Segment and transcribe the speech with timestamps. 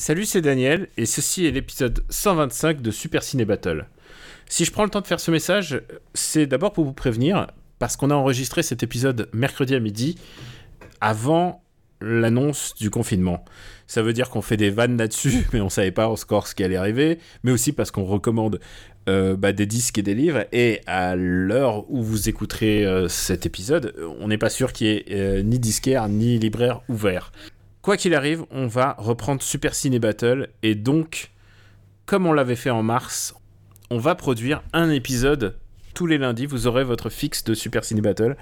[0.00, 3.86] Salut, c'est Daniel, et ceci est l'épisode 125 de Super Ciné Battle.
[4.48, 5.82] Si je prends le temps de faire ce message,
[6.14, 7.48] c'est d'abord pour vous prévenir,
[7.80, 10.14] parce qu'on a enregistré cet épisode mercredi à midi,
[11.00, 11.64] avant
[12.00, 13.44] l'annonce du confinement.
[13.88, 16.62] Ça veut dire qu'on fait des vannes là-dessus, mais on savait pas encore ce qui
[16.62, 18.60] allait arriver, mais aussi parce qu'on recommande
[19.08, 23.46] euh, bah, des disques et des livres, et à l'heure où vous écouterez euh, cet
[23.46, 27.32] épisode, on n'est pas sûr qu'il y ait euh, ni disquaire ni libraire ouvert.
[27.82, 31.30] Quoi qu'il arrive, on va reprendre Super Ciné Battle, et donc,
[32.06, 33.34] comme on l'avait fait en mars,
[33.90, 35.56] on va produire un épisode
[35.94, 38.36] tous les lundis, vous aurez votre fixe de Super Ciné Battle.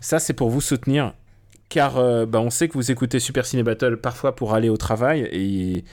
[0.00, 1.14] Ça, c'est pour vous soutenir
[1.68, 4.76] car euh, bah, on sait que vous écoutez Super Ciné Battle parfois pour aller au
[4.76, 5.84] travail, et,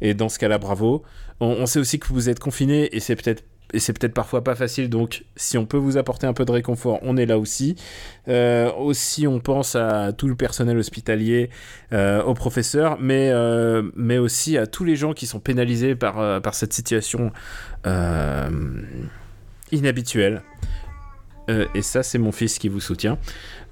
[0.00, 1.02] et dans ce cas-là, bravo.
[1.40, 4.44] On, on, sait aussi que vous êtes confiné, et c'est peut-être et c'est peut-être parfois
[4.44, 7.38] pas facile, donc si on peut vous apporter un peu de réconfort, on est là
[7.38, 7.76] aussi.
[8.28, 11.50] Euh, aussi, on pense à tout le personnel hospitalier,
[11.92, 16.42] euh, aux professeurs, mais, euh, mais aussi à tous les gens qui sont pénalisés par,
[16.42, 17.32] par cette situation
[19.70, 20.42] inhabituelle.
[21.74, 23.18] Et ça, c'est mon fils qui vous soutient.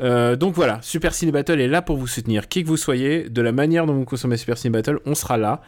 [0.00, 2.48] Donc voilà, Super Ciné Battle est là pour vous soutenir.
[2.48, 5.36] Qui que vous soyez, de la manière dont vous consommez Super Ciné Battle, on sera
[5.38, 5.62] là.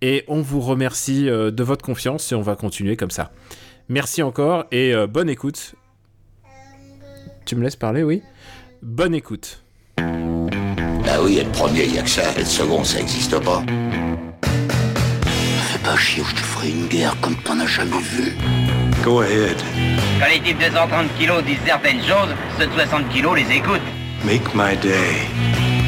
[0.00, 3.32] Et on vous remercie de votre confiance et on va continuer comme ça.
[3.88, 5.74] Merci encore et euh, bonne écoute.
[7.46, 8.22] Tu me laisses parler, oui
[8.82, 9.62] Bonne écoute.
[9.96, 13.62] Bah oui, le premier, il y a que ça, et le second, ça existe pas.
[15.24, 18.34] Fais pas chier ou je te ferai une guerre comme t'en as jamais vu.
[19.02, 19.56] Go ahead.
[20.20, 23.80] Quand les types de 130 kilos disent certaines choses, ceux de 60 kilos les écoutent.
[24.24, 25.26] Make my day.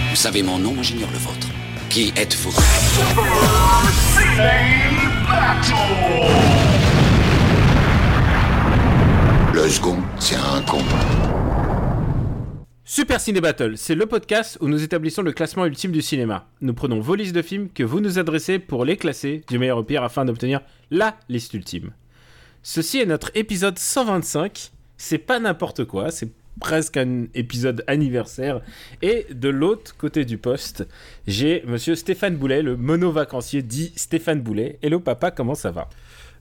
[0.08, 1.48] Vous savez mon nom, moi j'ignore le vôtre.
[1.90, 2.54] Qui êtes-vous?
[9.70, 10.82] Le second, c'est un con.
[12.84, 16.48] Super Ciné Battle, c'est le podcast où nous établissons le classement ultime du cinéma.
[16.60, 19.78] Nous prenons vos listes de films que vous nous adressez pour les classer du meilleur
[19.78, 21.92] au pire afin d'obtenir la liste ultime.
[22.64, 24.72] Ceci est notre épisode 125.
[24.96, 28.62] C'est pas n'importe quoi, c'est presque un épisode anniversaire.
[29.02, 30.84] Et de l'autre côté du poste,
[31.28, 34.80] j'ai monsieur Stéphane Boulet, le mono-vacancier dit Stéphane Boulet.
[34.82, 35.88] Hello papa, comment ça va?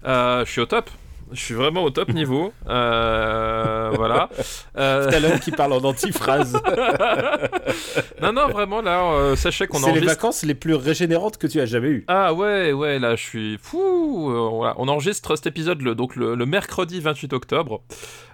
[0.03, 0.90] Euh, je suis au top.
[1.31, 2.53] Je suis vraiment au top niveau.
[2.69, 4.29] Euh, voilà.
[4.78, 6.53] Euh, T'as l'homme qui parle en antiphrase.
[8.22, 10.13] non, non, vraiment, là, euh, sachez qu'on C'est les enregistre.
[10.16, 12.06] vacances les plus régénérantes que tu as jamais eues.
[12.07, 14.29] Ah ouais, ouais, là, je suis fou.
[14.31, 14.75] Euh, voilà.
[14.78, 17.81] On enregistre cet épisode le, donc le, le mercredi 28 octobre.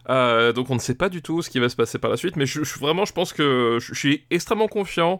[0.09, 2.17] Euh, donc on ne sait pas du tout ce qui va se passer par la
[2.17, 5.19] suite, mais je, je- vraiment, je pense que je, je suis extrêmement confiant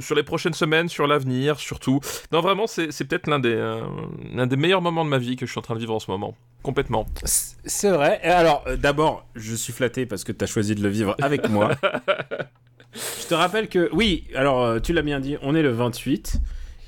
[0.00, 2.00] sur les prochaines semaines, sur l'avenir, surtout.
[2.32, 3.80] Non, vraiment, c'est peut-être l'un des, euh,
[4.32, 6.00] l'un des meilleurs moments de ma vie que je suis en train de vivre en
[6.00, 6.34] ce moment.
[6.62, 7.06] Complètement.
[7.24, 8.20] C'est vrai.
[8.22, 11.48] Alors, euh, d'abord, je suis flatté parce que tu as choisi de le vivre avec
[11.48, 11.72] moi.
[12.94, 16.40] je te rappelle que, oui, alors, euh, tu l'as bien dit, on est le 28.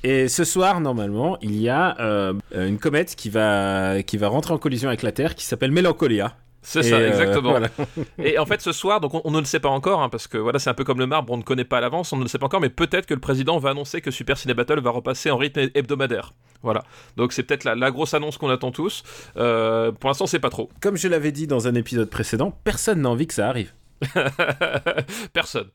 [0.03, 4.53] Et ce soir, normalement, il y a euh, une comète qui va, qui va rentrer
[4.53, 6.37] en collision avec la Terre qui s'appelle Mélancolia.
[6.67, 7.51] C'est ça, euh, exactement.
[7.51, 7.69] voilà.
[8.17, 10.27] Et en fait, ce soir, donc on, on ne le sait pas encore, hein, parce
[10.27, 12.17] que voilà, c'est un peu comme le marbre, on ne connaît pas à l'avance, on
[12.17, 14.55] ne le sait pas encore, mais peut-être que le président va annoncer que Super Ciné
[14.55, 16.33] Battle va repasser en rythme hebdomadaire.
[16.63, 16.83] Voilà.
[17.17, 19.03] Donc c'est peut-être la, la grosse annonce qu'on attend tous.
[19.37, 20.71] Euh, pour l'instant, c'est pas trop.
[20.81, 23.71] Comme je l'avais dit dans un épisode précédent, personne n'a envie que ça arrive.
[25.33, 25.67] Personne.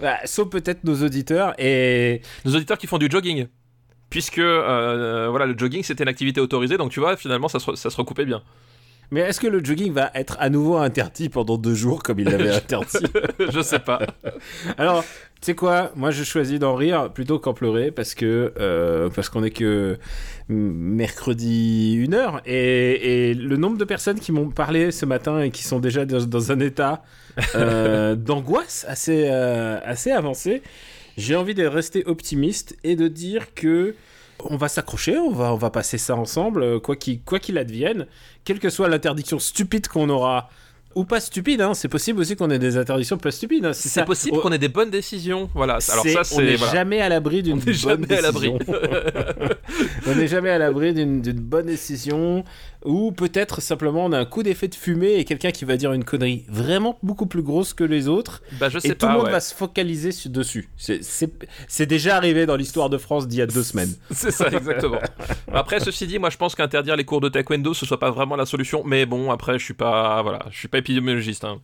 [0.00, 3.46] Bah, sauf peut-être nos auditeurs et Nos auditeurs qui font du jogging.
[4.10, 7.74] Puisque euh, voilà, le jogging c'était une activité autorisée, donc tu vois, finalement ça se,
[7.76, 8.42] ça se recoupait bien.
[9.10, 12.28] Mais est-ce que le jogging va être à nouveau interdit pendant deux jours comme il
[12.28, 12.98] l'avait interdit
[13.38, 14.00] Je sais pas.
[14.78, 15.90] Alors, tu sais quoi?
[15.96, 19.98] Moi, je choisis d'en rire plutôt qu'en pleurer parce que euh, parce qu'on est que
[20.48, 25.50] mercredi une heure et, et le nombre de personnes qui m'ont parlé ce matin et
[25.50, 27.02] qui sont déjà dans, dans un état
[27.54, 30.62] euh, d'angoisse assez euh, assez avancé.
[31.16, 33.94] J'ai envie de rester optimiste et de dire que
[34.50, 37.58] on va s'accrocher, on va, on va passer ça ensemble, euh, quoi qu'il quoi qu'il
[37.58, 38.06] advienne,
[38.44, 40.48] quelle que soit l'interdiction stupide qu'on aura,
[40.96, 43.64] ou pas stupide, hein, c'est possible aussi qu'on ait des interdictions pas stupides.
[43.64, 45.48] hein, C'est possible Oh, qu'on ait des bonnes décisions.
[45.54, 45.78] Voilà.
[45.90, 46.72] Alors c'est- ça, on n'est voilà.
[46.72, 48.52] jamais à l'abri d'une bonne jamais à l'abri.
[48.52, 48.74] décision.
[50.08, 52.44] on n'est jamais à l'abri d'une bonne décision
[52.84, 55.92] ou peut-être simplement on a un coup d'effet de fumée et quelqu'un qui va dire
[55.92, 59.12] une connerie vraiment beaucoup plus grosse que les autres Bah je sais et tout le
[59.12, 59.30] monde ouais.
[59.32, 60.68] va se focaliser su- dessus.
[60.76, 63.94] C'est déjà arrivé dans l'histoire de France d'il y a deux semaines.
[64.10, 64.98] C'est ça, exactement.
[65.52, 68.36] après, ceci dit, moi je pense qu'interdire les cours de taekwondo ce soit pas vraiment
[68.36, 71.44] la solution, mais bon, après, je suis pas, voilà, je suis pas épidémiologiste.
[71.44, 71.60] Hein.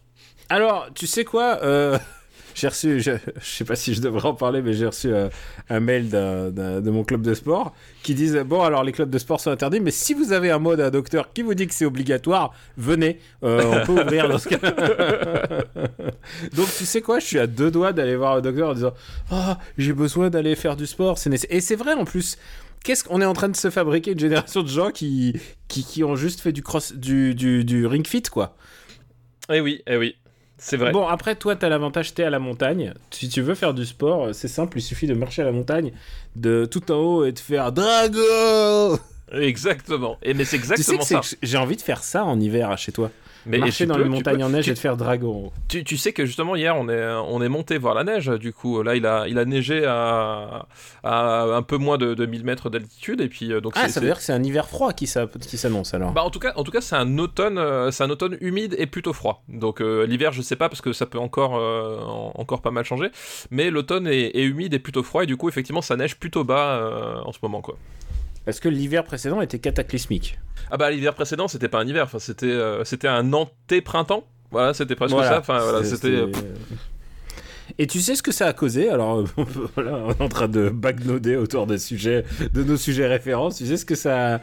[0.48, 1.98] Alors, tu sais quoi euh,
[2.56, 5.28] J'ai reçu, je, je sais pas si je devrais en parler, mais j'ai reçu euh,
[5.68, 9.40] un mail de mon club de sport qui disent bon alors les clubs de sport
[9.40, 11.84] sont interdits, mais si vous avez un mot d'un docteur qui vous dit que c'est
[11.84, 14.56] obligatoire, venez, euh, on peut ouvrir dans ce cas.
[16.56, 18.94] Donc tu sais quoi, je suis à deux doigts d'aller voir un docteur en disant
[19.30, 21.54] ah j'ai besoin d'aller faire du sport, c'est nécessaire.
[21.54, 22.38] Et c'est vrai en plus.
[22.84, 25.38] qu'est-ce qu'on est en train de se fabriquer une génération de gens qui,
[25.68, 28.56] qui, ont juste fait du cross, du, du ring fit, quoi.
[29.52, 30.16] Eh oui, eh oui.
[30.58, 30.90] C'est vrai.
[30.92, 32.94] Bon, après, toi, t'as l'avantage, t'es à la montagne.
[33.10, 35.92] Si tu veux faire du sport, c'est simple, il suffit de marcher à la montagne,
[36.34, 38.98] de tout en haut et de faire Drago
[39.32, 40.16] Exactement.
[40.22, 41.36] Et mais c'est Tu sais exactement que ça.
[41.42, 43.10] j'ai envie de faire ça en hiver chez toi.
[43.46, 44.44] Mais Marcher dans peux, les montagnes peux.
[44.44, 45.52] en neige Tu- et de faire Drago.
[45.68, 48.52] Tu, tu sais que justement hier on est on est monté voir la neige du
[48.52, 50.66] coup là il a il a neigé à,
[51.04, 54.00] à un peu moins de, de 1000 mètres d'altitude et puis euh, donc Ah, ça
[54.00, 56.12] veut dire que c'est un hiver froid qui s'a- qui s'annonce alors.
[56.12, 58.74] Bah en tout cas, en tout cas, c'est un automne, euh, c'est un automne humide
[58.78, 59.42] et plutôt froid.
[59.48, 62.70] Donc euh, l'hiver, je sais pas parce que ça peut encore, euh, en- encore pas
[62.70, 63.10] mal changer.
[63.50, 66.44] Mais l'automne est, est humide et plutôt froid et du coup, effectivement, ça neige plutôt
[66.44, 67.76] bas euh, en ce moment, quoi.
[68.46, 70.38] Parce que l'hiver précédent était cataclysmique.
[70.70, 74.24] Ah bah l'hiver précédent, c'était pas un hiver, enfin c'était, euh, c'était un anté-printemps.
[74.50, 75.28] Voilà, c'était presque Voilà.
[75.32, 75.38] ça.
[75.40, 76.08] Enfin voilà, c'était.
[76.08, 76.30] euh,
[77.78, 78.88] Et tu sais ce que ça a causé?
[78.88, 79.24] Alors
[79.74, 83.56] voilà, on est en train de bagnoder autour des sujets, de nos sujets références.
[83.56, 84.40] Tu sais ce que ça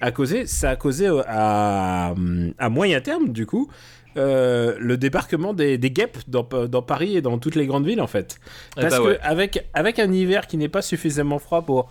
[0.00, 0.46] a causé?
[0.46, 2.14] Ça a causé euh, à,
[2.58, 3.70] à moyen terme, du coup,
[4.16, 8.00] euh, le débarquement des, des guêpes dans, dans Paris et dans toutes les grandes villes,
[8.00, 8.38] en fait.
[8.76, 11.88] eh Parce que avec, avec un hiver qui n'est pas suffisamment froid pour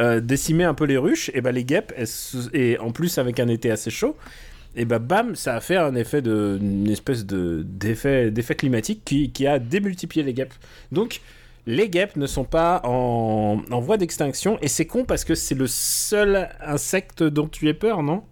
[0.00, 1.92] euh, décimer un peu les ruches, et ben les guêpes,
[2.52, 4.16] et en plus avec un été assez chaud,
[4.76, 9.30] et ben bam, ça a fait un effet de, une espèce de d'effet climatique qui,
[9.30, 10.54] qui a démultiplié les guêpes.
[10.92, 11.20] Donc
[11.66, 15.54] les guêpes ne sont pas en, en voie d'extinction, et c'est con parce que c'est
[15.54, 18.22] le seul insecte dont tu aies peur, non?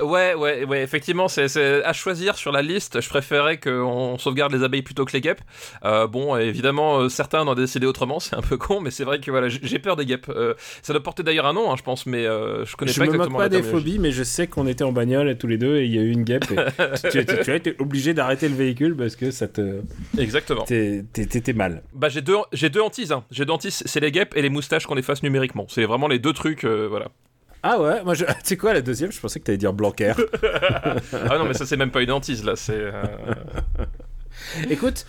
[0.00, 3.00] Ouais, ouais, ouais, effectivement, c'est à choisir sur la liste.
[3.00, 5.40] Je préférais qu'on sauvegarde les abeilles plutôt que les guêpes.
[5.84, 9.04] Euh, bon, évidemment, euh, certains en ont décidé autrement, c'est un peu con, mais c'est
[9.04, 10.28] vrai que voilà, j'ai peur des guêpes.
[10.28, 13.06] Euh, ça doit porter d'ailleurs un nom, hein, je pense, mais je connais Je pas
[13.06, 15.76] me exactement pas des phobies, mais je sais qu'on était en bagnole tous les deux
[15.76, 16.46] et il y a eu une guêpe.
[16.50, 16.56] Et
[17.10, 19.80] tu, tu- tu as été obligé d'arrêter le véhicule parce que ça te
[20.18, 20.64] Exactement.
[20.64, 21.82] t'étais mal.
[21.94, 23.12] Bah j'ai deux, deux hantises.
[23.12, 23.24] Hein.
[23.30, 25.66] J'ai deux hantises, c'est les guêpes et les moustaches qu'on efface numériquement.
[25.68, 27.08] C'est vraiment les deux trucs, voilà.
[27.62, 28.24] Ah ouais, moi je...
[28.26, 30.14] tu sais quoi la deuxième Je pensais que t'allais dire Blanquer.
[30.42, 32.56] ah non, mais ça c'est même pas une hantise là.
[32.56, 32.72] C'est.
[32.74, 32.92] euh,
[34.70, 35.06] Écoute,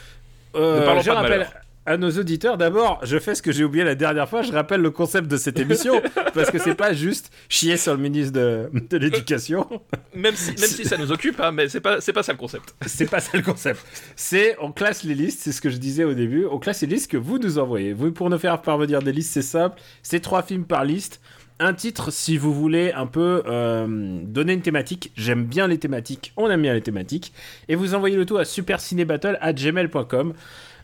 [0.55, 1.47] euh, je rappelle
[1.85, 4.81] à nos auditeurs d'abord, je fais ce que j'ai oublié la dernière fois, je rappelle
[4.81, 6.01] le concept de cette émission
[6.33, 9.65] parce que c'est pas juste chier sur le ministre de, de l'éducation.
[10.13, 12.37] Même si, même si ça nous occupe, hein, mais c'est pas, c'est pas ça le
[12.37, 12.75] concept.
[12.85, 13.79] C'est pas ça le concept.
[14.17, 16.45] C'est on classe les listes, c'est ce que je disais au début.
[16.51, 17.93] On classe les listes que vous nous envoyez.
[17.93, 19.79] Vous pour nous faire parvenir des listes, c'est simple.
[20.03, 21.21] C'est trois films par liste.
[21.59, 25.11] Un titre si vous voulez un peu euh, donner une thématique.
[25.15, 26.31] J'aime bien les thématiques.
[26.37, 27.33] On aime bien les thématiques.
[27.67, 30.33] Et vous envoyez le tout à supercinébattle@gmail.com.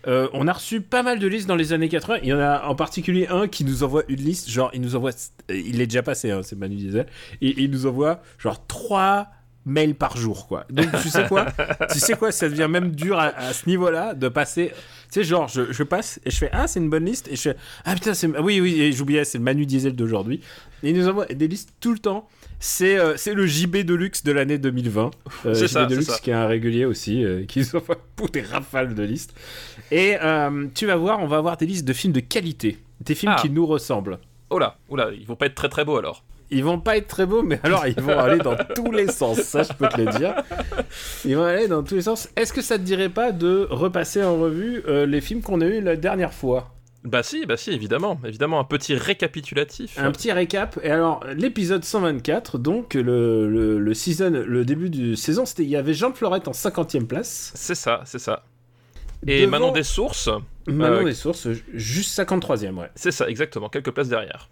[0.08, 2.20] Euh, on a reçu pas mal de listes dans les années 80.
[2.24, 4.50] Il y en a en particulier un qui nous envoie une liste.
[4.50, 5.12] Genre, il nous envoie.
[5.50, 7.06] Il est déjà passé, hein, c'est Manu Diesel.
[7.42, 9.28] Et il nous envoie genre trois
[9.66, 10.66] mails par jour, quoi.
[10.70, 11.46] Donc, tu sais quoi
[11.92, 14.72] Tu sais quoi Ça devient même dur à, à ce niveau-là de passer.
[15.12, 17.28] Tu sais, genre, je, je passe et je fais Ah, c'est une bonne liste.
[17.30, 17.56] Et je fais
[17.86, 18.28] Ah putain, c'est.
[18.40, 20.42] Oui, oui, et j'oubliais, c'est le Manu Diesel d'aujourd'hui.
[20.84, 22.28] Et il nous envoie des listes tout le temps.
[22.60, 25.12] C'est euh, le JB Deluxe de l'année 2020.
[25.46, 26.20] Euh, JB ça, c'est Deluxe ça.
[26.20, 29.34] qui est un régulier aussi, euh, qui nous envoie pour des rafales de listes.
[29.92, 32.80] Et euh, tu vas voir, on va avoir des listes de films de qualité.
[33.02, 33.42] Des films Ah.
[33.42, 34.18] qui nous ressemblent.
[34.50, 36.24] Oh là, oh là, ils vont pas être très très beaux alors.
[36.54, 39.42] Ils vont pas être très beaux, mais alors ils vont aller dans tous les sens.
[39.42, 40.36] Ça, je peux te le dire.
[41.26, 42.30] Ils vont aller dans tous les sens.
[42.36, 45.66] Est-ce que ça te dirait pas de repasser en revue euh, les films qu'on a
[45.66, 46.70] eu la dernière fois?
[47.04, 50.00] Bah si, bah si, évidemment, évidemment, un petit récapitulatif.
[50.00, 50.80] Un petit récap.
[50.84, 55.70] Et alors, l'épisode 124, donc le, le, le season, le début du saison, c'était il
[55.70, 57.52] y avait Jean de Florette en 50e place.
[57.56, 58.46] C'est ça, c'est ça.
[59.28, 60.30] Et Devant- maintenant des sources,
[60.66, 62.90] Manon Euh, des sources, juste 53e, ouais.
[62.96, 64.48] c'est ça, exactement, quelques places derrière.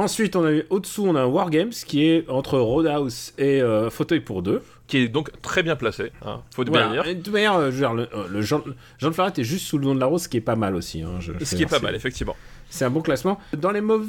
[0.00, 3.90] Ensuite, on a eu au-dessous, on a un Wargames qui est entre Roadhouse et euh,
[3.90, 4.62] Fauteuil pour deux.
[4.86, 7.02] Qui est donc très bien placé, hein, faut bien Voilà.
[7.02, 7.14] dire.
[7.14, 8.60] De toute manière, euh, je veux dire, le, euh, le Jean,
[8.98, 10.56] Jean de Florette est juste sous le nom de la rose, ce qui est pas
[10.56, 11.02] mal aussi.
[11.02, 12.34] hein, je- je Ce qui est pas mal, effectivement.
[12.70, 13.38] C'est un bon classement.
[13.56, 14.06] Dans les mauvais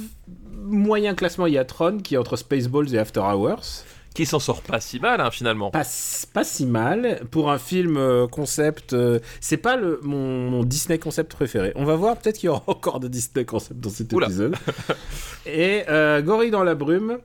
[0.63, 3.83] moyens classements, il y a Tron qui est entre Spaceballs et After Hours.
[4.13, 5.71] Qui s'en sort pas si mal, hein, finalement.
[5.71, 5.85] Pas,
[6.33, 7.21] pas si mal.
[7.31, 11.71] Pour un film euh, concept, euh, c'est pas le, mon, mon Disney concept préféré.
[11.75, 14.27] On va voir, peut-être qu'il y aura encore de Disney concept dans cet Oula.
[14.27, 14.55] épisode.
[15.45, 17.19] et euh, Gorille dans la brume.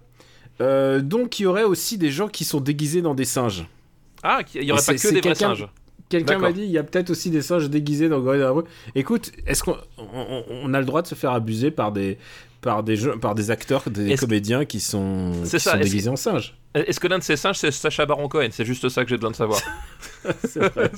[0.61, 3.67] Donc il y aurait aussi des gens qui sont déguisés dans des singes.
[4.23, 5.69] Ah, il y aurait Et pas que des vrais singes.
[6.09, 8.53] Quelqu'un m'a dit, il y a peut-être aussi des singes déguisés dans Gorille dans la
[8.53, 8.67] brume.
[8.95, 12.17] Écoute, est-ce qu'on on, on a le droit de se faire abuser par des,
[12.61, 16.15] par des, jeux- par des acteurs, des comédiens qui sont, qui ça, sont déguisés en
[16.17, 16.57] singes?
[16.77, 18.49] Est-ce que l'un de ces singes, c'est Sacha Baron Cohen?
[18.51, 19.61] C'est juste ça que j'ai besoin de savoir.
[20.45, 20.91] C'est vrai.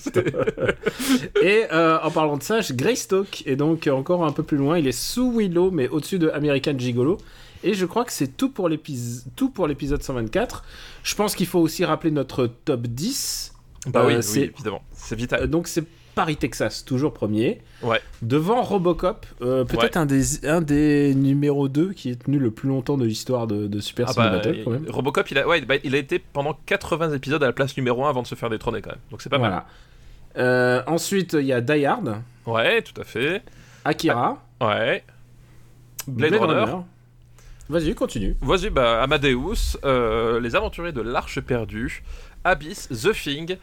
[1.42, 4.78] Et euh, en parlant de singes, Greystock est donc encore un peu plus loin.
[4.78, 7.18] Il est sous Willow, mais au-dessus de American Gigolo.
[7.62, 10.64] Et je crois que c'est tout pour l'épisode 124.
[11.02, 13.52] Je pense qu'il faut aussi rappeler notre top 10.
[13.88, 14.82] bah Euh, oui, oui, c'est- évidemment.
[14.94, 15.46] C'est Euh, vital.
[15.48, 15.84] donc c'est
[16.18, 17.60] Paris Texas, toujours premier.
[17.80, 18.00] Ouais.
[18.22, 22.68] Devant Robocop, euh, peut-être un, des, un des numéros 2 qui est tenu le plus
[22.68, 24.86] longtemps de l'histoire de, de Super Ah bah, Battle, quand même.
[24.88, 28.04] Robocop, il a, ouais, bah, il a été pendant 80 épisodes à la place numéro
[28.04, 28.98] 1 avant de se faire détrôner quand même.
[29.12, 29.66] Donc c'est pas Voilà.
[30.38, 32.22] Euh, ensuite, il y a Die Hard, mal.
[32.46, 33.42] Ouais, tout à fait.
[33.84, 35.04] Akira, Ouais.
[36.08, 36.72] Blade, Runner.
[37.68, 38.34] Vas-y, continue.
[38.40, 42.02] Vas-y, bah, Amadeus, euh, Les Aventuriers de l'Arche perdue,
[42.42, 43.56] Abyss, The Thing,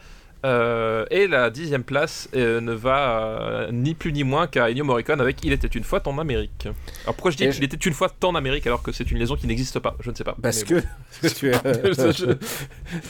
[0.46, 4.84] euh, et la dixième place euh, ne va euh, ni plus ni moins qu'à Ennio
[4.84, 6.66] Morricone avec Il était une fois en Amérique.
[7.02, 9.34] Alors pourquoi je dis qu'il était une fois en Amérique alors que c'est une liaison
[9.36, 9.96] qui n'existe pas?
[10.00, 10.36] Je ne sais pas.
[10.40, 10.80] Parce que,
[11.20, 11.62] que tu, as-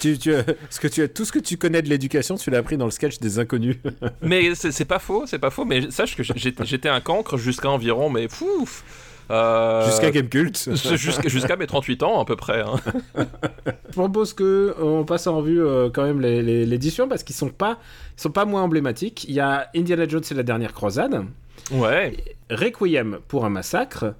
[0.00, 2.50] tu, tu as- parce que tu as tout ce que tu connais de l'éducation, tu
[2.50, 3.76] l'as appris dans le sketch des inconnus.
[4.22, 8.08] Mais c'est pas faux, c'est pas faux, mais sache que j'étais un cancre jusqu'à environ,
[8.10, 8.82] mais fouf
[9.28, 10.68] Jusqu'à Game Cult.
[10.96, 12.60] jusqu'à jusqu'à mes 38 ans à peu près.
[12.60, 12.76] hein.
[13.16, 17.22] Je propose que euh, on passe en revue euh, quand même les- les- l'édition parce
[17.22, 17.78] qu'ils sont pas,
[18.16, 19.24] ils sont pas moins emblématiques.
[19.28, 21.24] Il y a Indiana Jones et la dernière croisade,
[21.72, 22.16] Ouais.
[22.50, 24.14] Requiem pour un massacre,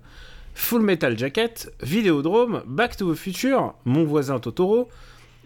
[0.55, 4.89] Full Metal Jacket, Vidéodrome, Back to the Future, Mon voisin Totoro,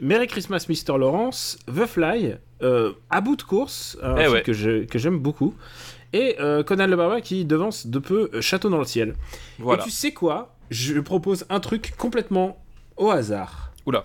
[0.01, 0.97] Merry Christmas Mr.
[0.99, 4.43] Lawrence, The Fly, euh, À bout de course, un Eh ouais.
[4.43, 4.53] que
[4.99, 5.55] j'aime beaucoup,
[6.13, 9.15] et euh, Conan le Barbare qui devance de peu euh, Château dans le ciel.
[9.59, 9.83] Voilà.
[9.83, 10.55] Et tu sais quoi?
[10.71, 12.59] Je propose un truc complètement
[12.97, 13.73] au hasard.
[13.87, 14.03] Oula.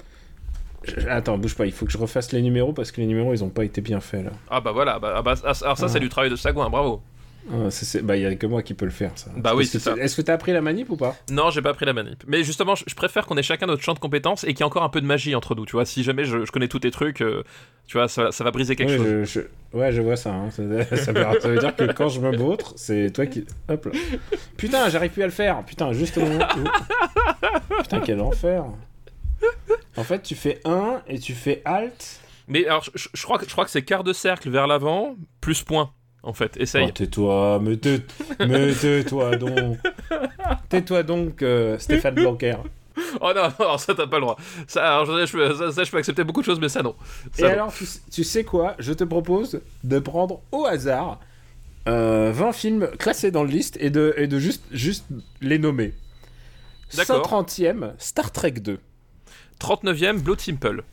[0.84, 3.34] Je- Attends, bouge pas, il faut que je refasse les numéros parce que les numéros
[3.34, 4.32] ils ont pas été bien faits là.
[4.50, 6.00] Ah bah voilà, bah, ah bah, ah, alors ça c'est Ah.
[6.00, 7.02] du travail de sagouin, bravo.
[7.52, 7.70] Ah,
[8.04, 9.30] bah, il y a que moi qui peux le faire ça.
[9.38, 9.94] Bah oui, Est-ce que c'est ça.
[9.96, 11.16] tu- Est-ce que t'as appris la manip ou pas?
[11.30, 12.24] Non, j'ai pas pris la manip.
[12.28, 14.62] Mais justement, je, je préfère qu'on ait chacun notre champ de compétences et qu'il y
[14.62, 15.86] ait encore un peu de magie entre nous, tu vois.
[15.86, 17.44] Si jamais je, je connais tous tes trucs, euh,
[17.86, 19.46] tu vois, ça, ça va briser quelque Ouais, chose.
[19.74, 20.34] je, ouais, je vois ça.
[20.34, 20.50] hein.
[20.50, 20.64] Ça,
[20.98, 23.46] ça veut, ça veut dire que quand je me vautre, c'est toi qui.
[23.70, 23.92] Hop là.
[24.58, 25.64] Putain, j'arrive plus à le faire.
[25.66, 28.66] Putain, juste au moment où- Putain, quel enfer.
[29.98, 32.20] En fait, tu fais 1 et tu fais Alt.
[32.48, 35.64] Mais alors, je crois que, je crois que c'est quart de cercle vers l'avant, plus
[35.64, 35.92] point,
[36.26, 36.58] en fait.
[36.58, 36.86] Essaye.
[36.88, 38.02] Oh, tais-toi, mais tais-
[38.40, 39.78] mais tais-toi donc.
[40.70, 42.56] Tais-toi donc, euh, Stéphane Blanquer.
[43.20, 44.38] Oh non, non, ça t'as pas le droit.
[44.68, 46.96] Ça, alors, je, je ça, ça, je peux accepter beaucoup de choses, mais ça non.
[47.38, 47.48] Et non.
[47.50, 48.76] alors, tu, tu sais quoi?
[48.80, 51.20] Je te propose de prendre au hasard
[51.88, 55.06] euh, 20 films classés dans le liste et de, et de juste, juste
[55.42, 55.94] les nommer.
[56.96, 57.28] D'accord.
[57.46, 58.80] 130e, Star Trek 2.
[59.60, 60.84] 39ème, Blood Simple.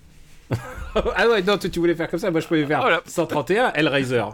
[0.94, 3.00] ah ouais, non, tu, tu voulais faire comme ça, moi je pouvais faire Voilà.
[3.06, 4.24] 131, Hellraiser.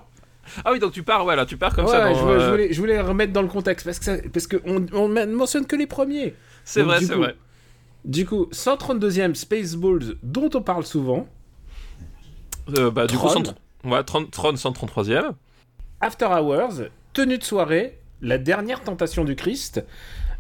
[0.64, 2.04] Ah oui, donc tu pars, voilà, tu pars comme Ouais, ça.
[2.06, 4.04] ouais, dans, je, voulais, je euh, voulais- je voulais remettre dans le contexte parce que,
[4.04, 6.34] ça- parce que on, on ne mentionne que les premiers.
[6.64, 7.34] C'est donc, vrai, c'est coup, vrai.
[8.04, 11.26] Du coup, 132e Spaceballs, dont on parle souvent.
[12.76, 13.44] Euh, bah, du coup, Tron.
[13.44, 15.32] 100 ouais, Tron, Tron 133ème.
[16.00, 19.84] After Hours, Tenue de soirée, La dernière tentation du Christ,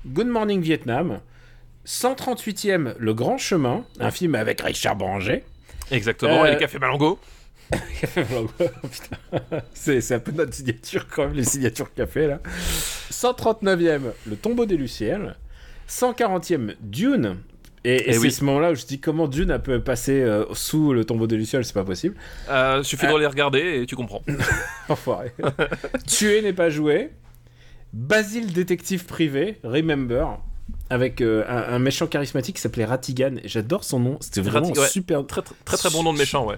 [0.06, 1.20] Good Morning Vietnam,
[1.86, 5.44] 138e Le Grand Chemin, un film avec Richard Branger.
[5.90, 6.78] Exactement, Euh, et les cafés
[8.14, 12.40] Putain, c'est un peu notre signature quand même, les signatures café là.
[13.12, 15.34] 139e Le Tombeau des Luciernes,
[15.88, 17.36] 140e Dune.
[17.84, 18.32] Et, et Eh c'est oui.
[18.32, 21.36] ce moment-là où je dis comment Dune a pu passer euh, sous le tombeau des
[21.36, 22.16] Lucioles, c'est pas possible.
[22.50, 24.22] Euh, suffit de les regarder et tu comprends.
[24.88, 25.32] Enfoiré.
[26.06, 27.10] Tuer n'est pas joué.
[27.92, 30.38] Basile détective privé, Remember,
[30.90, 33.36] avec euh, un, un méchant charismatique qui s'appelait Ratigan.
[33.44, 34.88] J'adore son nom, c'était vraiment ouais.
[34.88, 35.24] super.
[35.26, 36.56] Très, très, très, très bon nom de méchant, ouais.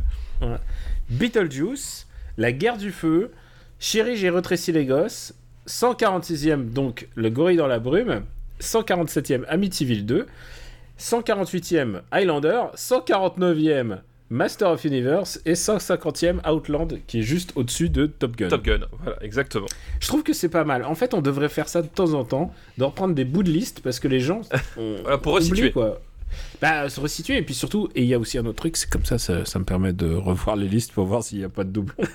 [1.11, 3.31] Beetlejuice, La guerre du feu,
[3.79, 5.35] Chérie, j'ai retréci les gosses,
[5.67, 8.23] 146e, donc Le gorille dans la brume,
[8.61, 10.27] 147e, Amityville 2,
[10.99, 13.99] 148e, Highlander, 149e,
[14.29, 18.49] Master of Universe et 150e, Outland, qui est juste au-dessus de Top Gun.
[18.49, 19.67] Top Gun, voilà, exactement.
[19.99, 20.85] Je trouve que c'est pas mal.
[20.85, 23.51] En fait, on devrait faire ça de temps en temps, de reprendre des bouts de
[23.51, 24.43] liste parce que les gens
[24.77, 25.73] Voilà, pour resituer.
[25.73, 26.01] quoi.
[26.61, 28.89] Bah, se resituer et puis surtout, et il y a aussi un autre truc, c'est
[28.89, 31.49] comme ça, ça, ça me permet de revoir les listes pour voir s'il n'y a
[31.49, 31.95] pas de doublons.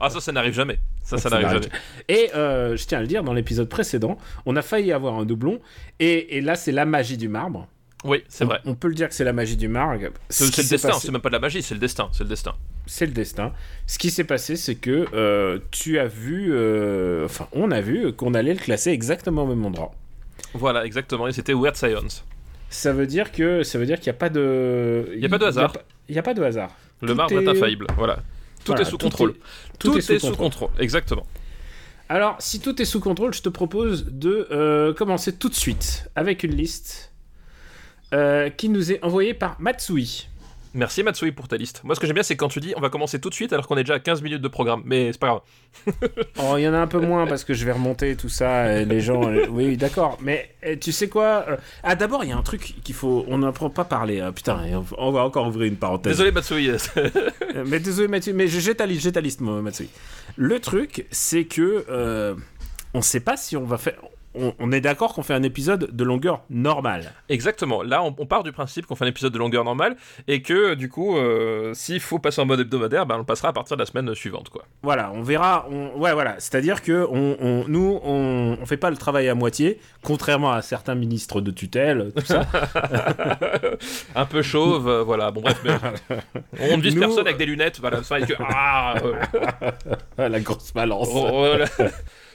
[0.00, 0.78] Ah, ça, ça n'arrive jamais.
[1.02, 1.68] Ça, ça, n'arrive jamais.
[2.08, 5.24] Et euh, je tiens à le dire, dans l'épisode précédent, on a failli avoir un
[5.24, 5.60] doublon
[6.00, 7.68] et, et là, c'est la magie du marbre.
[8.04, 8.60] Oui, c'est vrai.
[8.66, 9.98] On peut le dire que c'est la magie du marbre.
[10.28, 12.22] C'est Ce le destin, passé- c'est même pas de la magie, c'est le destin, c'est
[12.24, 12.54] le destin.
[12.86, 13.52] c'est le destin.
[13.86, 18.12] Ce qui s'est passé, c'est que euh, tu as vu, euh, enfin, on a vu
[18.12, 19.92] qu'on allait le classer exactement au même endroit.
[20.54, 22.24] Voilà, exactement, et c'était Weird Science.
[22.68, 25.28] Ça veut dire que ça veut dire qu'il n'y a pas de Il y a
[25.28, 25.72] pas de hasard.
[26.08, 26.70] Il n'y a, pas de hasard.
[27.02, 27.44] Le marbre est...
[27.44, 28.16] est- infaillible, voilà.
[28.64, 29.30] Tout Voilà, est sous contrôle.
[29.30, 31.26] est- Tout, est est, sous sous contrôle, exactement.
[32.08, 36.08] Alors, si tout est sous contrôle, je te propose de euh, commencer tout de suite
[36.14, 37.12] avec une liste
[38.14, 40.28] euh, qui nous est envoyée par Matsui.
[40.76, 41.80] Merci Matsui pour ta liste.
[41.84, 43.52] Moi, ce que j'aime bien, c'est quand tu dis on va commencer tout de suite
[43.52, 44.82] alors qu'on est déjà à 15 minutes de programme.
[44.84, 45.40] Mais c'est pas grave.
[46.38, 48.72] Oh, il y en a un peu moins parce que je vais remonter tout ça.
[48.80, 50.18] et les gens, euh, oui, d'accord.
[50.20, 53.24] Mais euh, tu sais quoi euh, Ah, d'abord, il y a un truc qu'il faut.
[53.28, 54.20] On n'en prend pas parler.
[54.20, 54.32] hein.
[54.32, 54.60] Putain,
[54.98, 56.12] on- va encore ouvrir une parenthèse.
[56.12, 56.70] Désolé Matsui.
[57.56, 59.88] Euh, Mais désolé Mathieu, mais j'ai ta liste, j'ai ta liste, Matsui.
[60.36, 62.34] Le truc, c'est que euh,
[62.92, 63.94] on sait pas si on va faire.
[64.38, 67.12] On, on est d'accord qu'on fait un épisode de longueur normale.
[67.28, 67.82] Exactement.
[67.82, 69.96] Là, on, on part du principe qu'on fait un épisode de longueur normale
[70.28, 73.48] et que du coup, euh, s'il faut passer en mode hebdomadaire, ben, on le passera
[73.48, 74.64] à partir de la semaine suivante, quoi.
[74.82, 75.66] Voilà, on verra.
[75.70, 75.98] On...
[75.98, 76.34] Ouais, voilà.
[76.38, 80.62] C'est-à-dire que on, on- nous, on, on fait pas le travail à moitié, contrairement à
[80.62, 82.46] certains ministres de tutelle, tout ça.
[84.14, 85.30] un peu chauve, euh, voilà.
[85.30, 85.72] Bon bref, mais
[86.70, 87.98] on ne vise Nous- personne avec des lunettes, voilà.
[88.00, 88.94] Que- ah,
[90.18, 91.08] euh, La grosse balance.
[91.10, 91.66] oh, voilà.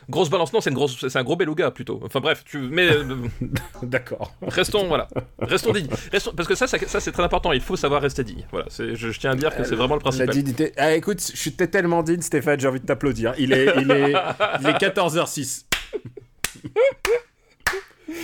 [0.09, 1.99] Grosse balance, non, c'est une grosse, c'est un gros beluga plutôt.
[2.03, 3.15] Enfin bref, tu, mais euh,
[3.83, 4.33] D'accord.
[4.41, 5.07] restons, voilà,
[5.39, 7.51] restons dignes, restons, parce que ça, ça, ça, c'est très important.
[7.51, 8.45] Il faut savoir rester digne.
[8.51, 10.29] Voilà, c'est, je, je tiens à dire que c'est vraiment le La principal.
[10.29, 10.73] dignité.
[10.77, 13.33] Ah, écoute, je suis tellement digne, Stéphane, j'ai envie de t'applaudir.
[13.37, 14.13] Il est, il est,
[14.61, 15.65] il est 14h06.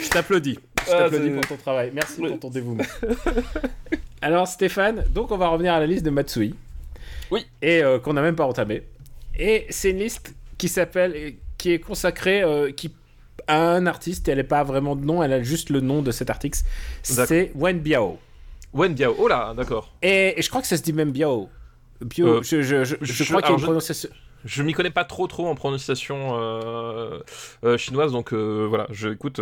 [0.03, 0.59] Je t'applaudis.
[0.85, 1.91] Je Ah, t'applaudis pour ton travail.
[1.93, 2.83] Merci pour ton dévouement.
[4.21, 6.55] Alors, Stéphane, donc on va revenir à la liste de Matsui.
[7.31, 7.45] Oui.
[7.61, 8.83] Et euh, qu'on n'a même pas entamée.
[9.37, 12.93] Et c'est une liste qui s'appelle, qui est consacrée, euh, qui
[13.47, 14.27] à un artiste.
[14.27, 16.65] Et elle n'est pas vraiment de nom, elle a juste le nom de cet artiste.
[17.03, 18.19] C'est Wen Biao.
[18.73, 19.93] Wen Biao, oh là, d'accord.
[20.01, 21.49] Et, et je crois que ça se dit même Biao.
[22.01, 24.09] Bio, Euh, je, je, je, je je- crois qu'il y a une prononciation.
[24.45, 27.19] Je m'y connais pas trop trop en prononciation euh,
[27.63, 29.39] euh, chinoise, donc euh, voilà, je écoute.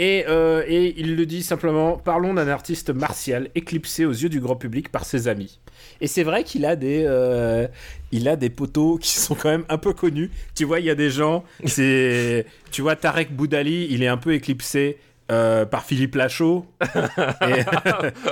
[0.00, 4.56] Euh, Et, il le dit simplement parlons d'un artiste martial éclipsé aux yeux du grand
[4.56, 5.58] public par ses amis.
[6.00, 7.66] Et c'est vrai qu'il a des euh,
[8.12, 10.30] il a des poteaux qui sont quand même un peu connus.
[10.54, 14.16] Tu vois, il y a des gens, c'est tu vois Tarek Boudali, il est un
[14.16, 14.98] peu éclipsé.
[15.30, 16.64] Euh, par Philippe Lachaud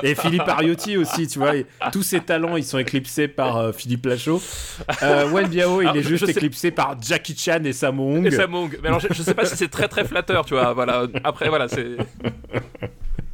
[0.03, 1.55] et, et Philippe Ariotti aussi, tu vois.
[1.57, 4.41] et tous ses talents, ils sont éclipsés par euh, Philippe Lachaud.
[5.03, 8.27] Euh, Wen Biao, il Alors, est juste sais- éclipsé par Jackie Chan et Sammo Hung.
[8.27, 8.79] Et Samung.
[8.83, 10.73] Mais alors, je, je sais pas si c'est très très flatteur, tu vois.
[10.73, 11.05] Voilà.
[11.25, 11.97] Après, voilà, c'est.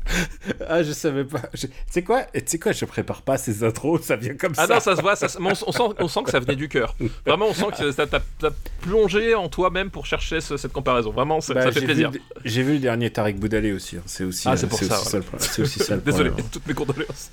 [0.69, 1.43] Ah, je savais pas.
[1.55, 2.23] Je- Tu sais quoi?
[2.25, 2.73] Tu sais quoi?
[2.73, 4.75] Je prépare pas ces intros, ça vient comme Ah ça.
[4.75, 6.69] non, ça se voit, ça, se- on, on sent, on sent que ça venait du
[6.69, 6.97] cœur.
[7.27, 11.11] Vraiment, on sent que ça t'a t'as plongé en toi-même pour chercher ce- cette comparaison.
[11.13, 12.11] Vraiment, ça, Bah, ça fait plaisir.
[12.45, 13.97] J'ai vu le dernier Tarek Boudalé aussi.
[13.97, 14.03] hein.
[14.07, 14.49] C'est aussi.
[14.49, 15.23] Ah, euh, c'est pour ça, aussi voilà.
[15.39, 16.51] C'est aussi ça le Désolé, problème.
[16.53, 17.31] toutes mes condoléances.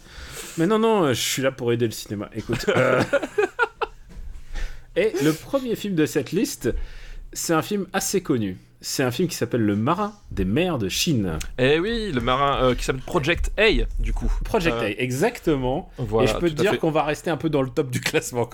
[0.57, 2.29] Mais non, non, euh, je suis là pour aider le cinéma.
[2.35, 2.65] Écoute.
[2.69, 3.01] euh,
[4.95, 6.73] Et le premier film de cette liste,
[7.33, 8.57] c'est un film assez connu.
[8.81, 11.37] C'est un film qui s'appelle Le Marin des mers de Chine.
[11.57, 13.67] Eh oui, le marin euh, qui s'appelle Project A,
[13.99, 14.31] du coup.
[14.45, 15.89] Project Euh, A, exactement.
[15.97, 17.99] Voilà, et je peux te dire qu'on va rester un peu dans le top du
[17.99, 18.49] classement.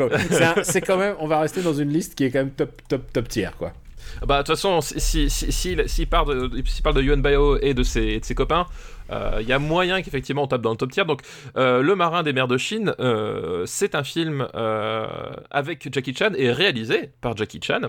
[0.64, 3.14] C'est quand même, on va rester dans une liste qui est quand même top, top,
[3.14, 3.74] top tier, quoi.
[4.26, 7.74] Bah, de toute façon, si, si, si, s'il- s'il parle de, s'il Yuan Bio et
[7.74, 8.66] de ses, de ses copains,
[9.12, 11.06] il y a moyen qu'effectivement on tape dans le top tier.
[11.06, 11.22] Donc,
[11.58, 15.08] euh, Le Marin des mers de Chine, euh, c'est un film euh,
[15.52, 17.82] avec Jackie Chan et réalisé par Jackie Chan.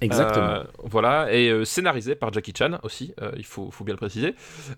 [0.00, 0.44] Exactement.
[0.46, 3.98] Euh, voilà, et euh, scénarisé par Jackie Chan aussi, euh, il faut, faut bien le
[3.98, 4.34] préciser.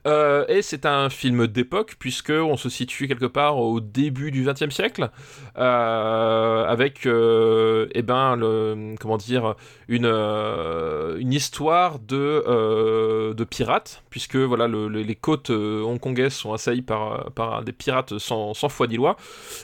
[0.06, 4.44] Euh, et c'est un film d'époque, puisque on se situe quelque part au début du
[4.44, 5.10] XXe siècle,
[5.58, 9.54] euh, avec, euh, eh ben, le, comment dire,
[9.88, 15.75] une, euh, une histoire de, euh, de pirates, puisque voilà, le- le- les côtes euh,
[15.82, 19.16] hongkongaises sont assaillies par, par des pirates sans, sans foi ni loi,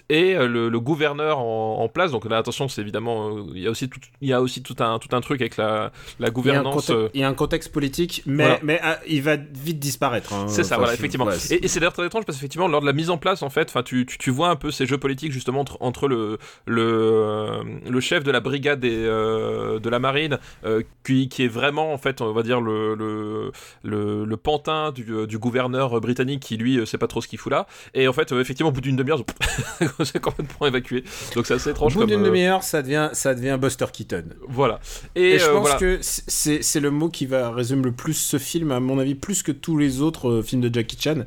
[0.09, 3.63] et euh, le, le gouverneur en, en place, donc là attention, c'est évidemment, euh, il
[3.63, 5.93] y a aussi tout, il y a aussi tout un, tout un truc avec la,
[6.19, 6.75] la Il y, gouvernance.
[6.75, 8.59] contexte, euh, il y a un contexte politique, mais, Voilà.
[8.63, 10.33] mais ah, il va vite disparaître.
[10.33, 10.47] hein.
[10.49, 11.27] C'est ça, voilà, effectivement.
[11.27, 13.43] ouais, et et c'est d'ailleurs très étrange parce qu'effectivement, lors de la mise en place,
[13.43, 16.09] en fait, enfin, tu, tu, tu vois un peu ces jeux politiques justement entre, entre
[16.09, 21.45] le, le, le chef de la brigade des, euh, de la marine, euh, qui, qui
[21.45, 26.01] est vraiment, en fait, on va dire, le, le, le, le pantin du, du gouverneur
[26.03, 27.67] britannique qui, lui, euh, sait pas trop ce qu'il fout là.
[27.95, 29.25] Et en fait, euh, effectivement, au bout d'une demi-heure,
[30.05, 31.05] c'est complètement évacué.
[31.35, 32.11] Donc c'est assez Au étrange bout comme.
[32.11, 34.25] d'une euh, demi-heure, ça devient, ça devient Buster Keaton.
[34.47, 34.81] Voilà.
[35.15, 35.77] Et, Et, je pense voilà.
[35.77, 39.15] que c'est c'est le mot qui va résumer le plus ce film, à mon avis,
[39.15, 41.25] plus que tous les autres films de Jackie Chan.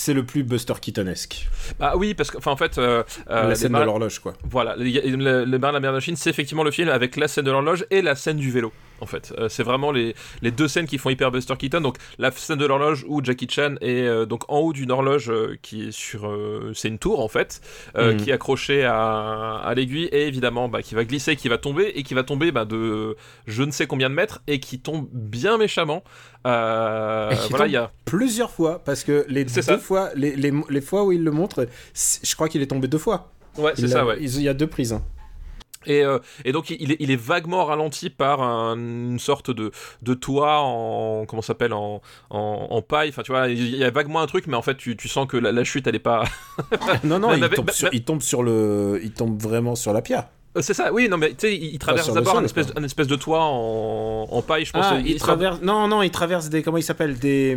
[0.00, 1.48] C'est le plus Buster Keatonesque.
[1.80, 2.78] Bah oui, parce que, enfin, en fait.
[2.78, 4.34] euh, euh, la scène de l'horloge, quoi.
[4.48, 7.16] Voilà, le, le, le Bain de la mer de Chine, c'est effectivement le film avec
[7.16, 8.72] la scène de l'horloge et la scène du vélo.
[9.00, 11.80] En fait, Euh, c'est vraiment les, les deux scènes qui font hyper Buster Keaton.
[11.80, 15.30] Donc la scène de l'horloge où Jackie Chan est euh, donc en haut d'une horloge
[15.30, 16.30] euh, qui est sur,
[16.74, 17.60] c'est une tour en fait,
[17.96, 18.16] Mhm.
[18.18, 21.92] qui est accrochée à, à l'aiguille et évidemment bah, qui va glisser, qui va tomber
[21.96, 25.08] et qui va tomber bah, de je ne sais combien de mètres et qui tombe
[25.12, 26.02] bien méchamment.
[26.46, 29.78] Euh, voilà, tombe il y a Plusieurs fois, parce que les deux ça.
[29.78, 32.98] fois, les, les, les fois où il le montre, je crois qu'il est tombé deux
[32.98, 33.32] fois.
[33.58, 34.16] ouais, c'est ça ouais.
[34.20, 34.92] Il y a deux prises.
[34.92, 35.02] hein.
[35.86, 39.70] Et, euh, et, donc il est, il est, vaguement ralenti par un, une sorte de,
[40.02, 43.10] de toit en comment s'appelle en, en, en, paille.
[43.10, 45.26] Enfin tu vois, il y a vaguement un truc, mais en fait tu, tu sens
[45.28, 46.24] que la, la chute elle est pas.
[47.04, 50.28] non non, il, tombe sur, il, tombe sur, le, il tombe vraiment sur la pierre.
[50.58, 53.06] Euh, c'est ça, oui, non, mais tu sais, il, traverse d'abord un, espèce, un espèce
[53.06, 54.86] de toit en, en paille, je pense.
[54.88, 55.60] Ah, il, traverse.
[55.62, 56.62] Non, non, il traverse des.
[56.62, 57.56] Comment il s'appelle des,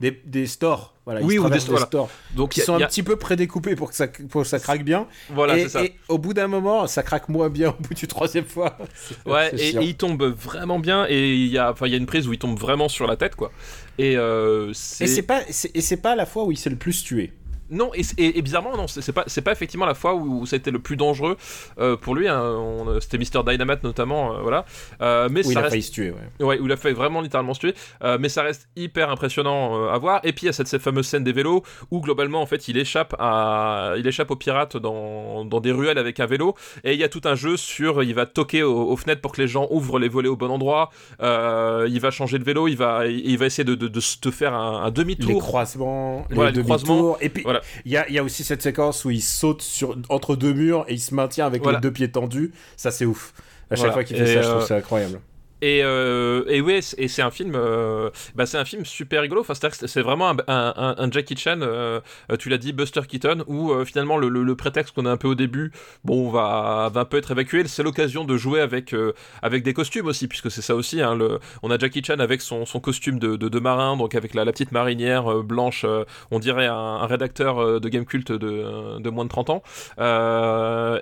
[0.00, 0.94] des, des stores.
[1.04, 2.10] Voilà, oui, ou des, stores.
[2.34, 5.06] Donc ils sont un petit peu prédécoupés pour que ça, pour que ça craque bien.
[5.30, 5.82] Voilà, et, ça.
[5.82, 8.76] et au bout d'un moment, ça craque moins bien au bout du troisième fois.
[9.26, 11.06] Ouais, et, et, il tombe vraiment bien.
[11.08, 13.16] Et il y, a, il y a une prise où il tombe vraiment sur la
[13.16, 13.50] tête, quoi.
[13.98, 17.32] Et euh, c'est pas, c'est pas la fois où il s'est le plus tué.
[17.70, 20.58] Non, et, et, et, bizarrement, non, c'est pas, pas effectivement la fois où, ça a
[20.58, 21.36] été le plus dangereux
[21.78, 22.28] euh, pour lui.
[22.28, 22.56] Hein,
[23.00, 24.64] C'était Mister Dynamite notamment, euh, voilà.
[25.02, 25.70] Euh, mais où ça il a reste...
[25.72, 26.44] failli se tuer, ouais.
[26.44, 26.58] ouais.
[26.60, 27.74] où il a fait vraiment littéralement se tuer.
[28.02, 30.20] Euh, mais ça reste hyper impressionnant euh, à voir.
[30.24, 32.68] Et puis il y a cette, cette, fameuse scène des vélos où globalement, en fait,
[32.68, 36.54] il échappe à, il échappe aux pirates dans, dans des ruelles avec un vélo.
[36.84, 39.32] Et il y a tout un jeu sur, il va toquer aux, aux fenêtres pour
[39.32, 40.90] que les gens ouvrent les volets au bon endroit.
[41.20, 44.30] Euh, il va changer de vélo, il va, il va essayer de, de, de, de
[44.30, 45.30] faire un, un demi-tour.
[45.30, 47.18] Les croisements, voilà, les demi-tours.
[47.20, 47.57] Et puis, voilà.
[47.84, 50.84] Il y a, y a aussi cette séquence où il saute sur, entre deux murs
[50.88, 51.78] et il se maintient avec Voilà.
[51.78, 52.52] les deux pieds tendus.
[52.76, 53.32] Ça, c'est ouf.
[53.70, 53.92] À chaque Voilà.
[53.92, 55.20] fois qu'il fait Et, ça, je trouve euh, ça incroyable.
[55.60, 59.40] Et, euh, c- et c'est un film, euh, bah c'est un film super rigolo.
[59.40, 61.58] Enfin, c'est vraiment un, Jackie Chan.
[61.62, 62.00] euh,
[62.38, 65.72] tu l'as dit, Buster Keaton, où finalement le, prétexte qu'on a un peu au début,
[66.04, 67.66] bon, va, va un peu être évacué.
[67.66, 68.94] C'est l'occasion de jouer avec
[69.42, 71.00] avec des costumes aussi, puisque c'est ça aussi.
[71.02, 71.18] Hein,
[71.62, 75.84] on a Jackie Chan avec son, costume de, marin, donc avec la, petite marinière blanche.
[76.30, 79.62] on dirait un, un rédacteur de game culte de, moins de 30 ans.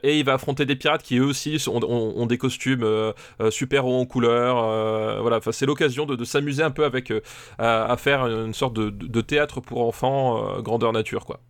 [0.03, 2.87] Et il va affronter des pirates qui eux aussi ont, ont des costumes
[3.51, 4.46] super hauts en couleur.
[4.55, 7.21] Euh, voilà, c'est l'occasion de, s'amuser un peu avec euh,
[7.59, 11.41] à, faire une sorte de, de- de théâtre pour enfants euh, grandeur nature, quoi.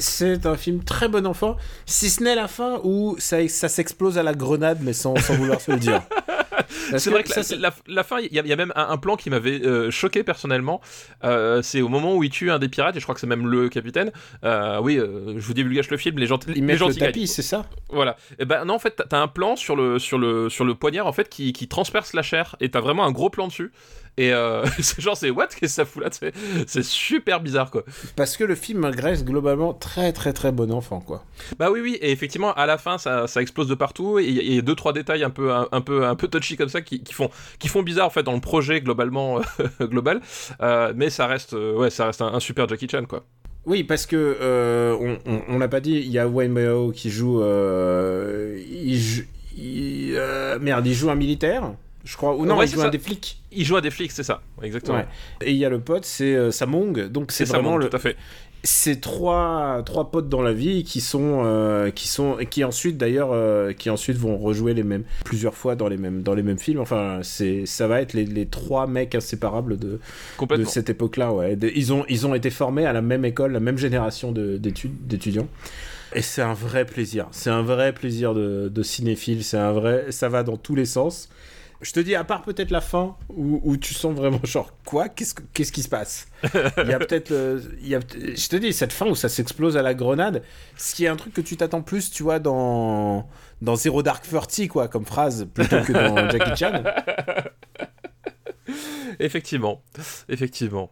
[0.00, 4.18] C'est un film très bon enfant, si ce n'est la fin où ça, ça s'explose
[4.18, 6.02] à la grenade, mais sans, sans vouloir se le dire.
[6.96, 7.42] C'est vrai que ça,
[7.86, 9.90] la, fin, il y, a- il y a même un, un plan qui m'avait euh,
[9.90, 10.80] choqué personnellement.
[11.24, 13.26] Euh, c'est au moment où il tue un des pirates, et je crois que c'est
[13.26, 14.10] même le capitaine.
[14.44, 17.66] Euh, oui, je vous divulgage le film, les gens, ils les le tapis, c'est ça?
[17.90, 18.16] Voilà.
[18.38, 20.74] Et ben non, en fait, t'as- t'as un plan sur le sur le sur le
[20.74, 23.72] poignard en fait qui, qui transperce la chair et t'as vraiment un gros plan dessus.
[24.20, 25.46] Et euh, c'est genre c'est what?
[25.46, 26.10] Qu'est-ce que ça fout là?
[26.66, 27.84] C'est super bizarre quoi.
[28.16, 31.24] Parce que le film reste globalement très très très bon enfant, quoi.
[31.58, 34.54] Bah oui oui et effectivement à la fin ça, ça explose de partout et il
[34.54, 36.82] y, a- deux trois détails un peu un, un peu un peu touchy comme ça
[36.82, 40.20] qui, qui font qui font bizarre en fait dans le projet globalement euh, global.
[40.60, 43.24] Euh, mais ça reste ouais ça reste un, un super Jackie Chan quoi.
[43.66, 47.10] Oui, parce que euh, on, on, on l'a pas dit, il y a Wayne qui
[47.10, 49.24] joue, euh, il, jou-
[49.56, 51.72] il- euh, merde, il joue un militaire,
[52.10, 53.38] je crois, ou non, Ouais, il joue un des flics.
[53.52, 54.98] Il joue à des flics c'est ça exactement.
[54.98, 55.06] Ouais.
[55.42, 58.00] Et il y a le pote, c'est euh, Samong, donc c'est vraiment le, tout à
[58.00, 58.16] fait.
[58.64, 63.30] c'est trois trois potes dans la vie qui sont euh, qui sont qui ensuite d'ailleurs
[63.32, 66.58] euh, qui ensuite vont rejouer les mêmes plusieurs fois dans les mêmes dans les mêmes
[66.58, 66.80] films.
[66.80, 70.00] Enfin c'est ça va être les, les trois mecs inséparables de,
[70.66, 71.54] cette époque-là ouais.
[71.54, 75.48] De- ils ont ils ont été formés à la même école la même génération d'étudiants.
[76.12, 77.28] Et c'est un vrai plaisir.
[77.30, 79.44] C'est un vrai plaisir de, de cinéphile.
[79.44, 81.28] C'est un vrai ça va dans tous les sens
[81.82, 85.08] je te dis, à part peut-être la fin, où, où tu sens vraiment genre, quoi?
[85.08, 86.26] Qu'est-ce que- qu'est-ce qui se passe?
[86.44, 87.62] Il y a peut-être le...
[87.80, 90.42] il y a, je te dis, cette fin où ça s'explose à la grenade,
[90.76, 93.28] ce qui est un truc que tu t'attends plus, tu vois, dans,
[93.62, 96.82] dans Zero Dark Thirty, quoi, comme phrase, plutôt que dans Jackie Chan.
[99.18, 99.82] Effectivement
[100.28, 100.90] effectivement.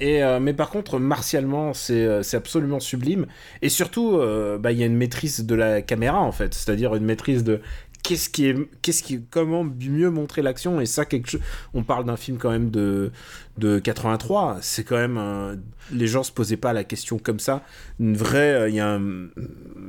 [0.00, 3.26] Et, euh, mais par contre, martialement, c'est euh, absolument sublime.
[3.60, 6.54] Et surtout, euh, bah, il y a une maîtrise de la caméra, en fait.
[6.54, 7.60] C'est-à-dire une maîtrise de
[8.02, 10.80] qu'est-ce qui est, qu'est-ce qui, comment mieux montrer l'action?
[10.80, 11.40] Et ça, quelque chose.
[11.74, 13.10] On parle d'un film quand même de,
[13.58, 14.58] de 83.
[14.60, 15.16] C'est quand même.
[15.18, 15.56] un-
[15.92, 17.62] Les gens se posaient pas la question comme ça.
[18.00, 18.52] Une vraie.
[18.54, 19.28] euh, Il y a un-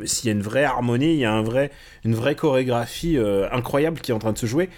[0.06, 1.72] S'il y a une vraie harmonie, il y a un vrai,
[2.04, 4.70] une vraie chorégraphie euh, incroyable qui est en train de se jouer.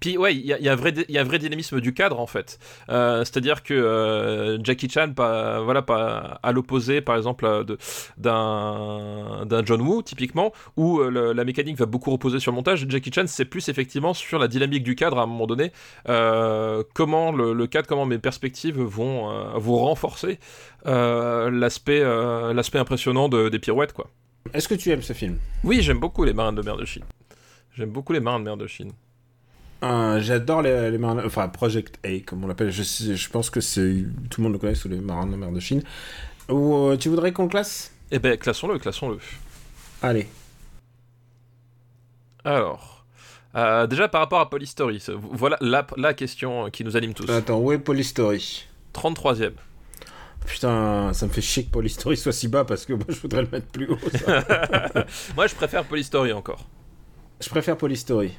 [0.00, 2.18] Puis ouais, il y a, y a un vrai, y a vrai dynamisme du cadre
[2.20, 2.58] en fait.
[2.88, 7.64] Euh, C'est-à-dire que euh, Jackie Chan, pas, voilà, pas à l'opposé, par exemple, euh,
[8.16, 12.86] d'un d'un John Woo typiquement, où le- la mécanique va beaucoup reposer sur le montage.
[12.88, 15.72] Jackie Chan, c'est plus effectivement sur la dynamique du cadre à un moment donné.
[16.08, 20.38] Euh, comment le, le cadre, comment mes perspectives vont, vont renforcer
[20.84, 22.00] l'aspect,
[22.54, 24.08] l'aspect impressionnant de- des pirouettes, quoi.
[24.54, 25.38] Est-ce que tu aimes ce film?
[25.64, 27.04] Oui, j'aime beaucoup les marins de mer de Chine.
[27.76, 28.92] J'aime beaucoup les marins de mer de Chine.
[29.82, 32.70] Euh, J'adore les, les marins, enfin Project A comme on l'appelle.
[32.70, 35.52] Je, pense que c'est tout le monde le connaît sous les marins de la mer
[35.52, 35.82] de Chine.
[36.48, 37.92] Ou euh, tu voudrais qu'on le classe?
[38.10, 39.18] Eh ben, classons-le, classons-le.
[40.02, 40.28] Allez.
[42.44, 43.04] Alors,
[43.54, 47.30] euh, déjà par rapport à Polystory, voilà la, la question qui nous anime tous.
[47.30, 48.66] Attends, où est Polystory?
[48.94, 49.52] 33ème.
[50.46, 53.42] Putain, ça me fait chier que Polystory soit si bas parce que moi je voudrais
[53.42, 53.98] le mettre plus haut.
[55.36, 56.66] Moi, je préfère Polystory encore.
[57.40, 58.32] Je préfère Polystory.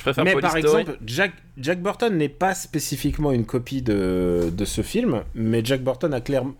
[0.00, 0.80] Je préfère Mais Police par Story.
[0.82, 5.82] exemple, Jack, Jack Burton n'est pas spécifiquement une copie de, de ce film, mais Jack
[5.82, 6.54] Burton a clairement.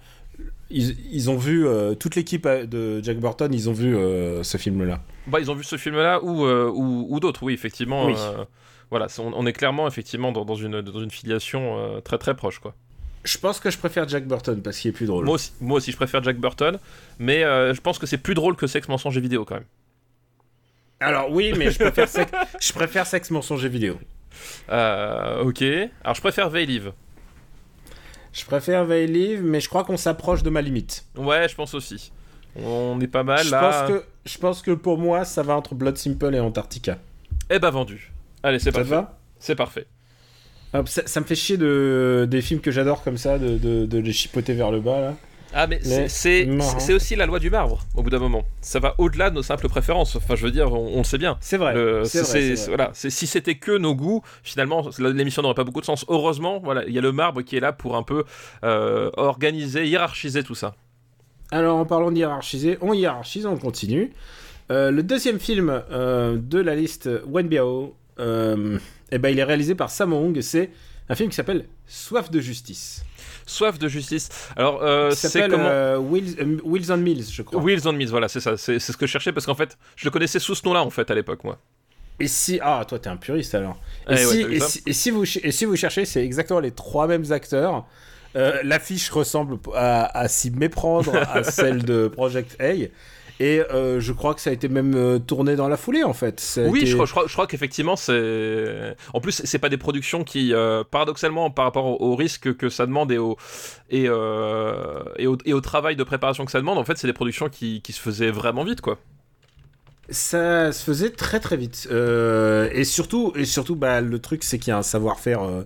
[0.68, 4.58] Ils, ils ont vu, euh, toute l'équipe de Jack Burton, ils ont vu euh, ce
[4.58, 5.00] film-là.
[5.26, 8.04] Bah, ils ont vu ce film-là ou, euh, ou, ou d'autres, oui, effectivement.
[8.08, 8.14] Oui.
[8.90, 12.58] voilà, on, on est clairement effectivement dans, dans une, dans une filiation très très proche,
[12.58, 12.74] quoi.
[13.24, 15.24] Je pense que je préfère Jack Burton parce qu'il est plus drôle.
[15.24, 16.78] Moi aussi, moi aussi, je préfère Jack Burton,
[17.18, 19.64] mais je pense que c'est plus drôle que Sexe, mensonge et vidéo quand même.
[21.00, 23.98] Alors oui, mais je préfère, sex, je préfère sexe, mensonge et vidéo.
[24.70, 25.62] Euh, ok.
[26.04, 26.92] Alors je préfère Veil Live.
[28.32, 31.04] Je préfère Veil Live, mais je crois qu'on s'approche de ma limite.
[31.16, 32.12] Ouais, je pense aussi.
[32.56, 33.60] On est pas mal je, là.
[33.60, 36.98] pense que, je pense que pour moi, ça va entre Blood Simple et Antarctica.
[37.48, 38.12] Eh bah vendu.
[38.42, 38.88] Allez, c'est parfait.
[38.90, 39.86] va C'est parfait.
[40.72, 43.86] Hop, ça, ça me fait chier de, des films que j'adore comme ça, de, de,
[43.86, 45.16] de les chipoter vers le bas là.
[45.52, 46.08] Ah mais c'est-
[46.88, 48.44] Mais aussi la loi du marbre au bout d'un moment.
[48.60, 50.14] Ça va au-delà de nos simples préférences.
[50.16, 51.36] Enfin, je veux dire, on, on le sait bien.
[51.40, 51.74] C'est vrai.
[51.74, 52.40] Le- vrai.
[52.68, 56.04] voilà, si c'était que nos goûts, finalement, l'émission n'aurait pas beaucoup de sens.
[56.08, 58.24] Heureusement, voilà, il y a le marbre qui est là pour un peu
[58.64, 60.74] euh, organiser, hiérarchiser tout ça.
[61.50, 64.12] Alors en parlant d'hiérarchiser, on hiérarchise, on continue.
[64.70, 69.90] Euh, le deuxième film euh, de la liste Wenbiao, eh ben, il est réalisé par
[69.90, 70.40] Sammo Hung.
[70.42, 70.70] C'est
[71.08, 73.04] un film qui s'appelle Soif de justice.
[73.50, 74.28] Soif de justice.
[74.56, 77.60] Alors, euh, c'est comment euh, Wheels, euh, Wheels on Mills, je crois.
[77.60, 78.56] Wheels on Mills, voilà, c'est ça.
[78.56, 80.90] C'est ce que je cherchais parce qu'en fait, je le connaissais sous ce nom-là en
[80.90, 81.58] fait à l'époque, moi.
[82.20, 83.80] Et si ah toi t'es un puriste alors.
[84.08, 86.60] Et, Eh si, ouais, et, si, et si vous et si vous cherchez, c'est exactement
[86.60, 87.86] les trois mêmes acteurs.
[88.36, 92.74] Euh, L'affiche ressemble à, à s'y méprendre à celle de Project A.
[93.42, 96.12] Et euh, je crois que ça a été même euh, tourné dans la foulée en
[96.12, 96.38] fait.
[96.40, 98.94] Ça a Oui, été- je crois, je crois, je crois qu'effectivement, c'est.
[99.14, 102.68] En plus, c'est pas des productions qui, euh, paradoxalement, par rapport au, au risque que
[102.68, 103.36] ça demande et au,
[103.88, 104.08] et, et,
[105.26, 107.80] au, et au travail de préparation que ça demande, en fait, c'est des productions qui,
[107.82, 108.98] qui se faisaient vraiment vite, quoi.
[110.08, 111.86] Ça se faisait très très vite.
[111.92, 115.62] Euh, et surtout, et surtout bah, le truc, c'est qu'il y a un savoir-faire euh,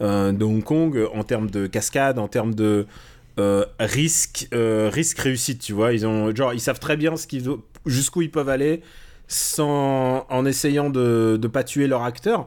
[0.00, 2.86] euh, de Hong Kong en termes de cascade, en termes de
[3.38, 5.92] euh, risque, euh, risque réussite, tu vois.
[5.92, 7.44] Ils, ont, genre, ils savent très bien ce qu'ils,
[7.86, 8.82] jusqu'où ils peuvent aller
[9.28, 12.46] sans, en essayant de ne pas tuer leur acteur.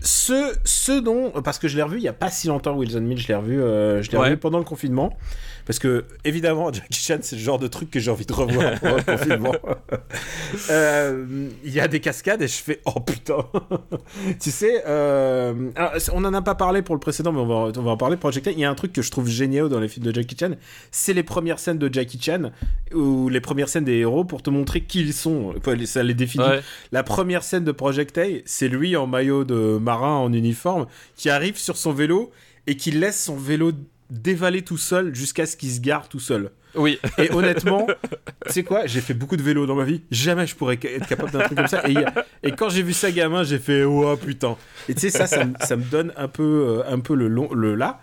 [0.00, 3.00] Ce, ce dont, parce que je l'ai revu il y a pas si longtemps, Wilson
[3.02, 4.24] Mill, je l'ai revu, euh, je l'ai Ouais.
[4.26, 5.16] revu pendant le confinement.
[5.66, 8.78] Parce que, évidemment, Jackie Chan, c'est le genre de truc que j'ai envie de revoir
[8.80, 9.54] pendant le confinement.
[10.70, 13.46] Euh, Il y a des cascades et je fais oh putain.
[14.40, 17.72] tu sais, euh, alors, on n'en a pas parlé pour le précédent, mais on va,
[17.76, 18.16] on va en parler.
[18.16, 20.14] Project A, il y a un truc que je trouve génial dans les films de
[20.14, 20.52] Jackie Chan,
[20.90, 22.50] c'est les premières scènes de Jackie Chan
[22.94, 25.54] ou les premières scènes des héros pour te montrer qui ils sont.
[25.56, 26.44] Enfin, Ça les définit.
[26.44, 26.60] Ouais.
[26.92, 31.30] La première scène de Project A, c'est lui en maillot de marin en uniforme qui
[31.30, 32.30] arrive sur son vélo
[32.66, 33.72] et qui laisse son vélo
[34.12, 36.50] dévaler tout seul jusqu'à ce qu'il se gare tout seul.
[36.74, 36.98] Oui.
[37.18, 37.86] Et honnêtement,
[38.46, 40.02] tu sais quoi, j'ai fait beaucoup de vélo dans ma vie.
[40.10, 41.82] Jamais je pourrais être capable d'un truc comme ça.
[41.88, 41.96] Et,
[42.42, 44.56] et quand j'ai vu ça gamin, j'ai fait oh putain.
[44.88, 46.42] Et tu sais ça, ça, me- ça me donne un peu,
[46.86, 48.00] euh, un peu le long, le là.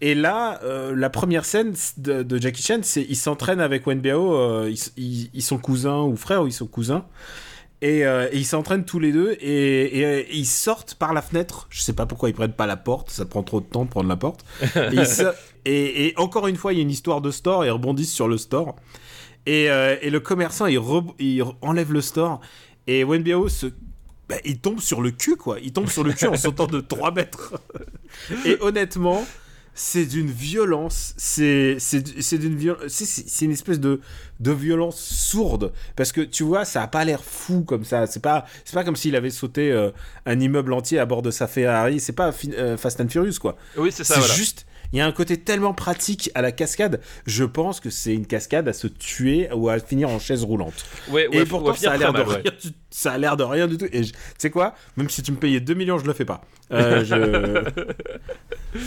[0.00, 4.00] Et là, euh, la première scène de, de Jackie Chan, c'est il s'entraîne avec Wen
[4.00, 4.32] Biao.
[4.34, 7.04] euh, ils, ils- ils sont cousins ou frères ou ils sont cousins.
[7.80, 11.22] Et, euh, et ils s'entraînent tous les deux et, et, euh, ils sortent par la
[11.22, 11.68] fenêtre.
[11.70, 13.90] Je sais pas pourquoi ils prennent pas la porte, ça prend trop de temps de
[13.90, 14.44] prendre la porte.
[15.64, 18.26] Et, ils encore une fois, il y a une histoire de store ils rebondissent sur
[18.26, 18.74] le store.
[19.46, 22.40] Et, euh, le commerçant, il, re- il enlève le store
[22.86, 23.66] et Wen Biao se.
[24.28, 25.58] bah, il tombe sur le cul, quoi.
[25.62, 27.60] Il tombe sur le cul en sautant de 3 mètres.
[28.44, 29.24] Et honnêtement,
[29.80, 31.14] c'est d'une violence.
[31.16, 31.78] C'est
[32.32, 32.82] d'une violence.
[32.88, 34.00] C'est une espèce de
[34.40, 38.06] de violence sourde parce que tu vois, ça a pas l'air fou comme ça.
[38.06, 39.90] C'est pas c'est pas comme s'il avait sauté euh,
[40.26, 42.00] un immeuble entier à bord de sa Ferrari.
[42.00, 43.56] C'est pas euh, Fast and Furious quoi.
[43.76, 44.34] Oui, c'est ça, C'est voilà.
[44.34, 44.66] juste.
[44.92, 47.00] Il y a un côté tellement pratique à la cascade.
[47.26, 50.86] Je pense que c'est une cascade à se tuer ou à finir en chaise roulante.
[51.10, 53.36] Ouais, Et ouais, pourtant, ouais, ça a l'air de ouais.
[53.36, 53.84] de rien du tout.
[53.92, 54.74] Et tu sais quoi?
[54.96, 56.40] Même si tu me payais 2 millions, je le fais pas.
[56.72, 57.82] Euh, je-
[58.74, 58.78] et,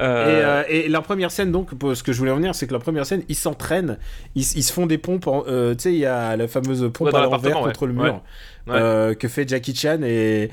[0.00, 2.72] Euh, euh, et la première scène, donc, ce que je voulais en venir, c'est que
[2.72, 3.98] la première scène, ils s'entraînent,
[4.34, 5.26] ils, ils se font des pompes.
[5.28, 7.88] euh, tu sais, il y a la fameuse pompe Ouais, à l'envers l'appartement, contre ouais.
[7.88, 8.22] le mur
[8.68, 8.80] Ouais.
[9.08, 9.16] Ouais.
[9.16, 10.50] que fait Jackie Chan et.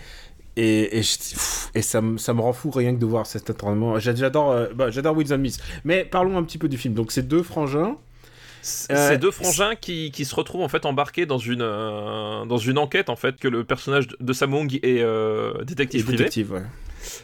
[0.57, 3.25] Et, et, je- pff, et ça, me- ça me rend fou rien que de voir
[3.25, 3.97] cet entraînement.
[3.97, 5.57] J'a- J'adore bah, j'adore Wilson Miss.
[5.85, 6.93] Mais parlons un petit peu du film.
[6.95, 7.95] Donc, c'est deux frangins.
[8.61, 13.07] C'est deux frangins qui, qui se retrouvent en fait embarqués dans une, dans une enquête
[13.09, 15.01] en fait que le personnage de- Samung est
[15.65, 16.17] détective et privé.
[16.17, 16.63] détectives, ouais.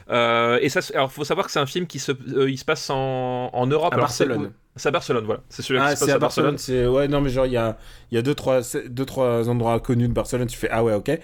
[0.10, 2.66] Euh, et ça, alors faut savoir que c'est un film qui se, euh, il se
[2.66, 3.94] passe en, en Europe.
[3.94, 4.52] À Alors, Barcelone.
[4.78, 5.42] C'est à Barcelone, voilà.
[5.48, 6.52] C'est celui Ah, qui se passe à à Barcelone.
[6.52, 6.88] Barcelone.
[6.90, 7.78] Ouais, non, mais genre il y a,
[8.12, 8.60] y a deux trois,
[8.90, 10.48] deux trois endroits connus de Barcelone.
[10.48, 11.18] Tu fais ah ouais, ok.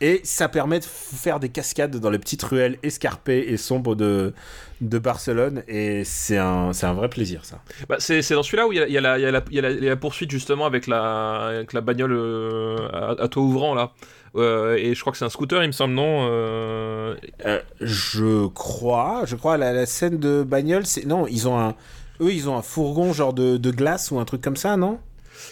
[0.00, 4.32] Et ça permet de faire des cascades dans les petites ruelles escarpées et sombres de,
[4.80, 5.64] de Barcelone.
[5.68, 7.62] Et c'est un, un vrai plaisir, ça.
[7.88, 10.86] Bah, c'est, dans celui-là où y y y il y a la poursuite justement avec
[10.86, 13.92] la, avec la bagnole euh, à, à toit ouvrant là.
[14.36, 17.14] Euh, et je crois que c'est un scooter, il me semble, non Euh,
[17.46, 21.04] Euh, je crois, je crois, la, la scène de bagnole, c'est.
[21.06, 21.74] Non, ils ont un.
[22.20, 24.98] Eux, ils ont un fourgon genre de, de glace ou un truc comme ça, non?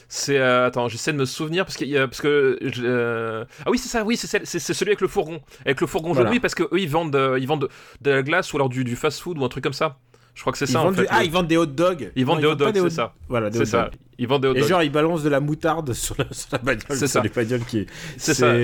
[0.08, 3.88] C'est euh, attends, j'essaie de me souvenir parce a parce que euh, ah oui c'est
[3.88, 6.14] ça, oui c'est celui avec le fourgon, avec le fourgon jaune.
[6.14, 6.30] Voilà.
[6.30, 8.68] Oui parce que eux ils vendent euh, ils vendent de, de la glace ou alors
[8.68, 9.98] du, du fast food ou un truc comme ça.
[10.36, 11.02] Je crois que c'est ça en vendent fait.
[11.02, 12.94] du- Ah, ils vendent des hot dogs Ils vendent Non, des hot dogs, hot- c'est
[12.94, 13.14] ça.
[13.28, 13.82] Voilà, des c'est hot ça.
[13.86, 13.92] dogs.
[14.18, 14.68] Ils vendent des hot Et dogs.
[14.68, 17.22] genre, ils balancent de la moutarde sur la, sur la bagnole, C'est ça.
[17.22, 17.86] les bagnoles qui.
[18.18, 18.54] C'est ça.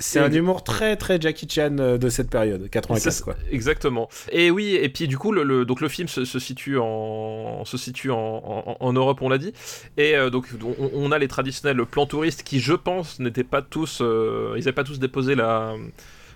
[0.00, 3.36] C'est un humour très très Jackie Chan euh, de cette période, 84 C'est- quoi.
[3.52, 4.08] Exactement.
[4.32, 7.64] Et oui, et puis du coup, le, le- donc le film se, se situe en
[7.64, 9.52] se situe en, en- en Europe, on l'a dit.
[9.96, 13.62] Et euh, donc on, on a les traditionnels plans touristes qui, je pense, n'étaient pas
[13.62, 15.74] tous, euh, ils n'avaient pas tous déposé la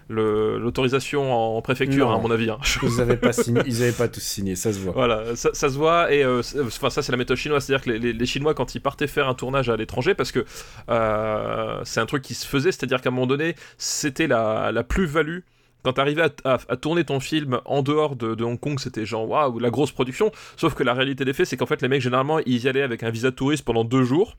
[0.09, 2.51] l'autorisation en préfecture, à mon avis.
[2.51, 2.59] hein.
[2.83, 4.93] Ils avaient pas signé, ils avaient pas tous signé, ça se voit.
[4.93, 7.91] Voilà, ça, ça se voit et euh, enfin ça c'est la méthode chinoise, c'est-à-dire que
[7.91, 10.45] les, les- les Chinois quand ils partaient faire un tournage à l'étranger, parce que
[10.89, 14.83] euh, c'est un truc qui se faisait, c'est-à-dire qu'à un moment donné c'était la, la
[14.85, 15.41] plus-value.
[15.83, 19.59] Quand t'arrivais à, à, tourner ton film en dehors de, Hong Kong, c'était genre waouh,
[19.59, 20.33] la grosse production.
[20.57, 22.83] Sauf que la réalité des faits, c'est qu'en fait, les mecs, généralement, ils y allaient
[22.83, 24.37] avec un visa touriste pendant deux jours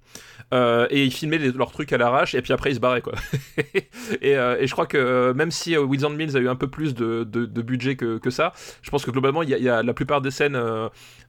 [0.53, 3.13] euh, et ils filmaient leurs trucs à l'arrache et puis après, ils se barraient quoi.
[4.21, 6.67] et, euh, et je crois que euh, même si euh, Mills a eu un peu
[6.67, 7.23] plus de,
[7.61, 10.59] budget que, ça, je pense que globalement, il y a la plupart des scènes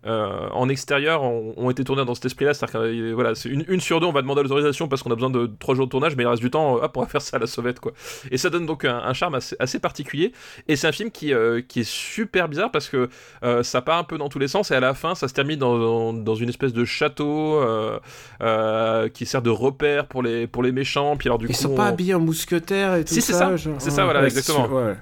[0.06, 2.54] euh, en extérieur ont, ont été tournées dans cet esprit-là.
[2.54, 5.14] C'est-à-dire que euh, voilà, une, une sur deux, on va demander l'autorisation parce qu'on a
[5.14, 7.06] besoin de trois jours de tournage, mais le reste du temps, euh, hop, on va
[7.06, 7.92] faire ça à la sauvette quoi.
[8.30, 10.32] Et ça donne donc un, un charme assez, assez particulier.
[10.68, 13.08] Et c'est un film qui, euh, qui est super bizarre parce que
[13.44, 15.34] euh, ça part un peu dans tous les sens et à la fin, ça se
[15.34, 17.98] termine dans, dans, dans une espèce de château euh,
[18.42, 21.16] euh, qui sert de repère pour les, pour les méchants.
[21.16, 23.32] Puis alors du Ils coup, sont pas on- habillés en mousquetaire et tout Si, ça
[23.32, 23.56] c'est ça.
[23.56, 24.66] genre- C'est ça, voilà, ouais, exactement.
[24.68, 24.94] ouais.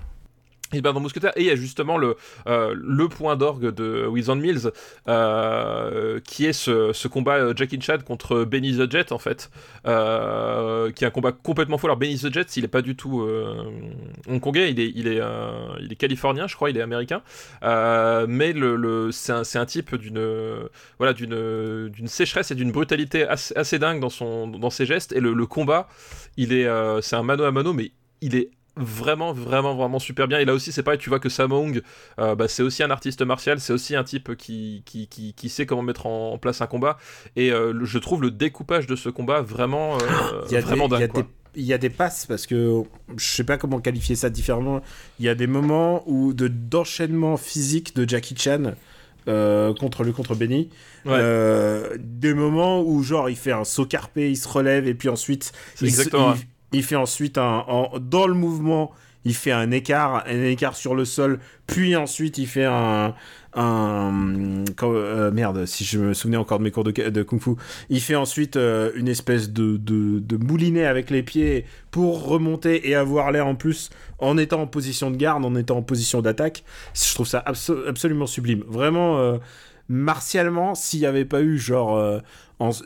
[0.72, 4.06] Il part dans Mousquetaire et il y a justement le, euh, le point d'orgue de
[4.06, 4.70] Wills and Mills
[5.08, 9.50] euh, qui est ce, ce combat euh, Jackie Chan contre Benny the Jet en fait.
[9.84, 11.86] Qui est un combat complètement fou.
[11.86, 13.26] Alors Benny the Jet il est pas du tout
[14.26, 14.70] hongkongais.
[14.70, 15.20] Il est, il, est,
[15.80, 16.70] il est californien je crois.
[16.70, 17.22] Il est américain.
[17.62, 23.56] Mais le, le, c'est un, un type d'une voilà d'une sécheresse et d'une brutalité assez,
[23.56, 25.12] assez dingue dans son dans ses gestes.
[25.12, 25.88] Et le, le combat
[26.36, 26.68] il est
[27.00, 30.54] c'est un mano à mano mais il est vraiment vraiment vraiment super bien et là
[30.54, 31.82] aussi c'est pareil tu vois que Samong
[32.18, 35.48] euh, bah, c'est aussi un artiste martial c'est aussi un type qui, qui, qui, qui
[35.48, 36.96] sait comment mettre en, en place un combat
[37.36, 40.60] et euh, le- je trouve le découpage de ce combat vraiment euh, Il y a
[40.60, 41.22] vraiment des, il y a dingue quoi.
[41.22, 42.82] des- il y a des passes parce que
[43.16, 44.80] je sais pas comment qualifier ça différemment.
[45.18, 48.74] Il y a des moments où de d'enchaînement physique de Jackie Chan
[49.26, 50.68] euh, contre lui contre Benny.
[51.04, 51.12] Ouais.
[51.14, 55.08] Euh, des moments où genre il fait un saut carpé, il se relève et puis
[55.08, 57.64] ensuite il, se- exactement, il, il fait ensuite un
[58.00, 58.92] dans le mouvement
[59.24, 63.14] il fait un écart, un écart sur le sol, puis ensuite il fait un,
[63.54, 67.50] un euh, merde, si je me souvenais encore de mes cours de, de kung-fu,
[67.90, 73.30] il fait ensuite euh, une espèce de, moulinet avec les pieds pour remonter et avoir
[73.30, 76.64] l'air en plus en étant en position de garde, en étant en position d'attaque.
[76.94, 78.64] Je trouve ça abso- absolument sublime.
[78.66, 79.38] Vraiment, euh,
[79.88, 81.96] martialement, s'il n'y avait pas eu genre...
[81.96, 82.18] euh,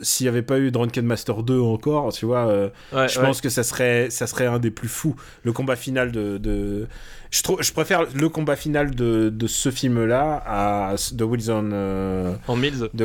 [0.03, 3.25] s'il n'y avait pas eu Drunken Master 2 encore, tu vois, euh, Ouais, je ouais.
[3.25, 5.15] pense que ça serait, ça serait un des plus fous.
[5.43, 6.37] Le combat final de.
[6.37, 6.87] de...
[7.31, 11.71] Je, trouve, je préfère le combat final de, de ce film-là à de Wilson.
[11.73, 13.03] euh, en Mills de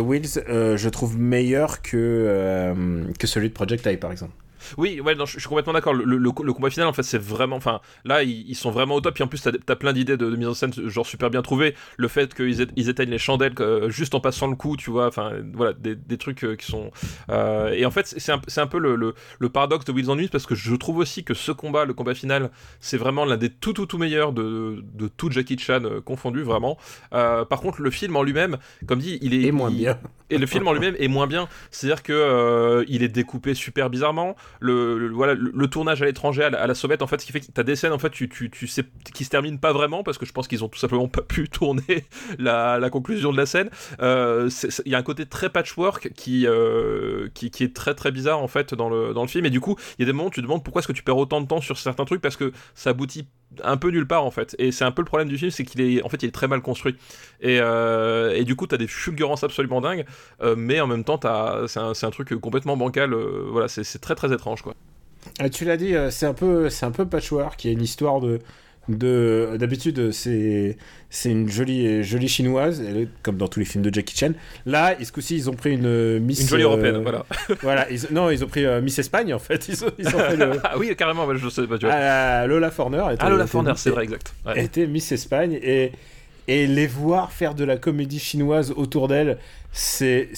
[0.50, 2.74] euh, je trouve meilleur que,
[3.18, 4.32] que celui de Project Eye, par exemple.
[4.76, 5.94] Oui, ouais, non, je, je suis complètement d'accord.
[5.94, 7.56] Le, le- le combat final, en fait, c'est vraiment.
[7.56, 9.14] Enfin, là, ils, ils sont vraiment au top.
[9.14, 11.42] Puis en plus, t'as as plein d'idées de, de mise en scène, genre super bien
[11.42, 11.74] trouvées.
[11.96, 15.06] Le fait qu'ils ils éteignent les chandelles euh, juste en passant le coup, tu vois.
[15.06, 16.90] Enfin, voilà, des, des trucs euh, qui sont.
[17.30, 19.14] euh, et en fait, c'est un, peu le,
[19.48, 22.14] paradoxe de Wills on News parce que je trouve aussi que ce combat, le combat
[22.14, 26.42] final, c'est vraiment l'un des tout, tout, tout meilleurs de, de tout Jackie Chan confondu,
[26.42, 26.76] vraiment.
[27.10, 29.42] Par contre, le film en lui-même, comme dit, il est.
[29.42, 29.98] Et moins il- bien.
[30.30, 31.48] et le film en lui-même est moins bien.
[31.70, 34.36] C'est-à-dire que il est découpé super bizarrement.
[34.60, 37.46] Le, voilà, le, tournage à l'étranger, à la, sauvette, en fait, ce qui fait que
[37.52, 38.84] t'as des scènes en fait, tu, tu, tu sais,
[39.14, 41.48] qui se terminent pas vraiment parce que je pense qu'ils ont tout simplement pas pu
[41.48, 42.06] tourner
[42.38, 43.70] la, la conclusion de la scène.
[44.00, 44.48] Euh,
[44.84, 48.40] Il y a un côté très patchwork qui, euh, qui, qui est très très bizarre
[48.40, 49.46] en fait dans le, dans le film.
[49.46, 50.92] Et du coup, il y a des moments où tu te demandes pourquoi est-ce que
[50.92, 53.28] tu perds autant de temps sur certains trucs parce que ça aboutit
[53.64, 54.54] un peu nulle part en fait.
[54.58, 56.32] Et c'est un peu le problème du film, c'est qu'il est en fait il est
[56.32, 56.96] très mal construit.
[57.40, 60.04] Et, euh, et du coup, t'as des fulgurances absolument dingues,
[60.42, 61.18] euh, mais en même temps,
[61.66, 63.12] c'est un, un truc complètement bancal.
[63.12, 64.74] euh, voilà, c'est très très étrange quoi.
[65.40, 67.64] Ah, tu l'as dit, c'est un peu, c'est un peu patchwork.
[67.64, 68.38] Il y a une histoire de
[68.88, 70.76] d'habitude c'est
[71.10, 74.32] c'est une jolie jolie chinoise, elle est comme dans tous les films de Jackie Chan.
[74.66, 77.24] Là, ce coup-ci, ils ont pris une euh, Miss Une jolie euh, européenne, voilà.
[77.62, 79.68] voilà, ils- non, ils ont pris euh, Miss Espagne en fait.
[79.68, 81.94] Ils ont, ils ont fait le ah oui, carrément, ouais, je sais pas, tu vois.
[81.94, 83.04] Ah, Lola Forner.
[83.12, 84.32] était- Ah, Lola Forner, c'est vrai, exact.
[84.46, 84.64] Ouais.
[84.64, 85.92] était Miss Espagne et
[86.50, 89.36] et les voir faire de la comédie chinoise autour d'elle,
[89.72, 90.30] c'est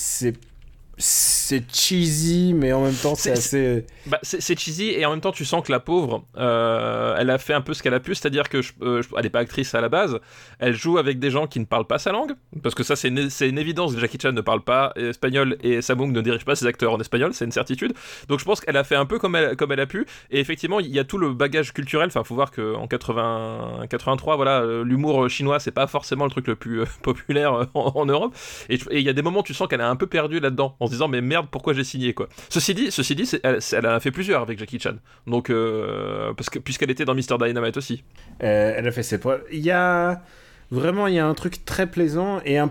[1.01, 3.85] c'est cheesy, mais en même temps c'est assez.
[4.07, 7.39] Bah, c'est cheesy et en même temps tu sens que la pauvre, euh, elle a
[7.39, 9.41] fait un peu ce qu'elle a pu, c'est-à-dire que je, euh, je- elle est pas
[9.41, 10.19] actrice à la base,
[10.59, 12.33] elle joue avec des gens qui ne parlent pas sa langue,
[12.63, 16.13] parce que ça c'est une, une évidence, Jackie Chan ne parle pas espagnol et Samung
[16.13, 17.95] ne dirige pas ses acteurs en espagnol, c'est une certitude.
[18.29, 20.39] Donc je pense qu'elle a fait un peu comme elle, comme elle a pu, et
[20.41, 24.61] effectivement il y a tout le bagage culturel, enfin faut voir qu'en 80, 83, voilà,
[24.61, 28.07] euh, l'humour chinois c'est pas forcément le truc le plus euh, populaire euh, en, en
[28.07, 28.35] Europe,
[28.69, 30.77] et il y a des moments où tu sens qu'elle est un peu perdue là-dedans,
[30.81, 32.29] en se disant mais merde pourquoi j'ai signé quoi.
[32.49, 34.95] Ceci dit, ceci dit, elle, c'est- elle en a fait plusieurs avec Jackie Chan.
[35.27, 38.03] Donc, euh, parce que puisqu'elle était dans Mr Dynamite aussi.
[38.43, 39.43] Euh, elle a fait ses preuves.
[39.53, 40.23] Il y a
[40.71, 42.71] vraiment il y a un truc très plaisant et un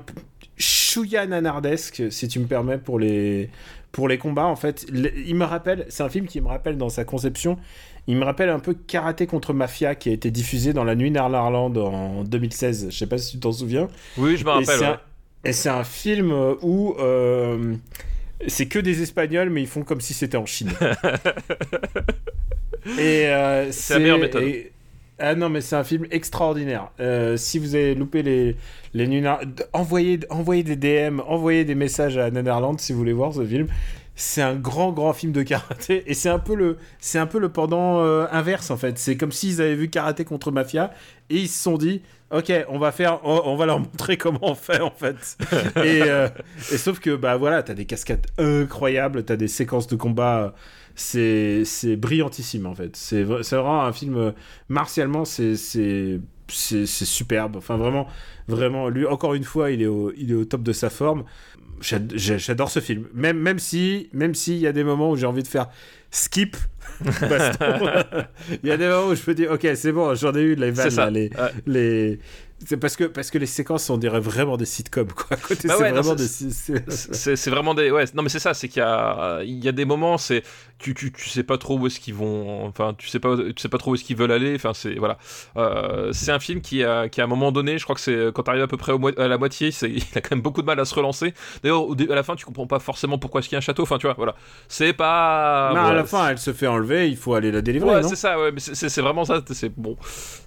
[0.58, 3.50] chouïa nanardesque, si tu me permets, pour les
[3.92, 4.46] pour les combats.
[4.46, 7.58] En fait, il me rappelle, c'est un film qui me rappelle dans sa conception.
[8.08, 11.12] Il me rappelle un peu Karaté contre Mafia qui a été diffusé dans la nuit
[11.12, 12.88] Narlarland en 2016.
[12.92, 13.88] Je sais pas si tu t'en souviens.
[14.18, 15.00] Oui, je me rappelle.
[15.46, 16.32] Et c'est un film
[16.62, 17.76] où euh,
[18.48, 20.72] c'est que des Espagnols, mais ils font comme si c'était en Chine.
[22.98, 24.44] et euh, C'est la meilleure méthode.
[24.44, 24.72] et-
[25.18, 26.90] Ah non, mais c'est un film extraordinaire.
[27.00, 28.56] Euh, si vous avez loupé les,
[28.94, 29.24] les
[29.74, 33.68] envoyez, envoyez des DM, envoyez des messages à Netherlands si vous voulez voir ce film.
[34.22, 37.40] C'est un grand, grand film de karaté et c'est un peu le, c'est un peu
[37.40, 38.98] le pendant euh, inverse en fait.
[38.98, 40.92] C'est comme s'ils avaient vu karaté contre mafia
[41.30, 44.56] et ils se sont dit, ok, on va faire, on, va leur montrer comment on
[44.56, 45.38] fait en fait.
[45.78, 46.28] et, euh,
[46.70, 50.54] et sauf que bah voilà, t'as des cascades incroyables, t'as des séquences de combat,
[50.96, 52.98] c'est c'est brillantissime en fait.
[52.98, 54.32] C'est c'est vraiment un film euh,
[54.68, 57.56] martialement, c'est c'est c'est superbe.
[57.56, 58.06] Enfin vraiment,
[58.50, 61.24] vraiment, lui encore une fois, il est il est au top de sa forme.
[61.82, 65.44] J'adore ce film, même même si même s'il y a des moments où j'ai envie
[65.44, 65.68] de faire
[66.12, 66.56] skip.
[68.64, 70.56] Il y a des moments où je me dis ok c'est bon j'en ai eu
[70.56, 71.06] les vannes C'est ça.
[71.06, 71.52] là, les, Ouais.
[71.68, 72.20] les
[72.66, 75.76] c'est parce que parce que les séquences on dirait vraiment des sitcoms quoi côté Bah
[75.78, 77.92] c'est ouais, non, vraiment c'est- des c'est- C'est c'est vraiment des.
[77.92, 80.44] Ouais, non, mais c'est ça, c'est qu'il y a, il y a des moments, c'est.
[80.78, 82.66] Tu, tu, tu sais pas trop où est-ce qu'ils vont.
[82.66, 84.56] Enfin, tu sais pas, tu sais pas trop où est-ce qu'ils veulent aller.
[84.56, 84.96] Enfin, c'est.
[84.96, 85.18] Voilà.
[85.58, 88.32] Euh, c'est un film qui, a, qui, à un moment donné, je crois que c'est
[88.34, 90.62] quand t'arrives à peu près au à la moitié, c'est- il a quand même beaucoup
[90.62, 91.34] de mal à se relancer.
[91.64, 93.84] D'ailleurs, à la fin, tu comprends pas forcément pourquoi est-ce qu'il y a un château.
[93.84, 94.36] Enfin, tu vois, voilà.
[94.70, 95.72] C'est pas.
[95.76, 98.16] non, à la fin, elle se fait enlever, il faut aller la délivrer, Ouais, c'est
[98.16, 99.98] ça, ouais, mais c'est- c'est c'est vraiment ça, c'est bon.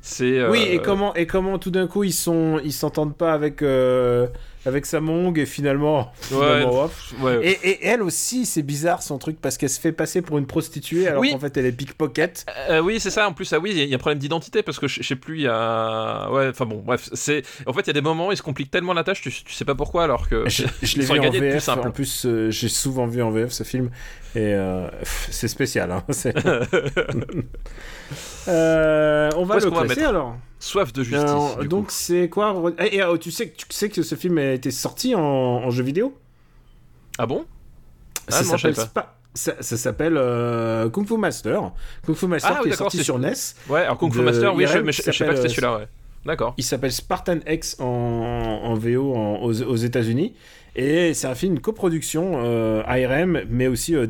[0.00, 0.46] C'est.
[0.48, 3.62] Oui, euh, et comment, et comment tout d'un coup ils sont, ils s'entendent pas avec,
[3.62, 4.26] euh,
[4.66, 7.14] avec Samong et finalement, finalement, off.
[7.20, 7.40] ouais.
[7.46, 10.46] Et, et elle aussi, c'est bizarre son truc parce qu'elle se fait passer pour une
[10.46, 11.32] prostituée alors Oui.
[11.32, 12.46] qu'en fait elle est pickpocket.
[12.70, 13.28] Euh, oui, c'est ça.
[13.28, 14.86] En plus, ah oui, il y a- il y, a un problème d'identité parce que
[14.88, 16.30] je sais plus, il y a.
[16.30, 17.08] Ouais, enfin bon, bref.
[17.12, 19.20] c'est En fait, il y a des moments où ils se compliquent tellement la tâche,
[19.22, 20.48] tu, tu sais pas pourquoi, alors que.
[20.48, 21.88] Je, je l'ai vu en plus VF, simple.
[21.88, 23.90] en plus euh, j'ai souvent vu en VF ce film
[24.34, 24.88] et euh,
[25.30, 25.90] c'est spécial.
[25.92, 26.04] Hein,
[28.46, 30.36] on va le va classer mettre alors?
[30.62, 31.18] Soif de justice.
[31.20, 34.38] Alors, donc c'est quoi et, et, euh, tu sais que tu sais que ce film
[34.38, 36.16] a été sorti en, en jeu vidéo?
[37.18, 37.44] Ah bon?
[38.28, 41.72] Ah, ça s'appelle Spa- ça, ça s'appelle euh, Kung Fu Master.
[42.06, 43.32] Kung Fu Master Ah, qui est sorti sur NES.
[43.68, 45.50] Ouais, alors Kung Fu Master, oui, je, mais je, je sais pas que c'était s'appelle,
[45.50, 45.88] celui-là, ouais.
[46.24, 46.54] D'accord.
[46.56, 50.34] Il s'appelle Spartan X en, en VO en- aux, aux États-Unis.
[50.74, 54.06] Et c'est un film, coproduction euh, ARM, mais aussi euh,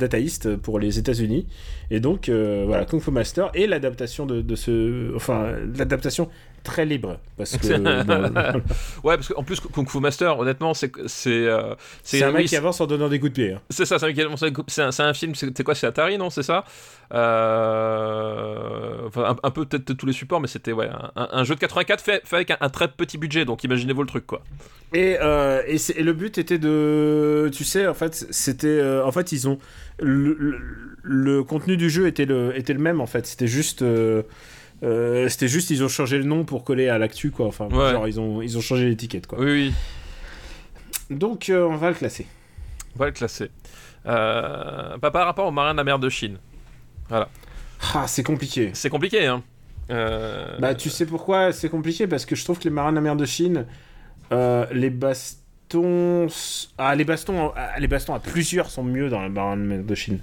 [0.62, 1.46] pour les États-Unis.
[1.90, 5.14] Et donc, euh, voilà, Kung Fu Master et l'adaptation de ce.
[5.16, 6.28] Enfin, l'adaptation
[6.62, 7.18] très libre.
[7.36, 7.76] Parce que.
[8.02, 8.62] bon,
[9.04, 10.90] Ouais, parce qu'en plus, Kung Fu Master, honnêtement, c'est.
[11.06, 13.52] C'est euh, c'est un oui, mec qui avance en donnant des coups de pied.
[13.52, 13.60] hein.
[13.70, 16.18] C'est ça, c'est un, mec qui avance c'est un, un film, c'est quoi, c'est Atari,
[16.18, 16.64] non C'est ça?
[17.12, 21.54] Euh, Enfin, un, un peu peut-être tous les supports, mais c'était ouais, un, un jeu
[21.54, 24.42] de 84 fait, fait avec un, très petit budget, donc imaginez-vous le truc, quoi.
[24.94, 29.32] Et, euh, et le but était de, tu sais, en fait, c'était, euh, en fait,
[29.32, 29.58] ils ont
[30.00, 30.58] le, le-
[31.04, 33.26] le contenu du jeu était le était le même en fait.
[33.26, 33.82] C'était juste,
[34.82, 37.46] euh, c'était juste, ils ont changé le nom pour coller à l'actu quoi.
[37.46, 37.92] Enfin, Ouais.
[37.92, 39.38] genre ils ont ils ont changé l'étiquette quoi.
[39.40, 39.72] Oui, oui,
[41.10, 42.26] Donc euh, on va le classer.
[42.96, 43.50] on va le classer.
[44.06, 46.38] Euh, pas par rapport au marin de la mer de Chine.
[47.10, 47.28] Ah,
[48.06, 48.70] c'est compliqué.
[48.74, 49.42] C'est compliqué, hein.
[49.90, 52.06] Euh, Bah, tu sais pourquoi c'est compliqué?
[52.06, 53.66] Parce que je trouve que les marins de la mer de Chine,
[54.32, 56.26] euh, les bastons,
[56.78, 59.76] ah les bastons, ah, les bastons à plusieurs sont mieux dans les marins de la
[59.76, 60.18] mer de Chine.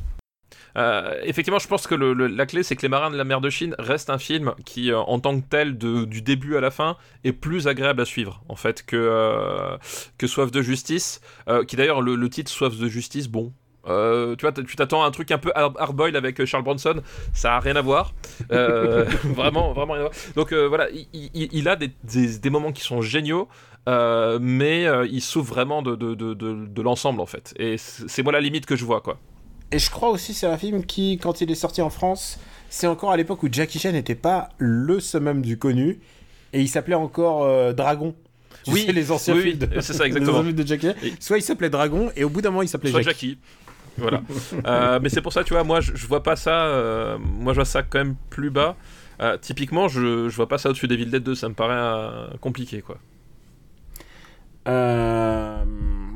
[0.78, 3.24] Euh, effectivement, je pense que le- le- la clé, c'est que Les Marins de la
[3.24, 6.56] mer de Chine reste un film qui, euh, en tant que tel, de- du début
[6.58, 9.78] à la fin, est plus agréable à suivre, en fait, que, euh,
[10.18, 11.22] que Soif de justice.
[11.68, 13.54] qui d'ailleurs, le, le titre Soif de justice, bon.
[13.86, 17.02] Tu vois, tu t'attends à un truc un peu hard-boiled avec Charles Bronson,
[17.34, 18.14] ça a rien à voir.
[18.50, 20.12] Vraiment, vraiment rien à voir.
[20.36, 23.48] Donc voilà, il, a des, des, moments qui sont géniaux.
[23.88, 27.54] mais il souffre vraiment de, de, de, de l'ensemble en fait.
[27.58, 29.18] Et c'est moi la limite que je vois quoi.
[29.72, 32.40] Et je crois aussi c'est un film qui, quand il est sorti en France,
[32.70, 36.00] c'est encore à l'époque où Jackie Chan n'était pas le summum du connu
[36.54, 38.16] et il s'appelait encore Dragon
[38.68, 40.44] oui, les anciens oui, films c'est ça exactement.
[40.52, 40.90] de Jackie.
[41.20, 43.06] Soit il s'appelait Dragon et au bout d'un moment il s'appelait Jackie.
[43.06, 43.38] Jackie.
[43.98, 44.22] Voilà.
[44.66, 46.66] Euh, mais c'est pour ça, tu vois, moi je, vois pas ça.
[46.66, 48.76] Euh, moi je vois ça quand même plus bas.
[49.22, 52.38] Euh, typiquement, je, je vois pas ça au-dessus des Villes Dead 2, ça me paraît
[52.40, 52.98] compliqué quoi.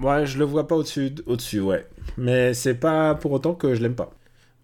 [0.03, 1.87] Ouais, je le vois pas au-dessus, au-dessus, ouais.
[2.17, 4.11] Mais c'est pas pour autant que je l'aime pas.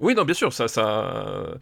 [0.02, 1.58] Oui, non, bien sûr, ça, ça.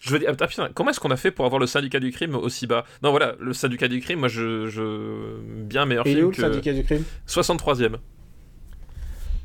[0.00, 2.34] je veux dire, ah, comment est-ce qu'on a fait pour avoir le syndicat du crime
[2.36, 2.84] aussi bas?
[3.02, 5.38] Non, voilà, le syndicat du crime, moi, je, je...
[5.64, 7.04] bien meilleur Et film où, le syndicat du crime?
[7.26, 7.96] 63ème.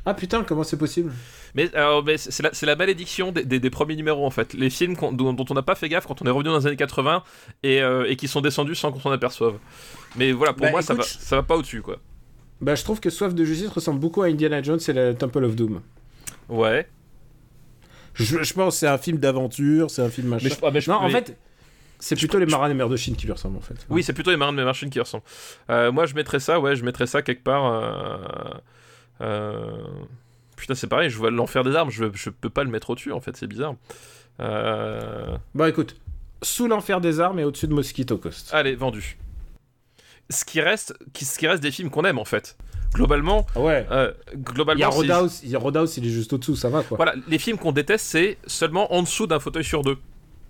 [0.05, 1.11] Ah putain, comment c'est possible?
[1.53, 1.69] Mais,
[2.05, 4.53] mais c'est la, la, malédiction des, des, premiers numéros en fait.
[4.53, 6.77] Les films dont, on n'a pas fait gaffe quand on est revenu dans les années
[6.77, 7.23] 80
[7.63, 9.55] et, euh, et qui sont descendus sans qu'on s'en aperçoive.
[10.15, 11.99] Mais voilà, pour bah, moi, ça, va, ça va pas au-dessus quoi.
[12.61, 15.43] Bah, je trouve que Soif de justice ressemble beaucoup à Indiana Jones et le Temple
[15.43, 15.81] of Doom.
[16.49, 16.87] Ouais.
[18.15, 20.49] Je, pense que c'est un film d'aventure, c'est un film machin.
[20.73, 21.37] Mais je, non, en fait,
[21.99, 23.85] c'est plutôt les marins des mers de Chine qui lui ressemblent en fait.
[23.89, 25.23] Oui, c'est plutôt les marins des mers de Chine qui ressemblent.
[25.69, 27.65] Euh, moi, je mettrais ça, ouais, je mettrais ça quelque part.
[27.65, 28.17] Euh,
[29.21, 29.77] euh,
[30.55, 33.11] putain, c'est pareil, je vois l'enfer des armes, je, je peux pas le mettre au-dessus
[33.11, 33.75] en fait, c'est bizarre.
[34.39, 35.95] Bon, écoute,
[36.41, 38.49] sous l'enfer des armes et au-dessus de Mosquito Coast.
[38.51, 39.17] Allez, vendu.
[40.29, 42.57] Ce qui reste, ce qui reste des films qu'on aime en fait
[42.93, 43.85] globalement, ah ouais.
[43.91, 46.97] Euh, globalement, il y a Roadhouse, il, Roadhouse, il est juste au-dessous, ça va quoi.
[46.97, 49.97] Voilà, les films qu'on déteste, c'est seulement en dessous d'un fauteuil sur deux.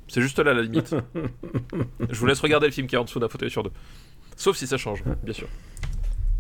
[0.08, 0.96] C'est juste là la limite.
[2.10, 3.72] Je vous laisse regarder le film qui est en dessous d'un fauteuil sur deux.
[4.38, 5.48] Sauf si ça change, bien sûr.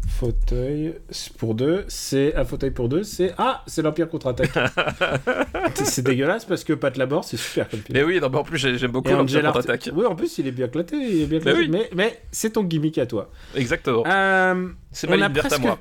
[0.07, 0.95] Fauteuil
[1.37, 4.51] pour deux, c'est un fauteuil pour deux, c'est ah, c'est l'Empire contre-attaque.
[5.75, 7.81] c'est dégueulasse parce que Pat Labor, c'est super comme.
[7.89, 9.89] Mais oui, non, mais en plus j'aime beaucoup l'Empire contre-attaque.
[9.93, 11.39] Oui, en plus il est bien claté, il est bien
[11.69, 13.29] mais, mais, c'est ton gimmick à toi.
[13.53, 14.03] Exactement.
[14.07, 15.79] Euh, c'est ma liberté à moi.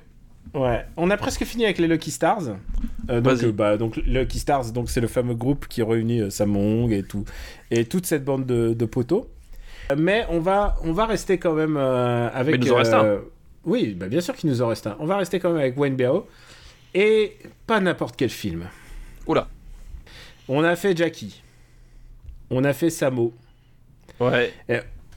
[0.54, 2.56] Ouais, on a presque fini avec les Lucky Stars.
[3.08, 6.92] Euh, donc, euh, bah, donc Lucky Stars, donc c'est le fameux groupe qui réunit Samong
[6.92, 7.24] et tout
[7.70, 9.30] et toute cette bande de, de poteaux.
[9.96, 12.56] Mais on va on va rester quand même avec.
[12.56, 13.20] Mais il nous en reste un.
[13.66, 14.96] Oui, bah, bien sûr qu'il nous en reste un.
[15.00, 16.26] On va rester quand même avec Wayne Bao
[16.94, 17.36] et
[17.66, 18.68] pas n'importe quel film.
[19.26, 19.48] Oula.
[20.48, 21.42] On a fait Jackie.
[22.48, 23.34] On a fait Samo.
[24.20, 24.54] Ouais.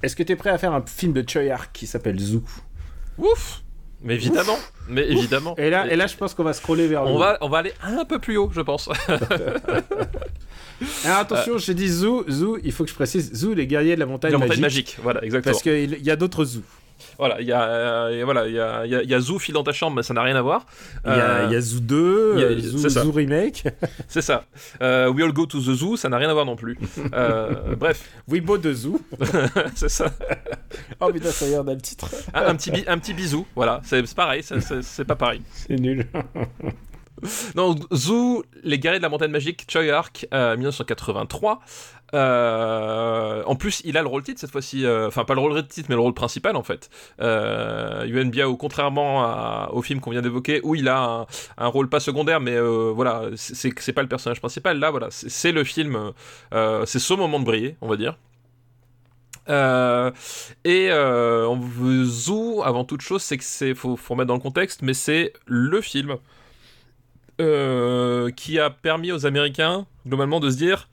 [0.02, 2.43] Est-ce que tu es prêt à faire un film de Choi Ark qui s'appelle Zoo
[3.18, 3.62] Ouf
[4.02, 5.58] mais évidemment, mais évidemment.
[5.58, 7.04] Et là, et là, je pense qu'on va scroller vers.
[7.04, 8.89] On va, on va aller un peu plus haut, je pense.
[11.04, 14.00] Alors attention, j'ai dit Zoo, Zoo, il faut que je précise, Zoo, les guerriers de
[14.00, 14.97] la montagne, la montagne magique.
[15.04, 15.52] Voilà, exactement.
[15.52, 16.64] Parce qu'il y a d'autres Zoo.
[17.20, 19.53] Voilà, il y a, euh, voilà, il y a, y, a, y a Zoo file
[19.53, 20.65] dans ta chambre, mais ça n'a rien à voir.
[21.05, 23.65] Il y, a, y a Zoo 2, Zoo, Zoo, Remake.
[24.07, 24.45] c'est ça.
[24.82, 26.80] Euh, We All Go to the Zoo, ça n'a rien à voir non plus.
[27.13, 28.09] Euh, bref.
[28.30, 29.01] We Bought the Zoo.
[29.76, 30.05] c'est ça.
[31.01, 32.07] oh putain, ça y est, on a le titre.
[32.34, 33.82] un, un, petit, un petit bisou, voilà.
[33.84, 35.41] C'est pareil, c'est pas pareil.
[35.51, 36.07] C'est nul.
[37.55, 41.61] non, Zoo, Les Guerriers de la Montagne Magique, Choi Ark, 1983.
[42.13, 44.86] Euh, en plus, il a le rôle titre cette fois-ci.
[44.86, 46.89] Euh, enfin, pas le rôle titre, mais le rôle principal en fait.
[47.22, 51.99] Euh, Yuan Biao, contrairement au film qu'on vient d'évoquer, où il a un, rôle pas
[51.99, 54.80] secondaire, mais euh, voilà, c'est pas le personnage principal.
[54.80, 56.13] Là, voilà, c'est le film.
[56.86, 58.17] c'est son moment de briller, on va dire.
[60.65, 61.59] et on
[62.05, 65.34] Zoo, avant toute chose, c'est que c'est faut, faut mettre dans le contexte, mais c'est
[65.45, 66.17] le film
[67.40, 70.90] qui a permis aux Américains globalement de se dire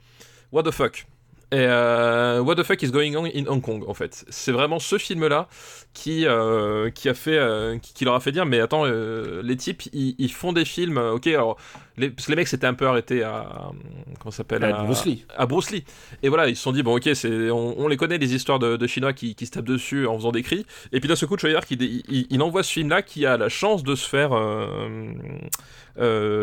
[0.51, 1.05] what the fuck.
[1.51, 4.25] Et euh, What the fuck is going on in Hong Kong en fait?
[4.29, 5.47] C'est vraiment ce film-là
[5.93, 9.83] qui euh, qui a fait euh, qui, leur a fait dire mais attends les types
[9.93, 11.57] ils, font des films ok alors
[11.95, 13.71] les, parce que les mecs s'étaient un peu arrêtés à
[14.19, 15.25] comment s'appelle à, Bruce Lee.
[15.37, 15.85] à Bruce Lee.
[16.21, 18.85] Et voilà ils se sont dit bon ok c'est on, les connaît les histoires de,
[18.85, 20.65] Chinois qui, qui, se tapent dessus en faisant des cris.
[20.91, 23.47] Et puis d'un seul coup Choyer qui il, il, envoie ce film-là qui a la
[23.47, 24.31] chance de se faire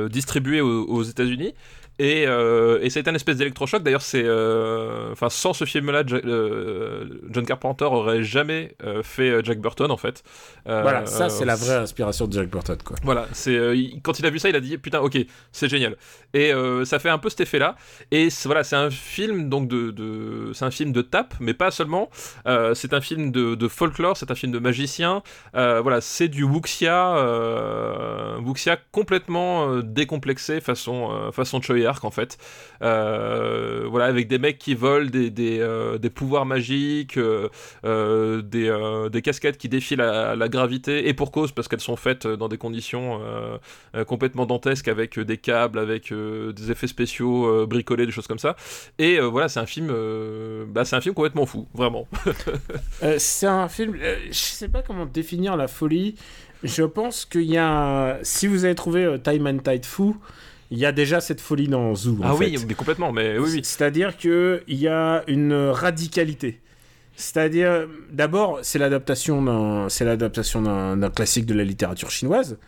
[0.09, 1.53] distribuer aux, aux États-Unis
[1.99, 3.83] et, euh, et ça a été un espèce d'électrochoc.
[3.83, 9.91] D'ailleurs, c'est, euh, enfin, sans ce film-là, euh, John Carpenter aurait jamais fait Jack Burton
[9.91, 10.23] en fait.
[10.65, 12.97] voilà, ça c'est la vraie inspiration de Jack Burton, quoi.
[13.03, 13.57] Voilà, c'est
[14.03, 15.19] quand il a vu ça, il a dit putain, ok,
[15.53, 15.97] c'est génial.
[16.33, 16.53] Et
[16.85, 17.77] ça fait un peu cet effet-là.
[18.11, 21.71] Et voilà, c'est un film donc de, de c'est un film de tape, mais pas
[21.71, 22.11] seulement.
[22.75, 25.23] c'est un film de, de folklore, c'est un film de magicien.
[25.53, 27.15] voilà, c'est du wuxia,
[28.41, 32.39] wuxia complètement décomplexé façon façon Choi Choyark en fait.
[32.83, 39.23] Euh, voilà, avec des mecs qui volent des, des, euh, pouvoirs magiques, euh, des, des
[39.23, 42.59] casquettes qui défient la, la, gravité, et pour cause, parce qu'elles sont faites dans des
[42.59, 43.21] conditions
[44.07, 48.57] complètement dantesques, avec des câbles, avec des effets spéciaux bricolés, des choses comme ça.
[48.99, 49.89] Et voilà, c'est un film,
[50.69, 52.07] bah, c'est un film complètement fou, vraiment.
[53.19, 56.15] c'est un film, je sais pas comment définir la folie.
[56.63, 60.17] Je pense qu'il y a, si vous avez trouvé Time and Tide fou,
[60.75, 62.19] il y a déjà cette folie dans Zoo.
[62.25, 63.51] Ah oui, mais complètement, mais oui.
[63.55, 63.61] oui.
[63.63, 66.61] C'est-à-dire qu'il y a une radicalité.
[67.15, 72.59] C'est-à-dire, d'abord, c'est l'adaptation d'un, c'est l'adaptation d'un, classique de la littérature chinoise.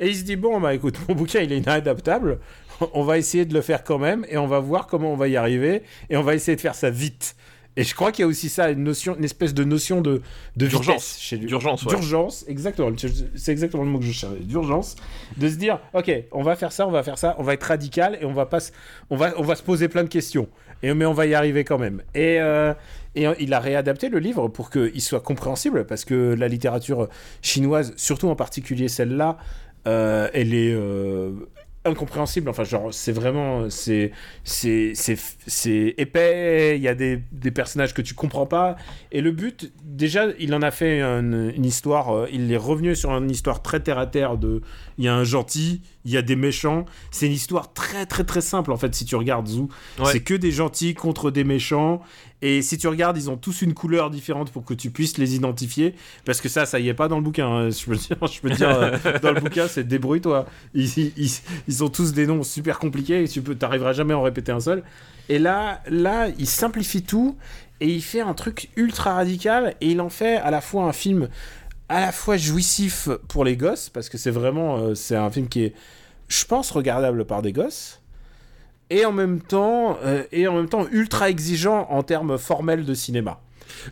[0.00, 2.40] Et il se dit bon, bah écoute, mon bouquin il est inadaptable.
[2.94, 5.28] On va essayer de le faire quand même et on va voir comment on va
[5.28, 7.36] y arriver et on va essayer de faire ça vite.
[7.76, 10.20] Et je crois qu'il y a aussi ça, une notion, une espèce de notion de,
[10.56, 11.46] de d'urgence chez lui.
[11.46, 12.90] D'urgence, D'urgence, exactement.
[13.34, 14.40] C'est exactement le mot que je cherchais.
[14.40, 14.96] D'urgence,
[15.38, 17.62] de se dire, ok, on va faire ça, on va faire ça, on va être
[17.62, 18.58] radical et on va pas,
[19.08, 20.48] on va, on va se poser plein de questions.
[20.82, 22.02] Et mais on va y arriver quand même.
[22.14, 22.74] Et euh,
[23.14, 27.08] et il a réadapté le livre pour qu'il soit compréhensible parce que la littérature
[27.42, 29.38] chinoise, surtout en particulier celle-là,
[29.86, 31.32] euh, elle est euh,
[31.84, 32.48] incompréhensible.
[32.48, 33.68] Enfin, genre, c'est vraiment.
[33.70, 34.12] C'est,
[34.44, 36.76] c'est, c'est, épais.
[36.76, 38.76] Il y a des, des, personnages que tu comprends pas.
[39.10, 42.14] Et le but, déjà, il en a fait une, histoire.
[42.14, 44.62] Euh, il est revenu sur une histoire très terre à terre de.
[44.98, 46.84] Il y a un gentil, il y a des méchants.
[47.10, 49.68] C'est une histoire très, très, très simple, en fait, si tu regardes Zoo.
[50.04, 52.02] C'est que des gentils contre des méchants.
[52.42, 55.36] Et si tu regardes, ils ont tous une couleur différente pour que tu puisses les
[55.36, 55.94] identifier.
[56.24, 57.46] Parce que ça, ça y est pas dans le bouquin.
[57.46, 57.70] Hein.
[57.70, 58.50] Je peux dire, peux
[59.08, 60.46] euh, dans le bouquin, c'est débrouille-toi.
[60.74, 61.12] Ils,
[61.68, 64.60] ils, ont tous des noms super compliqués et tu n'arriveras jamais à en répéter un
[64.60, 64.82] seul.
[65.28, 67.36] Et là, là, il simplifie tout
[67.80, 70.92] et il fait un truc ultra radical et il en fait à la fois un
[70.92, 71.28] film
[71.88, 75.48] à la fois jouissif pour les gosses parce que c'est vraiment euh, c'est un film
[75.48, 75.74] qui est
[76.28, 78.01] je pense regardable par des gosses
[78.92, 82.94] et en même temps, euh, et en même temps ultra exigeant en termes formels de
[82.94, 83.40] cinéma.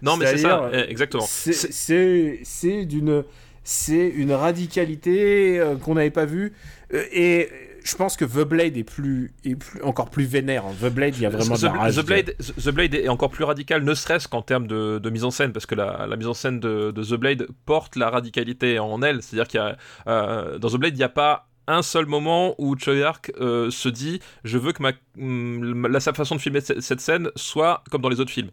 [0.02, 1.24] Non, mais c'est ça, eh, exactement.
[1.26, 3.24] C'est d'une
[3.62, 6.52] c'est une radicalité euh, qu'on n'avait pas vue.
[6.92, 7.48] Euh, et
[7.84, 10.64] je pense que The Blade est, plus, est plus, encore plus vénère.
[10.82, 11.96] The Blade, il y a vraiment The, de la rage.
[11.96, 15.24] The Blade, The Blade est encore plus radical, ne serait-ce qu'en termes de, de, mise
[15.24, 18.10] en scène, parce que la, la mise en scène de, de, The Blade porte la
[18.10, 19.22] radicalité en elle.
[19.22, 22.76] C'est-à-dire qu'il y a dans The Blade, il n'y a pas un seul moment où
[22.76, 27.00] Choyark euh, se dit je veux que ma, mm, la sa façon de filmer cette
[27.00, 28.50] scène soit comme dans les autres films.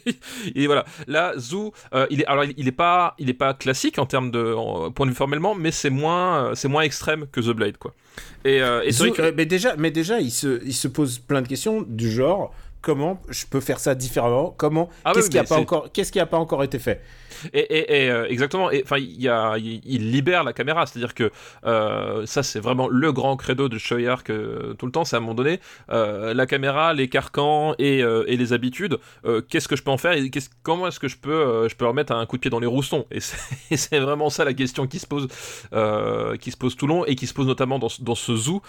[0.54, 0.84] Et voilà.
[1.06, 4.30] Là Zou euh, il est alors il est pas il est pas classique en termes
[4.30, 7.78] de point de vue formellement mais c'est moins euh, c'est moins extrême que The Blade
[7.78, 7.94] quoi.
[8.44, 12.10] Et, et mais déjà mais déjà il se il se pose plein de questions du
[12.10, 14.54] genre comment je peux faire ça différemment?
[14.56, 14.88] Comment?
[15.04, 17.02] Ah Qu'est-ce qui n'a pas encore Qu'est-ce qui a pas encore été fait?
[17.52, 18.70] Et, et, euh, exactement.
[18.82, 21.30] Enfin, il, il, libère la caméra, c'est-à-dire que
[21.64, 25.04] euh, ça, c'est vraiment le grand credo de Shoyark euh, tout le temps.
[25.04, 28.98] C'est à un moment donné la caméra, les carcans et, les habitudes.
[29.48, 30.30] qu'est-ce que je peux en faire et
[30.62, 33.06] comment est-ce que je peux je peux remettre un coup de pied dans les roustons
[33.10, 35.28] Et c'est vraiment ça la question qui se pose
[36.40, 38.62] qui se pose tout long et qui se pose notamment dans, dans ce zoo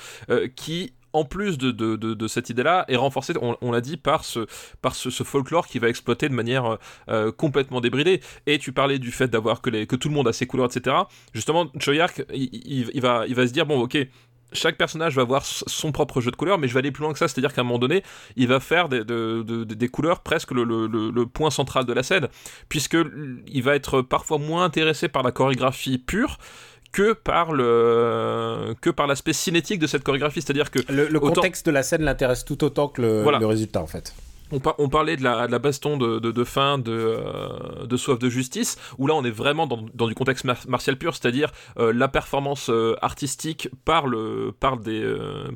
[0.55, 4.47] qui en plus de, de, de, cette idée-là, est renforcée, on, l'a dit, par, ce,
[4.82, 6.78] par ce, folklore qui va exploiter de manière
[7.09, 8.22] euh, complètement débridée.
[8.47, 10.95] Et tu parlais du fait d'avoir que, que tout le monde a ses couleurs, etc.
[11.34, 13.97] Justement, Choyark, il, va, il va se dire, bon, ok,
[14.53, 17.14] chaque personnage va avoir son propre jeu de couleurs, mais je vais aller plus loin
[17.14, 18.03] que ça, c'est-à-dire qu'à un moment donné,
[18.36, 22.28] il va faire des, des couleurs presque le, le, le, point central de la scène,
[22.68, 22.97] puisque
[23.47, 26.38] il va être parfois moins intéressé par la chorégraphie pure,
[26.92, 31.72] que par le que par l'aspect cinétique de cette chorégraphie, c'est-à-dire que le, contexte de
[31.72, 34.14] la scène l'intéresse tout autant que le résultat en fait
[34.52, 39.14] on, parlait de la, baston de, fin de, euh, de, soif de justice, où là
[39.16, 44.08] on est vraiment dans, du contexte martial pur, c'est-à-dire euh, la performance euh, artistique par,
[44.08, 45.02] le, par, des,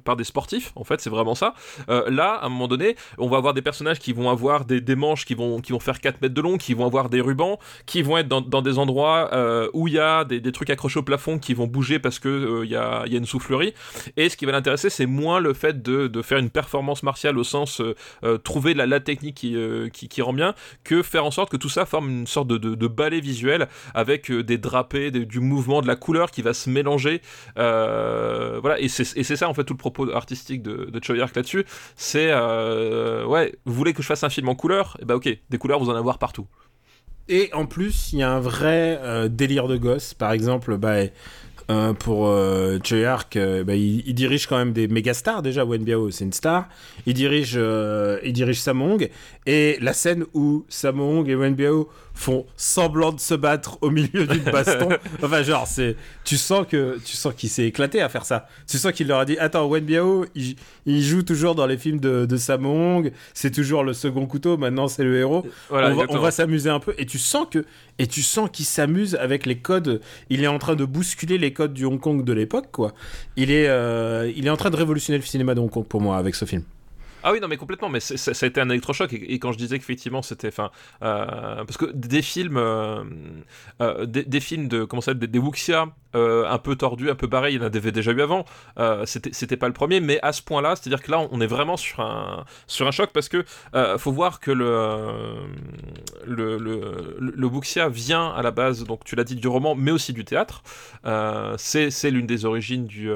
[0.03, 1.53] par des sportifs, en fait, c'est vraiment ça.
[1.87, 5.25] là, à un moment donné, on va avoir des personnages qui vont avoir des, manches
[5.25, 8.01] qui vont, qui vont faire 4 mètres de long, qui vont avoir des rubans, qui
[8.01, 9.29] vont être dans, des endroits
[9.73, 12.69] où il y a des, trucs accrochés au plafond qui vont bouger parce qu'il il
[12.69, 13.73] y, a, y a une soufflerie.
[14.15, 17.37] Et ce qui va l'intéresser, c'est moins le fait de, de, faire une performance martiale
[17.37, 17.81] au sens
[18.43, 21.69] trouver la la, technique euh, qui, qui, rend bien, que faire en sorte que tout
[21.69, 25.87] ça forme une sorte de, de, ballet visuel avec euh, des drapés, du mouvement, de
[25.87, 27.21] la couleur qui va se mélanger.
[27.57, 31.65] Euh, voilà, et c'est ça en fait tout le propos artistique de, de là-dessus.
[31.95, 34.97] C'est ouais, vous voulez que je fasse un film en couleur?
[34.99, 36.47] Et eh bah ben, ok, des couleurs vous en avoir partout.
[37.27, 40.13] Et en plus, il y a un vrai délire de gosse.
[40.13, 41.05] Par exemple, bah,
[41.71, 45.65] euh, pour euh, Choyark, euh, bah, il, dirige quand même des méga stars déjà.
[45.65, 46.69] Wen Biao, c'est une star.
[47.05, 47.59] Il dirige,
[48.23, 49.09] il dirige Samong
[49.45, 54.25] et la scène où Samong et Wen Biao font semblant de se battre au milieu
[54.25, 54.89] d'une baston.
[55.23, 58.47] enfin, genre, c'est, tu sens que, tu sens qu'il s'est éclaté à faire ça.
[58.67, 60.55] Tu sens qu'il leur a dit, attends, Wen Biao, il,
[60.85, 62.37] il joue toujours dans les films de, de
[63.33, 65.45] c'est toujours le second couteau, maintenant c'est le héros.
[65.69, 66.19] Voilà, on va, exactement.
[66.19, 67.65] on va s'amuser un peu, et tu sens que,
[67.99, 70.01] et tu sens qu'il s'amuse avec les codes.
[70.29, 72.93] Il est en train de bousculer les codes du Hong Kong de l'époque, quoi.
[73.35, 76.01] Il est, euh, il est en train de révolutionner le cinéma de Hong Kong pour
[76.01, 76.63] moi avec ce film.
[77.27, 77.89] Ah oui, non, mais complètement.
[77.89, 79.11] Mais ça a été un électrochoc.
[79.11, 80.51] Et, quand je disais qu'effectivement, c'était.
[80.59, 80.69] Euh,
[81.65, 82.57] parce que des films.
[82.57, 83.03] euh,
[83.81, 84.83] euh, des, films de.
[84.83, 87.65] Comment ça Des, des wuxia euh, un peu tordus, un peu barrés, il y en
[87.65, 88.45] avait déjà eu avant.
[88.79, 91.77] Euh, c'était pas le premier, mais à ce point-là, c'est-à-dire que là, on est vraiment
[91.77, 93.45] sur un, sur un choc parce que
[93.75, 94.65] euh, faut voir que le.
[94.67, 95.35] euh,
[96.25, 99.91] le, le, le, wuxia vient à la base, donc tu l'as dit, du roman, mais
[99.91, 100.63] aussi du théâtre.
[101.57, 103.11] C'est l'une des origines du,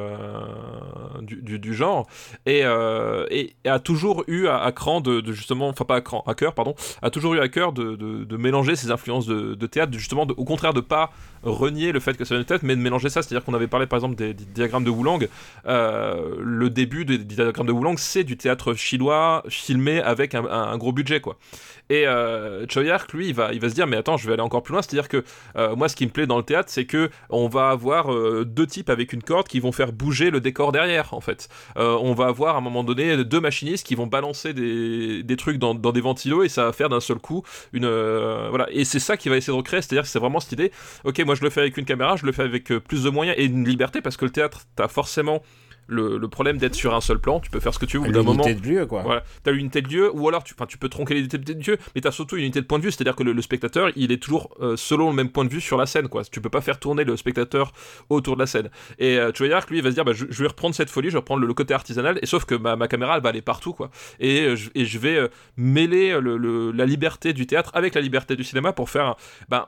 [1.21, 2.07] du, du, genre
[2.45, 6.53] et, et a toujours eu à, cran de, justement, enfin pas à cran, à cœur,
[6.53, 10.45] pardon, a toujours eu à cœur de, de, mélanger ses influences de, théâtre, justement, au
[10.45, 11.11] contraire de pas
[11.43, 13.67] renier le fait que ça vient du théâtre, mais de mélanger ça, c'est-à-dire qu'on avait
[13.67, 15.19] parlé par exemple des, diagrammes de Woulang,
[15.67, 20.77] euh, le début des, diagrammes de Woulang, c'est du théâtre chinois filmé avec un- un
[20.77, 21.37] gros budget, quoi.
[21.89, 24.33] Et euh, Choi Ark, lui, il va, il va se dire, mais attends, je vais
[24.33, 25.23] aller encore plus loin, c'est-à-dire que
[25.55, 28.45] euh, moi, ce qui me plaît dans le théâtre, c'est que on va avoir euh,
[28.45, 31.49] deux types avec une corde qui vont faire bouger le décor derrière, en fait.
[31.77, 35.35] Euh, on va avoir à un moment donné deux machinistes qui vont balancer des, des
[35.35, 37.87] trucs dans, dans des ventilos et ça va faire d'un seul coup une
[38.49, 38.67] voilà.
[38.71, 39.81] Et c'est ça qui va essayer de recréer.
[39.81, 40.71] C'est-à-dire que c'est vraiment cette idée
[41.05, 43.35] ok moi je le fais avec une caméra je le fais avec plus de moyens
[43.39, 45.41] et une liberté parce que le théâtre t'as forcément
[45.89, 48.05] le, le problème d'être sur un seul plan tu peux faire ce que tu veux
[48.11, 49.01] d'un moment de lieu, quoi.
[49.03, 52.01] voilà, t'as l'unité de lieu, ou alors tu, tu peux tronquer l'unité de lieu, mais
[52.01, 54.21] t'as surtout une unité de point de vue, c'est-à-dire que le, le spectateur, il est
[54.21, 56.23] toujours euh, selon le même point de vue sur la scène, quoi.
[56.23, 57.71] Tu peux pas faire tourner le spectateur
[58.09, 58.69] autour de la scène.
[58.99, 60.89] Et euh, Choi Ark, lui, il va se dire, bah, je, je vais reprendre cette
[60.89, 63.23] folie, je vais reprendre le, le côté artisanal, et sauf que ma, ma caméra, elle
[63.23, 63.89] va aller partout, quoi.
[64.19, 65.27] Et, euh, je, et je vais euh,
[65.57, 69.15] mêler le, le- la liberté du théâtre avec la liberté du cinéma pour faire,
[69.49, 69.67] ben,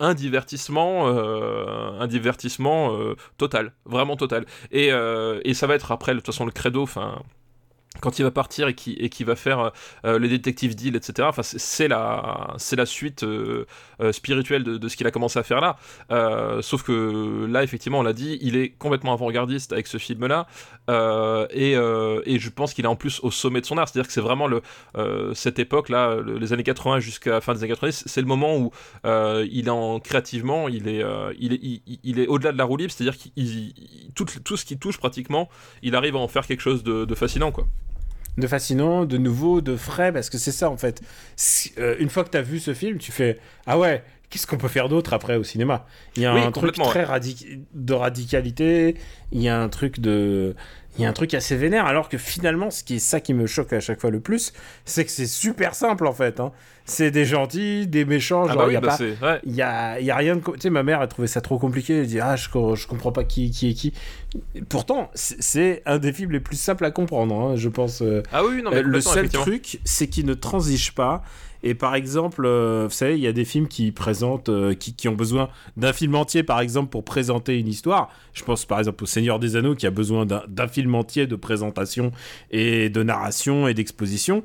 [0.00, 4.46] un divertissement, euh, un divertissement euh, total, vraiment total.
[4.70, 7.22] Et, euh, et ça va être après, de toute façon, le credo, enfin,
[8.00, 9.72] quand il va partir et qui et qui va faire
[10.04, 11.28] euh, les détectives deal, etc.
[11.28, 13.64] Enfin, c'est- la c'est la suite euh,
[14.00, 15.76] euh, spirituelle de, de ce qu'il a commencé à faire là.
[16.10, 20.46] Euh, sauf que là, effectivement, on l'a dit, il est complètement avant-gardiste avec ce film-là,
[20.90, 23.88] euh, et, euh, et je pense qu'il est en plus au sommet de son art.
[23.88, 24.62] C'est-à-dire que c'est vraiment le
[24.96, 28.56] euh, cette époque-là, le- les années 80 jusqu'à fin des années 90, c'est le moment
[28.56, 28.70] où
[29.04, 31.60] euh, il est en créativement, il est euh, il est
[32.04, 32.92] il, est au-delà de la roue libre.
[32.92, 35.48] C'est-à-dire qu'il il- il- tout tout ce qu'il touche pratiquement,
[35.82, 37.66] il arrive à en faire quelque chose de, de fascinant, quoi.
[38.38, 41.02] De fascinant, de nouveau, de frais, parce que c'est ça en fait.
[41.78, 44.58] Euh, une fois que tu as vu ce film, tu fais Ah ouais, qu'est-ce qu'on
[44.58, 45.86] peut faire d'autre après au cinéma?
[46.16, 48.96] Il y a Oui, un truc très radic- de radicalité,
[49.32, 50.54] il y a un truc de.
[50.96, 53.32] Il y a un truc assez vénère, alors que finalement, ce qui est ça qui
[53.32, 54.52] me choque à chaque fois le plus,
[54.84, 56.40] c'est que c'est super simple en fait.
[56.40, 56.50] hein.
[56.86, 59.04] C'est des gentils, des méchants, Ah genre bah il oui, y a bah pas.
[59.04, 59.40] ouais.
[59.44, 60.40] Il y a, il y a rien de.
[60.40, 62.00] Tu sais, ma mère a trouvé ça trop compliqué.
[62.00, 63.92] Elle dit Ah, je, je comprends pas qui, qui est qui.
[64.56, 68.02] Et pourtant, c'est un des films les plus simples à comprendre, hein, je pense.
[68.02, 71.22] euh, Ah oui, non, mais euh, le seul truc, c'est qu'il ne transige pas.
[71.62, 74.94] Et par exemple, euh, vous savez, il y a des films qui présentent, euh, qui,
[74.94, 78.10] qui ont besoin d'un film entier, par exemple, pour présenter une histoire.
[78.32, 81.36] Je pense par exemple au Seigneur des Anneaux, qui a besoin d'un film entier de
[81.36, 82.12] présentation
[82.50, 84.42] et de narration et d'exposition.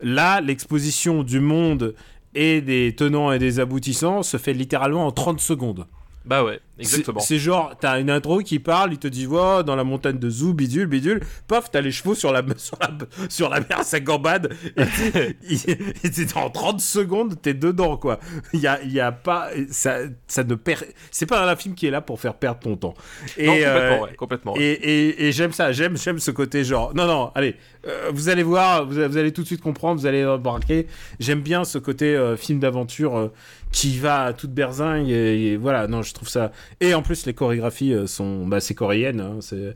[0.00, 1.94] Là, l'exposition du monde
[2.34, 5.86] et des tenants et des aboutissants se fait littéralement en 30 secondes.
[6.24, 7.20] Bah ouais, exactement.
[7.20, 10.30] C'est genre, t'as une intro qui parle, il te dit, voilà, dans la montagne de
[10.30, 12.88] Zou, bidule, bidule, paf, t'as les chevaux sur la, sur la,
[13.28, 18.18] sur la mer, ça gambade, et en 30 secondes, t'es dedans, quoi.
[18.54, 21.86] Il y a, y a pas, ça, ça ne perd, c'est pas un film qui
[21.86, 22.94] est là pour faire perdre ton temps.
[23.36, 24.54] Et, non, complètement, euh, ouais, complètement.
[24.56, 27.56] et, et- et j'aime ça, j'aime, j'aime ce côté genre, non, non, allez,
[27.86, 30.86] euh, vous allez voir, vous, allez tout de suite comprendre, vous allez embarquer.
[31.20, 33.32] J'aime bien ce côté euh, film d'aventure euh,
[33.72, 36.52] qui va à toute berzingue, et, et voilà, non, je trouve ça.
[36.80, 39.74] Et en plus, les chorégraphies sont, bah, c'est coréenne, hein, c'est,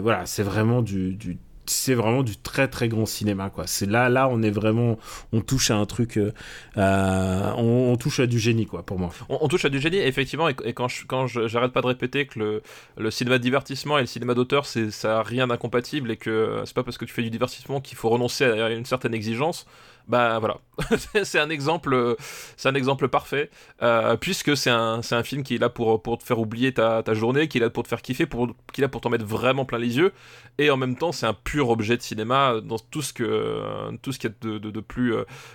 [0.00, 4.08] voilà, c'est vraiment du, du c'est vraiment du très très grand cinéma quoi c'est là
[4.08, 4.98] là on est vraiment
[5.32, 6.32] on touche à un truc euh,
[6.76, 10.48] euh, on, touche à du génie quoi pour moi on, touche à du génie, effectivement,
[10.48, 12.62] et, quand je- quand j'arrête pas de répéter que le,
[12.98, 16.64] le cinéma de divertissement et le cinéma d'auteur, c'est ça rien d'incompatible et que euh,
[16.64, 19.66] c'est pas parce que tu fais du divertissement qu'il faut renoncer à une certaine exigence.
[20.06, 20.58] Bah voilà,
[21.24, 22.14] c'est un exemple, euh,
[22.58, 23.48] c'est un exemple parfait,
[23.80, 26.74] euh, puisque c'est un, c'est un film qui est là pour, pour te faire oublier
[26.74, 29.00] ta, ta journée, qui est là pour te faire kiffer, pour, qui est là pour
[29.00, 30.12] t'en mettre vraiment plein les yeux,
[30.58, 34.12] et en même temps c'est un pur objet de cinéma dans tout ce que tout
[34.12, 35.14] ce qu'il y a de, de, de plus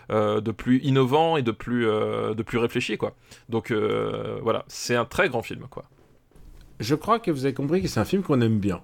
[0.10, 3.16] euh, de plus innovant et de plus euh, de plus réfléchi quoi.
[3.50, 5.84] Donc voilà, c'est un très grand film quoi.
[6.80, 8.82] je crois que vous avez compris que c'est un film qu'on aime bien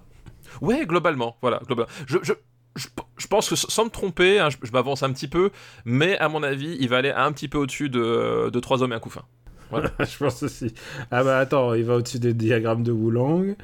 [0.60, 1.90] Ouais, globalement, voilà, globalement.
[2.06, 2.32] Je, je,
[2.76, 5.50] je, je pense que sans me tromper, hein, je, je m'avance un petit peu,
[5.84, 8.92] mais à mon avis, il va aller un petit peu au-dessus de, de 3 hommes
[8.92, 9.22] et un couffin.
[9.70, 9.90] Voilà.
[9.98, 10.72] je pense aussi.
[11.10, 13.56] Ah bah attends, il va au-dessus des diagrammes de Wulong.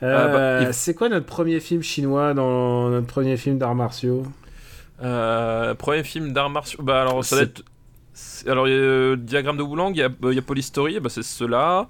[0.00, 3.74] Ah Euh, bah, il- C'est quoi notre premier film chinois dans notre premier film d'arts
[3.74, 4.22] martiaux?
[5.02, 6.82] Euh, premier film d'arts martiaux.
[6.82, 7.62] Bah alors ça va être.
[8.46, 10.98] Alors il y a euh, diagramme de Woulang, il y a, il y a Polystory,
[11.00, 11.88] bah c'est cela.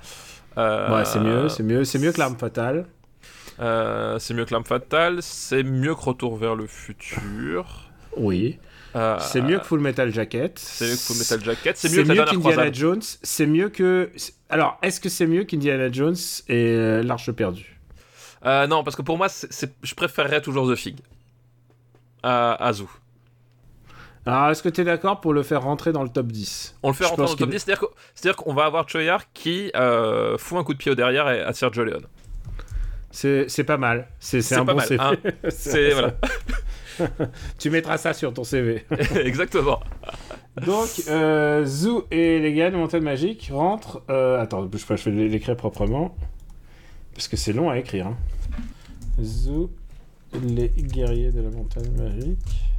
[0.57, 2.87] Ouais, c'est mieux, c'est mieux, c'est mieux que l'arme fatale.
[3.61, 7.90] Euh, c'est mieux que l'arme fatale, c'est mieux que Retour vers le futur.
[8.16, 8.58] Oui.
[8.96, 10.58] Euh, C'est mieux que Full Metal Jacket.
[10.58, 12.72] C'est mieux que Full Metal Jacket, c'est mieux dernière qu'Indiana.
[12.72, 13.02] Jones.
[13.22, 14.11] C'est mieux que.
[14.48, 16.16] Alors, est-ce que c'est mieux qu'Indiana Jones
[16.48, 17.78] et euh, l'Arche perdue?
[18.46, 19.28] Euh, non, parce que pour moi,
[19.82, 20.96] je préférerais toujours The Fig.
[22.22, 22.88] À, à Zoo.
[24.26, 26.88] Alors, est-ce que tu es d'accord pour le faire rentrer dans le top 10 On
[26.88, 27.64] le fait Je rentrer dans le top qu'il- 10,
[28.14, 31.40] c'est-à-dire qu'on va avoir Choyard qui euh, fout un coup de pied au derrière et
[31.42, 32.06] à Sergio Leone.
[33.11, 34.08] C'est pas mal.
[34.18, 35.00] C'est un bon mal, CV.
[35.02, 35.12] hein.
[35.50, 36.14] C'est voilà,
[37.58, 38.84] tu mettras ça sur ton CV.
[39.24, 39.80] exactement.
[40.64, 44.02] Donc, euh, Zoo et les gars de Montagne Magique rentrent.
[44.11, 46.14] euh, attends, pas, je vais l'écrire proprement.
[47.14, 48.08] Parce que c'est long à écrire.
[48.08, 48.16] Hein.
[49.22, 49.70] Zoo,
[50.42, 52.70] les guerriers de la Montagne Magique.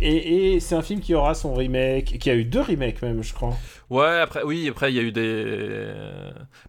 [0.00, 3.32] Et, c'est un film qui aura son remake, qui a eu deux remakes même, je
[3.34, 3.56] crois.
[3.90, 5.86] Ouais, après, oui, après, il y a eu des.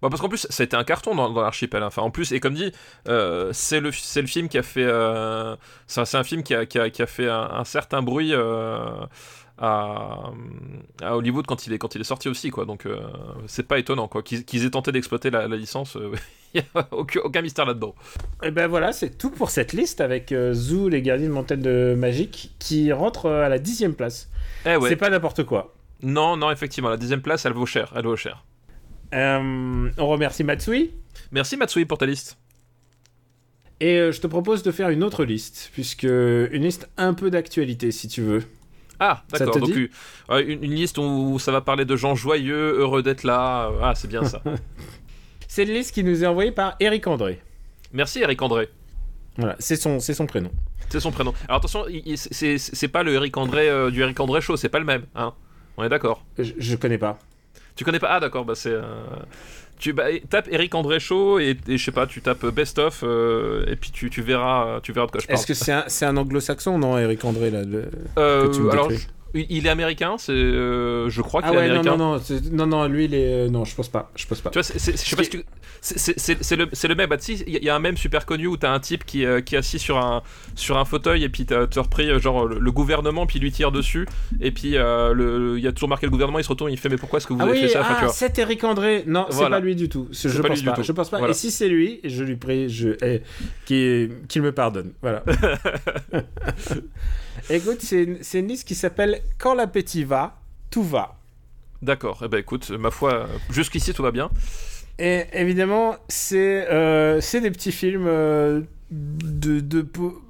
[0.01, 1.83] Bon, parce qu'en plus, ça a été un carton dans, l'archipel.
[1.83, 1.87] hein.
[1.87, 2.71] Enfin, en plus, et comme dit,
[3.07, 4.83] euh, c'est le, le film qui a fait.
[4.85, 5.55] euh,
[5.87, 9.05] C'est un, film qui a, qui a, qui a fait un, certain bruit euh,
[9.57, 10.31] à,
[11.01, 12.65] Hollywood quand il est, quand il est sorti aussi, quoi.
[12.65, 12.99] Donc, euh,
[13.47, 14.23] c'est pas étonnant, quoi.
[14.23, 15.97] Qu'ils qu'ils aient tenté d'exploiter la, la licence.
[16.53, 17.93] Il n'y a aucun, aucun mystère là-dedans.
[18.43, 21.61] Et ben voilà, c'est tout pour cette liste avec euh, Zoo, les gardiens de Montagne
[21.61, 24.29] de Magique, qui rentre euh, à la dixième place.
[24.65, 24.89] Eh ouais.
[24.89, 25.75] C'est pas n'importe quoi.
[26.01, 27.93] Non, non, effectivement, la dixième place, elle vaut cher.
[27.95, 28.43] Elle vaut cher.
[29.13, 30.91] Euh, on remercie Matsui.
[31.31, 32.37] Merci Matsui pour ta liste.
[33.79, 37.29] Et euh, je te propose de faire une autre liste, puisque une liste un peu
[37.29, 38.43] d'actualité, si tu veux.
[38.99, 39.59] Ah, d'accord.
[39.59, 43.71] Donc, une, une liste où ça va parler de gens joyeux, heureux d'être là.
[43.81, 44.41] Ah, c'est bien ça.
[45.51, 47.41] C'est une liste qui nous est envoyée par Eric André.
[47.91, 48.69] Merci Eric André.
[49.35, 50.51] Voilà, c'est son, c'est son prénom.
[50.89, 51.33] C'est son prénom.
[51.47, 51.85] Alors attention,
[52.15, 55.05] c'est c'est pas le Eric André euh, du Eric André Show, c'est pas le même.
[55.15, 55.33] Hein
[55.77, 56.23] On est d'accord.
[56.37, 57.17] Je, je connais pas.
[57.75, 58.09] Tu connais pas?
[58.11, 58.69] Ah d'accord, bah c'est.
[58.73, 58.83] euh,
[59.79, 63.01] Tu bah, tape Eric André Show et, et je sais pas, tu tapes Best of
[63.03, 65.39] euh, et puis tu, tu verras, tu verras de quoi je parle.
[65.39, 66.77] Est-ce que c'est un, c'est un anglo-saxon?
[66.77, 67.63] Non, Eric André, là.
[67.63, 67.89] le-
[68.19, 68.91] Euh, que tu me alors,
[69.33, 71.97] il est américain, c'est, euh, je crois qu'il Ah est ouais, non, américain.
[71.97, 73.33] non, non, non, non, lui, il est...
[73.45, 74.49] euh, Non, je pense pas, je pense pas.
[74.49, 75.43] Tu vois, c'est- c'est- je sais pas si tu.
[75.81, 77.09] c'est- le, c'est le même.
[77.09, 79.25] Bah, tu sais, il y, a un même super connu où t'as un type qui,
[79.25, 80.23] euh, qui est assis sur un,
[80.55, 83.51] sur un fauteuil et puis t'as t'as repris genre le, le gouvernement puis il lui
[83.51, 84.07] tire dessus
[84.41, 86.89] et puis le- il y a toujours marqué le gouvernement, il se retourne, il fait
[86.89, 89.03] mais pourquoi est-ce que vous Ah avez oui, fait ça ah, c'est Eric André.
[89.07, 89.57] Non, c'est Voilà.
[89.57, 90.07] pas lui du tout.
[90.11, 90.71] Je, pas pense pas.
[90.73, 90.83] tout.
[90.83, 91.17] Je pense pas.
[91.19, 91.31] Voilà.
[91.31, 93.21] Et si c'est lui, je lui prie, je, eh,
[93.65, 94.91] qu'il qu'il me pardonne.
[95.01, 95.23] Voilà.
[97.49, 100.37] Écoute, c'est une, liste qui s'appelle Quand l'appétit va,
[100.69, 101.15] tout va.
[101.81, 104.29] D'accord, eh ben écoute, ma foi, euh, jusqu'ici tout va bien.
[104.97, 108.61] Et évidemment, c'est euh, des petits films euh,
[108.91, 110.21] de, de po-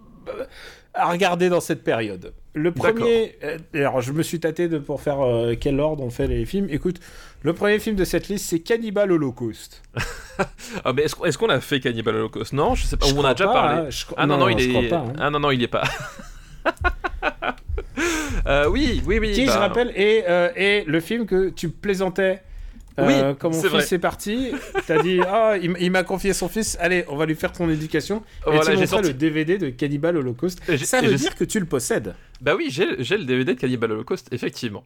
[0.94, 2.34] à regarder dans cette période.
[2.54, 6.10] Le premier, euh, alors je me suis tâté de, pour faire euh, quel ordre on
[6.10, 6.68] fait les films.
[6.70, 7.00] Écoute,
[7.42, 9.82] le premier film de cette liste, c'est Cannibal Holocaust.
[10.86, 12.54] Ah, mais est-ce qu'on a fait Cannibal Holocaust?
[12.54, 13.06] Non, je sais pas.
[13.06, 13.82] Je on a déjà pas, parlé.
[13.82, 14.88] hein, je Ah non, non, il je est.
[14.88, 15.14] pas, hein.
[15.20, 15.84] Ah non, non, il est pas.
[18.50, 19.32] Euh, oui, oui, oui.
[19.34, 22.42] Qui, je bah, rappelle, est, euh, est le film que tu plaisantais.
[22.98, 24.52] Euh, Oui, quand mon fils est parti,
[24.88, 28.24] t'as dit ah il, m'a confié son fils, allez on va lui faire ton éducation.
[28.46, 30.60] Et tu montrais sorti- le DVD de Cannibal Holocaust.
[30.84, 32.16] Ça veut dire que tu le possèdes.
[32.42, 34.84] Bah oui, j'ai le DVD de Cannibal Holocaust, effectivement.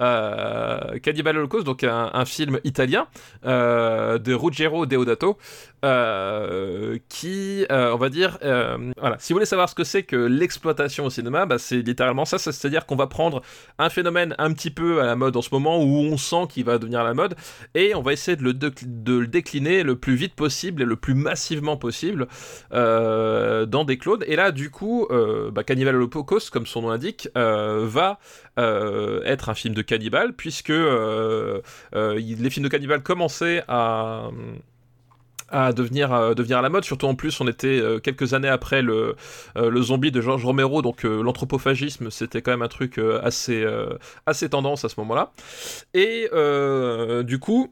[0.00, 3.06] Euh, Cannibal Holocaust, donc un, film italien
[3.44, 5.36] euh, de Ruggero Deodato,
[5.84, 11.04] euh, qui, on va dire, voilà, si vous voulez savoir ce que c'est que l'exploitation
[11.04, 13.42] au cinéma, bah, c'est littéralement ça, c'est-à-dire qu'on va prendre
[13.78, 16.64] un phénomène un petit peu à la mode en ce moment, où on sent qu'il
[16.64, 17.34] va devenir à la mode,
[17.74, 18.72] et on va essayer de le, de,
[19.18, 22.28] le décliner le plus vite possible et le plus massivement possible
[22.70, 24.24] dans des clones.
[24.26, 25.06] Et là, du coup,
[25.52, 28.18] bah, Cannibal Holocaust, comme son nom l'indique, euh, va
[28.58, 31.60] euh, être un film de cannibale, puisque euh,
[31.92, 34.30] les films de cannibale commençaient à
[35.50, 38.82] à devenir, euh, devenir à la mode, surtout en plus on était quelques années après
[38.82, 39.14] le,
[39.82, 43.64] zombie de Georges Romero, donc l'anthropophagisme c'était quand même un truc assez,
[44.26, 45.32] assez tendance à ce moment-là.
[45.92, 46.28] Et
[47.24, 47.70] du coup,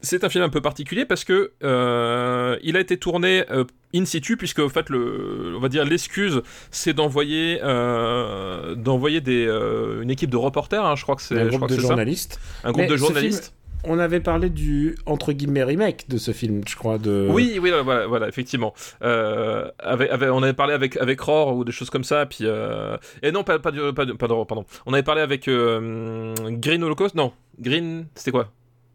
[0.00, 4.04] c'est un film un peu particulier parce que euh, il a été tourné euh, in
[4.04, 10.02] situ puisque en fait le on va dire l'excuse c'est d'envoyer euh, d'envoyer des euh,
[10.02, 12.40] une équipe de reporters hein, je crois que c'est Un groupe de ça journalistes.
[12.64, 13.54] un groupe Mais de journalistes
[13.88, 16.98] on avait parlé du entre guillemets remake de ce film, je crois.
[16.98, 17.28] De...
[17.30, 18.74] Oui, oui, voilà, voilà effectivement.
[19.02, 22.38] Euh, avec, avec- on avait parlé avec avec Roar ou des choses comme ça, puis
[22.42, 24.64] euh, et non, pas pas du pas de Roar, pardon.
[24.86, 28.50] On avait parlé avec euh, Green Holocaust, non, Green, c'était quoi?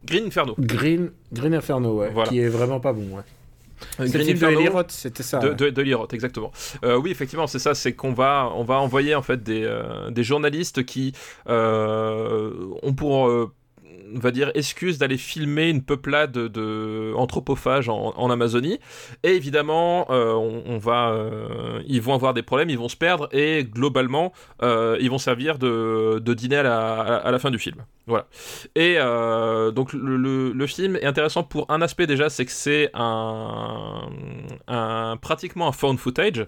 [0.05, 0.55] Green Inferno.
[0.59, 2.29] Green, Green Inferno, ouais, Voilà.
[2.29, 3.15] qui est vraiment pas bon.
[3.17, 3.23] Ouais.
[3.97, 4.59] C'est le Green film de Inferno.
[4.59, 5.39] Eli Roth, c'était ça.
[5.39, 5.55] De, ouais.
[5.55, 6.51] de, de Lirot, exactement.
[6.83, 10.11] Euh, oui, effectivement, c'est ça, c'est qu'on va, on va envoyer en fait des, euh,
[10.11, 11.13] des journalistes qui
[11.49, 12.51] euh,
[12.83, 13.51] ont pour, euh,
[14.15, 17.13] on va dire, excuse d'aller filmer une peuplade de
[17.89, 18.79] en, Amazonie.
[19.23, 23.27] Et évidemment, euh, on, va, euh, ils vont avoir des problèmes, ils vont se perdre
[23.31, 24.33] et globalement,
[24.63, 27.77] euh, ils vont servir de, de dîner à la, à la- fin du film.
[28.07, 28.25] Voilà.
[28.75, 28.97] Et
[29.71, 34.09] donc le, le- le film est intéressant pour un aspect déjà, c'est que c'est un,
[34.67, 36.45] un pratiquement un found footage.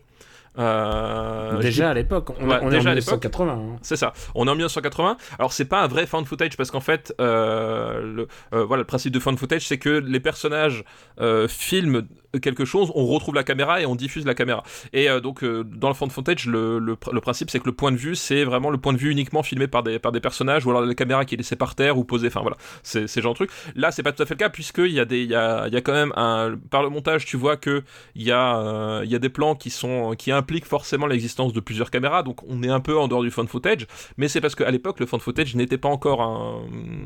[0.60, 3.24] Euh, Déjà à l'époque, on, Ouais, on est déjà en à l'époque.
[3.24, 3.54] 1980.
[3.54, 3.80] hein.
[3.82, 4.14] c'est ça.
[4.36, 5.18] On est en 1980.
[5.40, 8.88] Alors c'est pas un vrai found footage parce qu'en fait, euh, le, euh, voilà, le
[8.88, 10.84] principe de found footage, c'est que les personnages
[11.20, 12.04] euh, filment
[12.42, 14.64] quelque chose, on retrouve la caméra et on diffuse la caméra.
[14.92, 17.72] Et euh, donc euh, dans le found footage, le, le, le principe c'est que le
[17.74, 20.20] point de vue, c'est vraiment le point de vue uniquement filmé par des par des
[20.20, 22.28] personnages ou alors la caméra qui est laissée par terre ou posée.
[22.28, 23.52] Enfin voilà, c'est c'est genre de truc.
[23.76, 25.68] Là, c'est pas tout à fait le cas puisqu'il y a des il y a,
[25.68, 27.84] y a quand même un par le montage, tu vois que
[28.16, 31.60] il y a euh, il y des plans qui sont qui impliquent forcément l'existence de
[31.60, 32.24] plusieurs caméras.
[32.24, 35.00] Donc on est un peu en dehors du found footage, mais c'est parce qu'à l'époque
[35.00, 36.62] le found footage n'était pas encore un,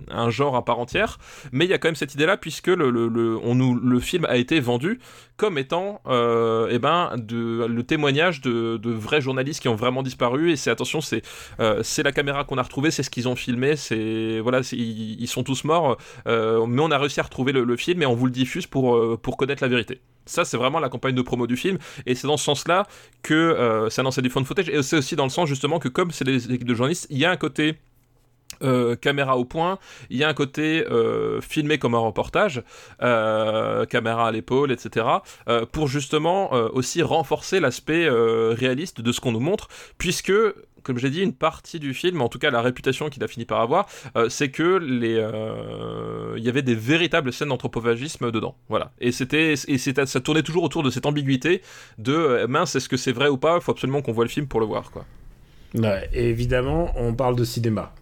[0.10, 1.18] un genre à part entière.
[1.52, 4.00] Mais il y a quand même cette idée-là puisque le, le, le- on nous, le
[4.00, 5.00] film a été vendu
[5.38, 10.04] comme étant euh, eh ben, de, le témoignage de, de vrais journalistes qui ont vraiment
[10.04, 10.52] disparu.
[10.52, 11.22] Et c'est attention, c'est
[11.60, 15.28] euh, la caméra qu'on a retrouvée, c'est ce qu'ils ont filmé, c'est voilà, ils, ils
[15.28, 15.98] sont tous morts,
[16.28, 19.20] euh, mais on a réussi à retrouver le, film et on vous le diffuse pour,
[19.20, 20.02] pour connaître la vérité.
[20.28, 22.86] Ça, c'est vraiment la campagne de promo du film, et c'est dans ce sens-là
[23.24, 25.88] que euh, c'est annoncé du fond footage, et c'est aussi dans le sens justement que
[25.88, 27.76] comme c'est des équipes de journalistes, il y a un côté
[28.64, 29.78] euh, caméra au point,
[30.10, 32.64] il y a un côté euh, filmé comme un reportage,
[33.02, 35.06] euh, caméra à l'épaule, etc.,
[35.72, 39.68] pour justement aussi renforcer l'aspect réaliste de ce qu'on nous montre,
[39.98, 40.34] puisque
[40.84, 43.46] comme j'ai dit, une partie du film, en tout cas la réputation qu'il a fini
[43.46, 43.88] par avoir,
[44.30, 45.16] c'est que les,
[46.38, 48.56] il y avait des véritables scènes d'anthropophagisme dedans.
[48.70, 48.92] Voilà.
[49.00, 51.62] Et c'était, et ça tournait toujours autour de cette ambiguïté
[51.98, 53.56] de mince, est-ce que c'est vrai ou pas?
[53.56, 55.06] Il faut absolument qu'on voit le film pour le voir, quoi.
[56.14, 57.94] Évidemment, on parle de cinéma.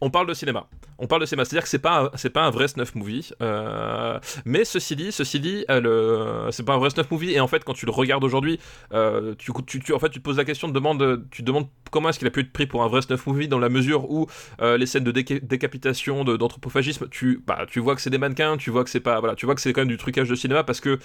[0.00, 0.66] On parle de cinéma.
[0.98, 3.30] On parle de cinéma, c'est-à-dire que c'est pas c'est pas un vrai snuff movie.
[3.42, 7.32] euh, mais ceci dit, ceci dit, euh, c'est pas un vrai snuff movie.
[7.32, 8.58] Et en fait, quand tu le regardes aujourd'hui,
[8.92, 12.08] euh, tu, tu, en fait, tu te poses la question, demandes, tu te demandes comment
[12.08, 14.26] est-ce qu'il a pu être pris pour un vrai snuff movie dans la mesure où
[14.60, 18.56] euh, les scènes de déca- décapitation, d'anthropophagisme, tu, bah, tu vois que c'est des mannequins,
[18.56, 20.34] tu vois que c'est pas, voilà, tu vois que c'est quand même du trucage de
[20.34, 20.98] cinéma parce que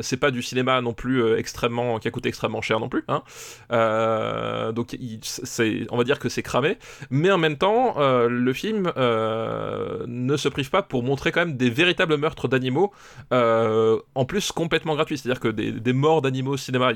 [0.00, 3.04] c'est pas du cinéma non plus extrêmement, qui a coûté extrêmement cher non plus.
[3.08, 3.22] Hein.
[4.72, 6.78] Donc, c'est, on va dire que c'est cramé
[7.10, 7.65] mais en même temps,
[7.98, 12.48] euh, le film euh, ne se prive pas pour montrer quand même des véritables meurtres
[12.48, 12.92] d'animaux,
[13.32, 16.92] euh, en plus complètement gratuits, c'est-à-dire que des, des morts d'animaux au cinéma,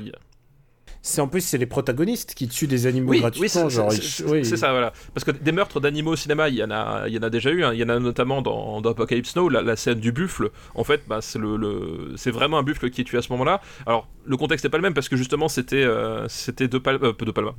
[1.03, 3.69] C'est en plus c'est les protagonistes qui tuent des animaux oui, gratuitement.
[3.69, 4.45] c'est oui.
[4.45, 4.93] ça, voilà.
[5.15, 7.29] Parce que des meurtres d'animaux au cinéma, il y en a, il y en a
[7.31, 7.63] déjà eu.
[7.63, 7.71] hein.
[7.73, 10.51] Il y en a notamment dans, dans Apocalypse Now, la, la scène du buffle.
[10.75, 13.31] En fait, bah, c'est le, le- c'est vraiment un buffle qui est tué à ce
[13.33, 13.61] moment-là.
[13.87, 17.13] Alors, le contexte n'est pas le même parce que justement, c'était, euh, c'était de, euh,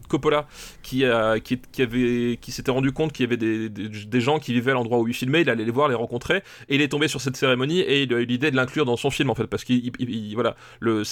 [0.09, 0.47] Coppola,
[0.83, 4.75] qui, avait, qui s'était rendu compte qu'il y avait des, des, gens qui vivaient à
[4.75, 5.43] l'endroit où il filmait.
[5.43, 8.15] Il allait les voir, les rencontrer, et il est tombé sur cette cérémonie et il
[8.15, 10.57] a eu l'idée de l'inclure dans son film en fait, parce qu'il, il- il- voilà,
[10.81, 11.03] le,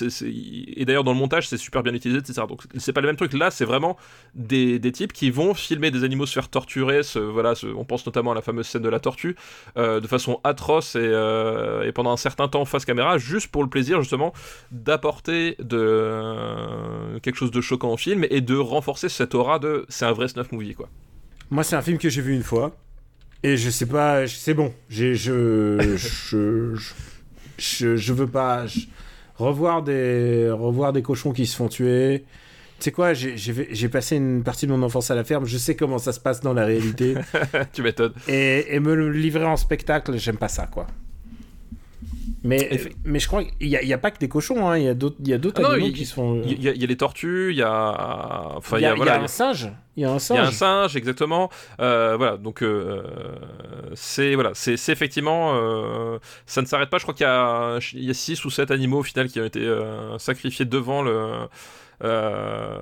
[0.76, 2.42] et d'ailleurs dans le montage, c'est super bien utilisé, etc.
[2.48, 3.32] Donc, c'est pas le même truc.
[3.32, 3.96] Là, c'est vraiment
[4.34, 7.00] des, des types qui vont filmer des animaux se faire torturer.
[7.14, 9.36] Voilà, on pense notamment à la fameuse scène de la tortue,
[9.76, 14.00] euh, de façon atroce et pendant un certain temps face caméra, juste pour le plaisir
[14.00, 14.32] justement
[14.70, 19.84] d'apporter de euh, quelque chose de choquant au film et de renforcer cette aura de
[19.88, 20.88] c'est un vrai snuff movie quoi.
[21.50, 22.76] Moi, c'est un film que j'ai vu une fois.
[23.42, 24.72] Et je sais pas, c'est bon.
[24.88, 26.92] J'ai, je, je, je,
[27.58, 28.80] je, je veux pas je-
[29.36, 32.24] revoir des, revoir des cochons qui se font tuer.
[32.78, 35.44] Tu sais quoi, j'ai, passé une partie de mon enfance à la ferme.
[35.44, 37.14] Je sais comment ça se passe dans la réalité.
[37.72, 38.14] tu m'étonnes.
[38.28, 40.86] et, et me livrer en spectacle, j'aime pas ça, quoi.
[42.42, 44.78] Mais, mais je crois qu'il n'y a, pas que des cochons, hein.
[44.78, 46.40] il y a d'autres, il y a d'autres Ah animaux il- qui se font.
[46.46, 48.88] Il y, a- il y a les tortues, il y a enfin il y a,
[48.88, 49.70] il y a voilà, un singe.
[49.96, 50.38] Il y a un Il y singe.
[50.38, 51.50] a un singe, exactement.
[51.80, 53.02] Euh, voilà, donc euh,
[53.94, 56.96] c'est voilà, c'est effectivement, euh, ça ne s'arrête pas.
[56.96, 59.38] Je crois qu'il y a il y a six ou sept animaux au final qui
[59.38, 61.32] ont été euh, sacrifiés devant le
[62.02, 62.78] euh,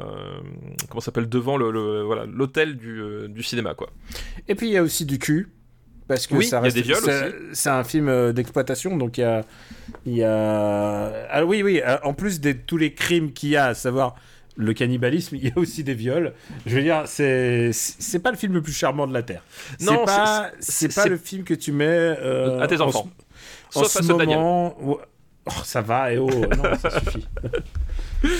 [0.89, 3.89] comment s'appelle devant le, le- voilà l'hôtel du, euh, du cinéma quoi.
[4.47, 5.49] Et puis il y a aussi du cul.
[6.09, 7.35] Parce que Oui, ça il y a reste, des viols c'est- aussi.
[7.53, 9.43] C'est un film euh, d'exploitation, donc il y a,
[10.07, 11.13] y a.
[11.31, 11.81] Ah oui, oui.
[11.87, 14.15] euh, En plus de tous les crimes qu'il y a, à savoir
[14.57, 16.33] le cannibalisme, il y a aussi des viols.
[16.67, 19.43] Je veux dire, c'est c'est pas le film le plus charmant de la terre.
[19.81, 23.09] Non, c'est pas c'est- pas le film que tu mets euh, à tes en enfants.
[23.75, 24.99] En Sauf à ce moment, oh,
[25.63, 27.29] ça va, et oh, non, ça suffit.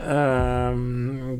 [0.00, 1.34] Euh,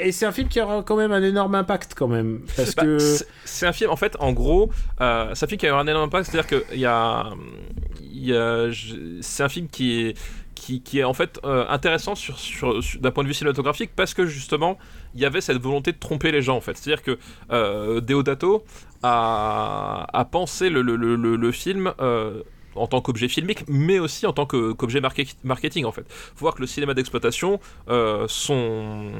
[0.00, 2.40] Et c'est un film qui aura quand même un énorme impact, quand même.
[2.56, 2.98] Parce Bah, que.
[2.98, 4.70] c'est- C'est un film, en fait, en gros,
[5.00, 7.30] euh, c'est un film qui a eu un énorme impact, c'est-à-dire qu'il y a.
[8.00, 10.18] il y a- je- c'est un film qui est.
[10.54, 13.92] Qui, qui est en fait euh, intéressant sur, sur, sur- d'un point de vue cinématographique
[13.94, 14.76] parce que justement
[15.14, 17.16] il y avait cette volonté de tromper les gens en fait c'est à dire que
[17.52, 18.64] euh, Deodato
[19.04, 22.42] a, a pensé le, le, le, le- le film euh,
[22.78, 26.54] en tant qu'objet filmique mais aussi en tant qu'objet market- marketing en fait faut voir
[26.54, 29.10] que le cinéma d'exploitation euh, son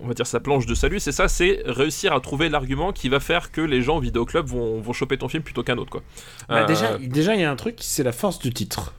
[0.00, 3.08] on va dire sa planche de salut c'est ça c'est réussir à trouver l'argument qui
[3.08, 5.90] va faire que les gens au vidéoclub vont, vont choper ton film plutôt qu'un autre
[5.90, 6.02] quoi
[6.48, 8.94] Bah, Euh, déjà, déjà, il y a un truc, c'est la force du titre.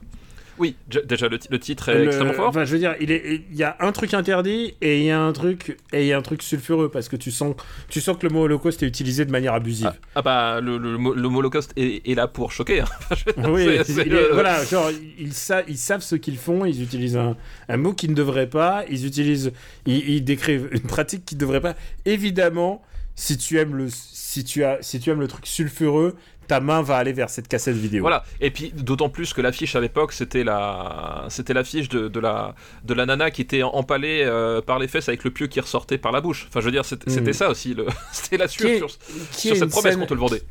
[0.60, 3.10] Oui déjà le, ti- le titre est Le- extrêmement fort Enfin, je veux dire, il
[3.10, 6.06] est- il y a un truc interdit et il y a un truc et il
[6.06, 7.56] y a un truc sulfureux parce que tu sens,
[7.88, 9.86] tu sens que le mot holocauste est utilisé de manière abusive.
[9.92, 12.84] ah, ah bah le, le, le mot holocauste est, est là pour choquer hein.
[13.48, 17.36] oui, est- le- voilà, genre ils, sa- ils savent ce qu'ils font, ils utilisent un,
[17.68, 19.52] un mot qu'ils ne devraient pas, ils utilisent,
[19.86, 21.74] ils, ils décrivent une pratique qu'ils ne devraient pas.
[22.04, 22.82] Évidemment,
[23.14, 26.16] si tu aimes le, si tu as, si tu aimes le truc sulfureux,
[26.50, 28.02] ta main va aller vers cette cassette vidéo.
[28.02, 32.20] Voilà, et puis d'autant plus que l'affiche à l'époque c'était la c'était l'affiche de, de
[32.20, 35.60] la de la nana qui était empalée euh, par les fesses avec le pieu qui
[35.60, 36.46] ressortait par la bouche.
[36.48, 37.32] Enfin je veux dire c'était Mm.
[37.32, 38.88] ça aussi le c'était la est- sur,
[39.32, 40.42] qui sur est cette une promesse scène- qu'on te le vendait.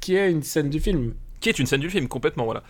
[0.00, 1.14] qui est une scène du film.
[1.40, 2.62] Qui est une scène du film complètement voilà.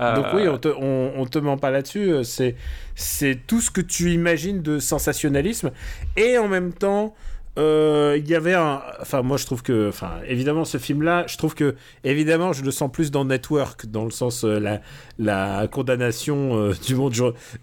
[0.00, 2.10] Euh, Donc oui, on te, on, on te ment pas là-dessus.
[2.12, 2.56] euh, C'est,
[2.96, 5.70] c'est tout ce que tu imagines de sensationnalisme.
[6.16, 7.14] Et en même temps,
[7.58, 8.82] euh, il y avait un...
[9.00, 9.88] Enfin, moi, je trouve que...
[9.88, 11.74] Enfin, évidemment, ce film-là, je trouve que...
[12.04, 14.44] Évidemment, je le sens plus dans Network, dans le sens...
[14.44, 14.80] euh, la,
[15.18, 17.14] la condamnation euh, du monde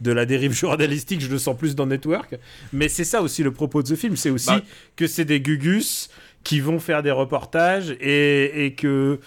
[0.01, 2.35] de la dérive journalistique, je le sens plus dans Network.
[2.71, 4.15] Mais c'est ça aussi le propos de ce film.
[4.15, 4.61] C'est aussi Bah.
[4.95, 6.09] que c'est des gugus
[6.43, 9.19] qui vont faire des reportages et, et que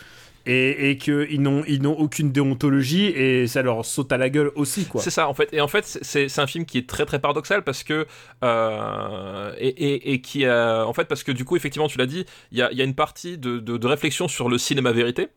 [0.47, 4.53] et, et qu'ils n'ont ils n'ont aucune déontologie et ça leur saute à la gueule
[4.55, 5.01] aussi quoi.
[5.01, 7.63] C'est ça en fait, et en fait c'est un film qui est très très paradoxal
[7.63, 8.07] parce que
[8.45, 12.25] euh, et, et, qui a en fait parce que du coup effectivement tu l'as dit,
[12.53, 15.29] il y a, y a une partie de, de réflexion sur le cinéma vérité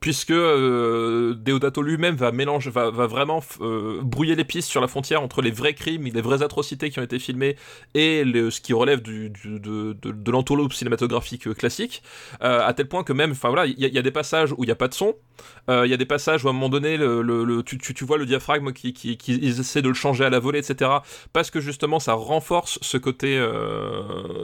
[0.00, 5.22] puisque euh, Deodato lui-même va va, va vraiment euh, brouiller les pistes sur la frontière
[5.22, 7.56] entre les vrais crimes, les vraies atrocités qui ont été filmées
[7.94, 12.02] et ce qui relève de, de, de l'entourloupe cinématographique euh, classique,
[12.42, 14.66] euh, à tel point que même, enfin voilà, il y, a- des passages où il
[14.66, 15.16] n'y a pas de son,
[15.68, 16.98] il y a des passages où à un moment donné,
[17.64, 20.60] tu, tu, vois le diaphragme qui, qui, ils essaient de le changer à la volée,
[20.60, 20.90] etc.
[21.32, 23.36] Parce que justement, ça renforce ce côté,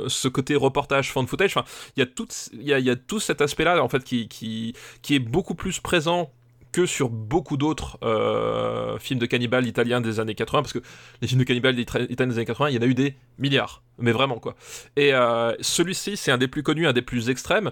[0.09, 1.57] ce côté reportage, fan footage.
[1.57, 1.65] Enfin,
[1.97, 4.75] il y a tout, y a, y a tout cet aspect-là en fait qui, qui,
[5.03, 6.31] qui est beaucoup plus présent
[6.73, 10.81] que sur beaucoup d'autres euh, films de cannibales italiens des années 80, parce que
[11.21, 13.83] les films de cannibales italiens des années 80, il y en a eu des milliards,
[13.99, 14.57] mais vraiment quoi.
[14.97, 17.71] Et euh, celui-ci, c'est un des plus connus, un des plus extrêmes,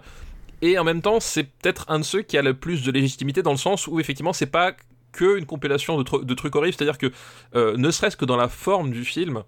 [0.61, 3.43] et en même temps, c'est peut-être un de ceux qui a le plus de légitimité
[3.43, 4.73] dans le sens où effectivement, c'est pas
[5.11, 7.11] que une compilation de, de trucs horribles, c'est-à-dire que
[7.57, 9.43] euh, ne serait-ce que dans la forme du film,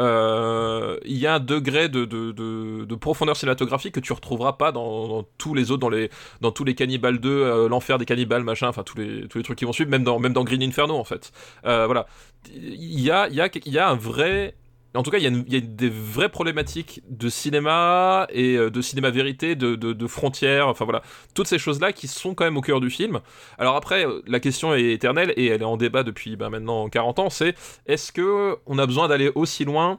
[0.00, 4.54] euh, il y a un degré de, de, de- de profondeur cinématographique que tu retrouveras
[4.54, 8.04] pas dans, tous les autres, dans les dans tous les Cannibales 2, euh, l'enfer des
[8.04, 10.44] cannibales, machin, enfin tous les tous les trucs qui vont suivre, même dans même dans
[10.44, 11.32] Green Inferno en fait.
[11.64, 12.06] Euh, voilà,
[12.54, 14.54] il y a y a y a un vrai
[14.96, 19.10] en tout cas, il y, a des vraies problématiques de cinéma et euh, de cinéma
[19.10, 21.02] vérité, de, frontières, enfin voilà,
[21.34, 23.20] toutes ces choses-là qui sont quand même au cœur du film.
[23.58, 26.88] Alors après, euh, la question est éternelle et elle est en débat depuis ben, maintenant
[26.88, 27.54] 40 ans, c'est
[27.86, 29.98] est-ce que on a besoin d'aller aussi loin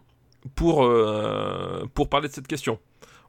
[0.55, 2.79] pour, euh, parler de cette question?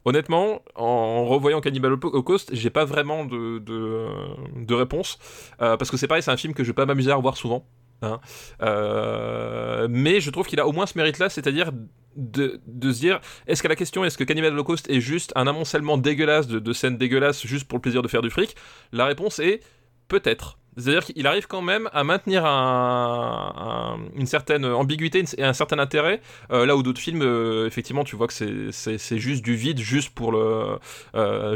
[0.04, 5.18] Honnêtement, en revoyant Cannibal Holocaust, j'ai pas vraiment de, réponse.
[5.58, 7.66] Parce que c'est pareil, c'est un film que je vais pas m'amuser à revoir souvent.
[8.02, 8.20] Hein.
[8.62, 11.70] Euh, mais je trouve qu'il a au moins ce mérite-là, c'est-à-dire
[12.16, 15.46] de, de se dire est-ce que la question est-ce que Cannibal Holocaust est juste un
[15.46, 18.56] amoncellement dégueulasse de, de scènes dégueulasses juste pour le plaisir de faire du fric?
[18.92, 19.60] La réponse est
[20.08, 20.58] peut-être.
[20.76, 25.80] C'est-à-dire qu'il arrive quand même à maintenir un- un- une certaine ambiguïté et un certain
[25.80, 26.20] intérêt,
[26.52, 30.10] euh, là où d'autres films, euh, effectivement, tu vois que c'est- juste du vide, juste
[30.10, 30.78] pour le,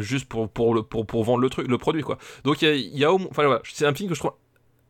[0.00, 2.18] juste pour, pour, le, pour, pour vendre le truc, le produit, quoi.
[2.44, 4.32] Donc il y a, y a enfin voilà, c'est un film que je trouve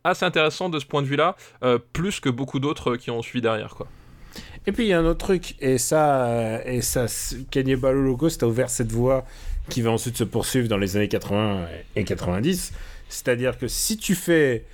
[0.04, 3.42] assez intéressant de ce point de vue-là, euh, plus que beaucoup d'autres qui ont suivi
[3.42, 3.86] derrière, quoi.
[4.66, 7.06] Et puis il y a un autre truc, et ça, euh, et ça,
[7.50, 9.24] Cannibal Holocaust a ouvert cette voie
[9.68, 12.72] qui va ensuite se poursuivre dans les années 80 et 90.
[13.08, 14.64] C'est-à-dire que si tu fais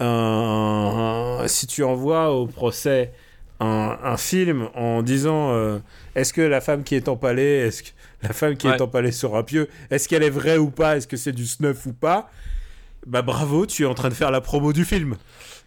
[0.00, 3.12] un, un- si tu envoies au procès
[3.60, 5.78] un, un film en disant euh,
[6.14, 7.88] est-ce que la femme qui est empalée, est-ce que
[8.22, 8.76] la femme qui Ouais.
[8.76, 11.46] est empalée sur un pieu, est-ce qu'elle est vraie ou pas, est-ce que c'est du
[11.46, 12.30] snuff ou pas,
[13.06, 15.16] bah bravo, tu es en train de faire la promo du film.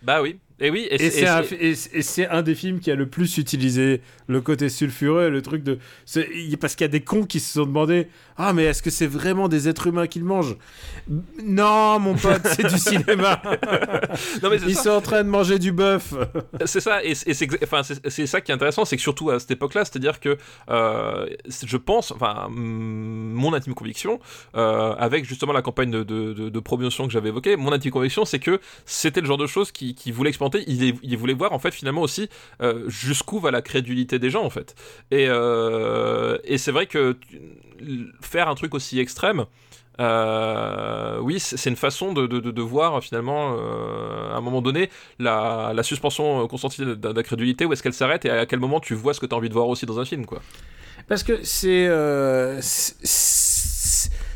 [0.02, 4.40] Bah oui, Et oui, et, c'est- un, des films qui a le plus utilisé le
[4.40, 5.80] côté sulfureux, le truc de.
[6.62, 9.06] Parce qu'il y a des cons qui se sont demandé Ah, mais est-ce que c'est
[9.08, 10.56] vraiment des êtres humains qu'ils mangent?
[11.44, 13.42] Non, mon pote, c'est du cinéma.
[14.44, 14.84] Non, mais c'est Ils ça.
[14.84, 16.14] sont en train de manger du bœuf.
[16.66, 19.84] C'est ça, et, c'est- enfin, ça qui est intéressant, c'est que surtout à cette époque-là,
[19.86, 20.38] c'est-à-dire que
[20.70, 21.26] euh,
[21.66, 24.20] je pense, enfin, mon intime conviction,
[24.56, 27.92] euh, avec justement la campagne de, de, de- de promotion que j'avais évoquée, mon intime
[27.92, 30.32] conviction, c'est que c'était le genre de choses qui, qui voulait
[30.68, 32.30] il, voulait voir en fait finalement aussi
[32.62, 34.76] euh, jusqu'où va la crédulité des gens en fait.
[35.12, 37.18] Et, euh, c'est vrai que
[38.22, 39.46] faire un truc aussi extrême,
[40.00, 43.58] euh, oui, c'est une façon de, voir finalement
[44.32, 44.90] à un moment donné
[45.20, 49.20] la, suspension consentie d'incrédulité, où est-ce qu'elle s'arrête et à quel moment tu vois ce
[49.20, 50.42] que tu as envie de voir aussi dans un film, quoi.
[51.08, 51.88] Parce que c'est-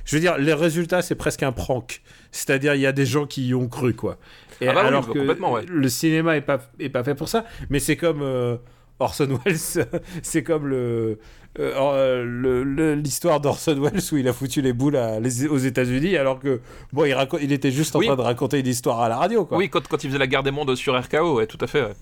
[0.10, 2.02] je veux dire, les résultats, c'est presque un prank.
[2.32, 4.18] C'est-à-dire, il y a des gens qui y ont cru, quoi.
[4.62, 5.66] Et Ah bah alors bah, que ouais.
[5.68, 7.46] le cinéma est pas, est pas fait pour ça.
[7.70, 8.58] Mais c'est comme euh,
[9.00, 9.58] Orson Welles,
[10.24, 11.20] c'est comme le.
[11.60, 15.58] euh, euh, le- l'histoire d'Orson Welles où il a foutu les boules à- les- aux
[15.58, 16.60] États-Unis alors que
[16.94, 18.06] bon il, il était juste en Oui.
[18.08, 19.58] train de raconter une histoire à la radio quoi.
[19.58, 21.82] Oui, quand, quand il faisait la guerre des mondes sur RKO, ouais, tout à fait.
[21.84, 21.94] ouais.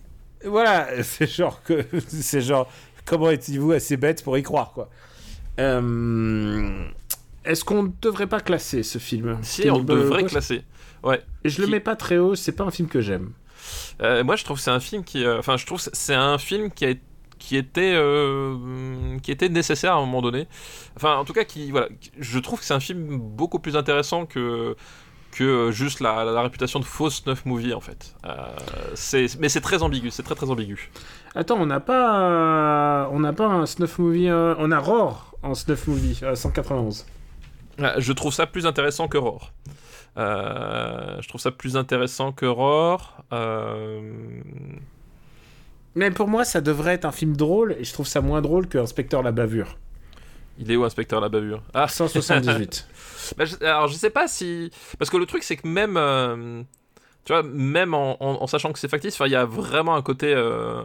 [0.45, 2.69] Voilà, c'est genre que c'est genre
[3.05, 4.89] comment êtes-vous assez bête pour y croire quoi.
[5.59, 6.85] Euh,
[7.45, 9.38] Est-ce qu'on ne devrait pas classer ce film?
[9.41, 10.63] Si, on devrait classer.
[11.03, 11.22] Ouais.
[11.44, 13.32] Et je le mets pas très haut, c'est pas un film que j'aime.
[14.02, 16.38] Euh, moi, je trouve que c'est un film qui, euh, enfin, je trouve c'est un
[16.38, 16.94] film qui a
[17.40, 20.48] qui était euh, qui était nécessaire à un moment donné.
[20.95, 21.88] Enfin, en tout cas, qui voilà,
[22.18, 24.76] je trouve que c'est un film beaucoup plus intéressant que
[25.32, 28.15] que juste la, la réputation de fausse neuf movie en fait.
[28.26, 28.36] Euh,
[28.95, 30.90] c'est mais c'est très ambigu, c'est très très ambigu.
[31.36, 35.88] Attends, on n'a pas on n'a pas un snuff movie, on a Roar en snuff
[35.88, 37.06] movie à 191.
[37.80, 39.53] Euh, Je trouve ça plus intéressant que Roar.
[40.18, 43.23] Euh, je trouve ça plus intéressant que Roar.
[43.34, 44.02] Euh,
[45.95, 48.68] Mais pour moi, ça devrait être un film drôle et je trouve ça moins drôle
[48.68, 49.77] que Inspecteur la bavure.
[50.60, 51.61] il est où, Inspecteur la bavure?
[51.73, 52.88] Ah, 178.
[53.38, 56.61] Bah, je- alors je sais pas si parce que le truc c'est que même euh,
[57.26, 60.02] tu vois même en, en- en sachant que c'est factice, il y a vraiment un
[60.02, 60.81] côté euh,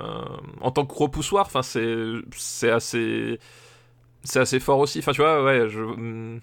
[0.60, 1.46] en tant que repoussoir.
[1.46, 2.04] Enfin c'est
[2.36, 3.38] c'est assez
[4.24, 5.00] c'est assez fort aussi.
[5.00, 6.40] Enfin tu vois ouais je hum,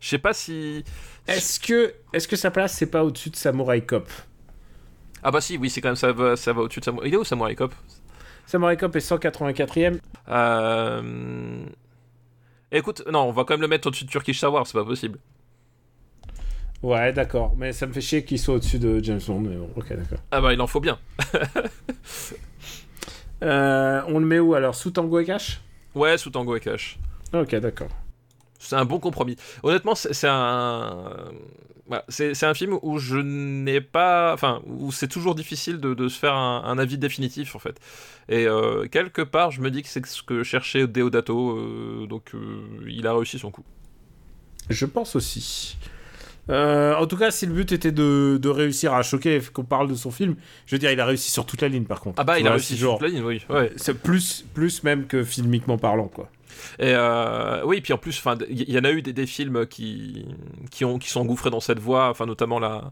[0.00, 0.84] je sais pas si
[1.26, 4.08] Est-ce que est-ce que sa place c'est pas au-dessus de Samurai Cop?
[5.22, 7.08] Ah bah si oui c'est quand même ça va ça va au-dessus de Samurai.
[7.08, 7.74] Il est où Samurai Cop?
[8.46, 9.98] Samurai Cop est 184e.
[10.28, 11.64] euh...
[12.72, 15.18] Écoute non on va quand même le mettre au-dessus de Turkish Savoir c'est pas possible.
[16.82, 17.54] Ouais, d'accord.
[17.56, 19.40] Mais ça me fait chier qu'il soit au-dessus de James Bond.
[19.40, 20.18] Mais bon, ok, d'accord.
[20.30, 20.98] Ah bah il en faut bien.
[23.42, 24.74] Euh, on le met où alors?
[24.74, 25.60] Sous Tango et Cash?
[25.94, 26.98] Ouais sous Tango et Cash.
[27.34, 27.88] Ok, d'accord.
[28.64, 29.36] C'est un bon compromis.
[29.62, 31.10] Honnêtement, c'est un.
[31.86, 34.32] voilà, c'est un film où je n'ai pas.
[34.32, 37.78] Enfin, où c'est toujours difficile de, de se faire un, un avis définitif, en fait.
[38.28, 41.58] Et euh, quelque part, je me dis que c'est ce que cherchait Deodato.
[41.58, 43.64] euh, donc, euh, il a réussi son coup.
[44.70, 45.76] Je pense aussi.
[46.50, 49.88] Euh, en tout cas, si le but était de, de réussir à choquer qu'on parle
[49.88, 50.36] de son film,
[50.66, 52.16] je veux dire, il a réussi sur toute la ligne par contre.
[52.20, 53.42] Ah bah, il a réussi sur toute la ligne, oui.
[53.48, 53.72] Ouais.
[53.76, 56.28] C'est plus, plus même que filmiquement parlant, quoi.
[56.78, 59.26] Et euh, oui, puis en plus, enfin, il y, y en a eu des, des
[59.26, 60.24] films qui
[60.70, 62.90] qui ont qui sont engouffrés dans cette voie, enfin notamment la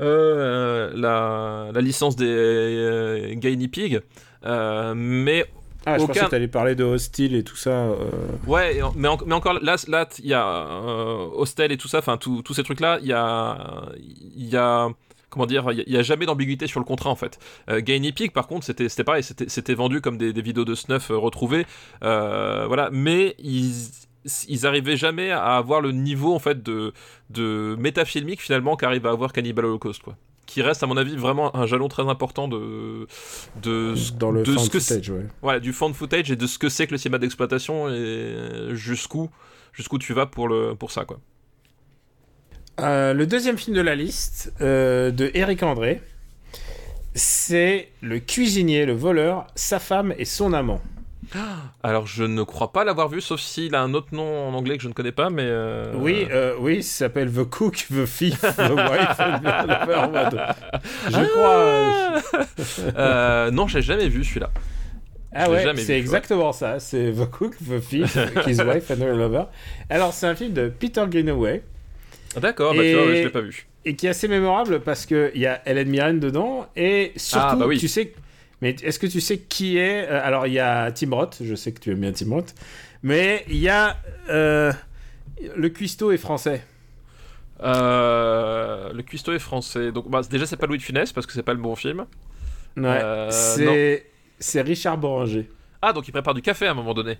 [0.00, 4.00] euh, la, la licence des euh, Guinea Pig,
[4.46, 5.46] euh, mais
[5.86, 7.70] Ah, je Aucun- pensais que t'allais parler de Hostile et tout ça.
[7.70, 7.96] euh.
[8.46, 11.98] Ouais, mais, en- mais encore là, là, il y a euh, Hostel et tout ça,
[11.98, 13.86] enfin tous ces trucs-là, il y a,
[14.36, 14.88] il y a,
[15.38, 17.38] comment dire, il y a- jamais d'ambiguïté sur le contrat en fait.
[17.70, 21.10] Euh, Guinea Pig, par contre, c'était pareil, c'était vendu comme des, des vidéos de snuff
[21.10, 21.64] euh, retrouvées,
[22.02, 23.72] euh, voilà, mais ils
[24.48, 26.92] ils arrivaient jamais à avoir le niveau en fait de
[27.30, 31.54] de métafilmique finalement qu'arrive à avoir Cannibal Holocaust quoi qui reste à mon avis vraiment
[31.56, 33.06] un jalon très important de
[33.62, 35.12] de Dans le de fan ce que c'est- footage,
[35.42, 35.60] ouais.
[35.60, 39.30] du fan footage et de ce que c'est que le cinéma d'exploitation et jusqu'où
[39.72, 41.18] jusqu'où tu vas pour le pour ça quoi.
[42.80, 46.00] Euh, le deuxième film de la liste, euh, de Eric André,
[47.14, 50.80] c'est Le cuisinier, le voleur, sa femme et son amant.
[51.82, 54.76] Alors je ne crois pas l'avoir vu sauf s'il a un autre nom en anglais
[54.76, 58.04] que je ne connais pas mais euh, Oui, euh, oui, ça s'appelle The Cook, The
[58.06, 59.18] Thief, The Wife
[61.10, 61.54] Je crois.
[61.56, 62.20] euh,
[62.96, 64.50] euh, non, j'ai jamais vu celui-là.
[65.34, 66.80] Ah ouais, c'est exactement ça.
[66.80, 69.44] C'est The Cook, The Thief, His Wife and Her Lover.
[69.90, 71.62] Alors, c'est un film de Peter Greenaway
[72.36, 73.66] D'accord, bah Et- tu vois, ouais, je l'ai pas vu.
[73.84, 77.56] et qui est assez mémorable parce qu'il y a Helen Mirren dedans et surtout, Ah,
[77.56, 77.78] bah oui.
[77.78, 78.12] tu sais.
[78.60, 81.54] Mais est-ce que tu sais qui est euh, Alors, il y a Tim Roth, je
[81.54, 82.54] sais que tu aimes bien Tim Roth,
[83.02, 83.96] mais il y a.
[84.28, 84.72] euh,
[85.56, 86.62] le cuistot est français.
[87.62, 89.90] Euh, le cuistot est français.
[89.92, 92.06] Donc bah, déjà c'est pas Louis de Funès parce que c'est pas le bon film.
[92.76, 94.00] Ouais, Euh,
[94.38, 95.48] c'est Richard Boranger.
[95.80, 97.18] Ah, donc il prépare du café à un moment donné.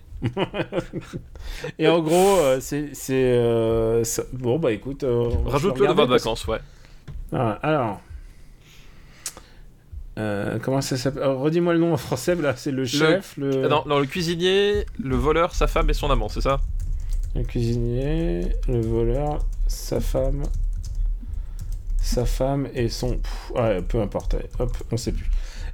[1.77, 4.03] Et en gros, euh, c'est euh,
[4.33, 6.59] bon bah écoute, euh, Rajoute-le devant de vacances, ouais.
[7.31, 8.01] Ah, alors.
[10.17, 11.23] Euh, comment ça s'appelle?
[11.23, 13.63] Redis-moi le nom en français, là, c'est le chef, le...
[13.63, 16.59] Euh, Non, non, le cuisinier, le voleur, sa femme et son amant, c'est ça?
[17.35, 20.43] Le cuisinier, le voleur, sa femme,
[22.01, 23.17] sa femme et son...
[23.19, 25.29] Pff, ouais, peu importe, allez, hop, on sait plus.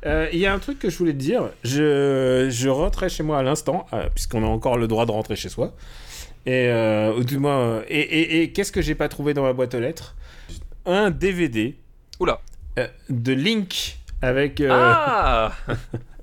[0.06, 3.24] Euh, Il y a un truc que je voulais te dire, je, je rentrais chez
[3.24, 5.74] moi à l'instant, euh, puisqu'on a encore le droit de rentrer chez soi,
[6.46, 9.54] et, euh, du moins, euh, et, et- et qu'est-ce que j'ai pas trouvé dans ma
[9.54, 10.16] boîte aux lettres?
[10.86, 11.76] Un DVD
[12.20, 12.40] Oula.
[13.10, 15.54] de Link avec, Ah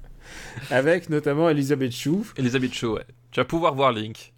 [0.70, 3.04] avec notamment Elisabeth Chou Elisabeth Shaw, ouais.
[3.32, 4.31] Tu vas pouvoir voir Link.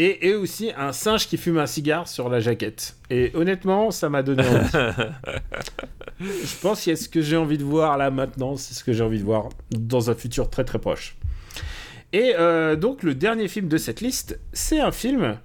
[0.00, 2.96] Et, et aussi un singe qui fume un cigare sur la jaquette.
[3.10, 4.68] Et honnêtement, ça m'a donné envie.
[6.20, 8.82] Je pense qu'il y a ce que j'ai envie de voir là maintenant, c'est ce
[8.82, 11.16] que j'ai envie de voir dans un futur très très proche.
[12.12, 15.36] Et euh, donc le dernier film de cette liste, c'est un film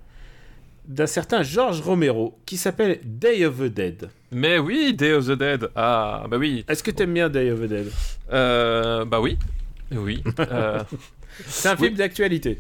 [0.88, 4.10] d'un certain George Romero qui s'appelle Day of the Dead.
[4.32, 5.70] Mais oui, Day of the Dead.
[5.76, 6.66] Ah, bah oui.
[6.68, 7.92] Est-ce que t'aimes bien Day of the Dead?
[8.32, 9.38] Euh, bah oui.
[9.92, 10.24] Oui.
[10.40, 10.84] Euh,
[11.48, 11.86] C'est un Oui.
[11.88, 12.60] film d'actualité.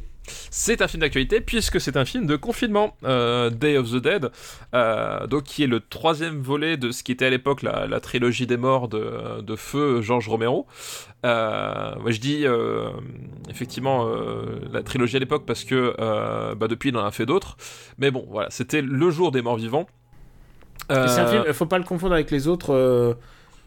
[0.49, 2.95] C'est un film d'actualité puisque c'est un film de confinement.
[3.03, 4.29] Euh, Day of the Dead,
[4.73, 7.99] euh, donc qui est le troisième volet de ce qui était à l'époque la, la
[7.99, 10.65] trilogie des morts de, de feu Georges Romero.
[11.25, 12.45] Euh, moi, je dis
[13.49, 14.09] effectivement
[14.71, 15.93] la trilogie à l'époque parce que
[16.55, 17.57] bah, depuis il en a fait d'autres.
[17.97, 19.87] Mais bon, voilà, c'était le jour des morts vivants.
[20.89, 23.15] C'est un film, faut pas le confondre avec les autres.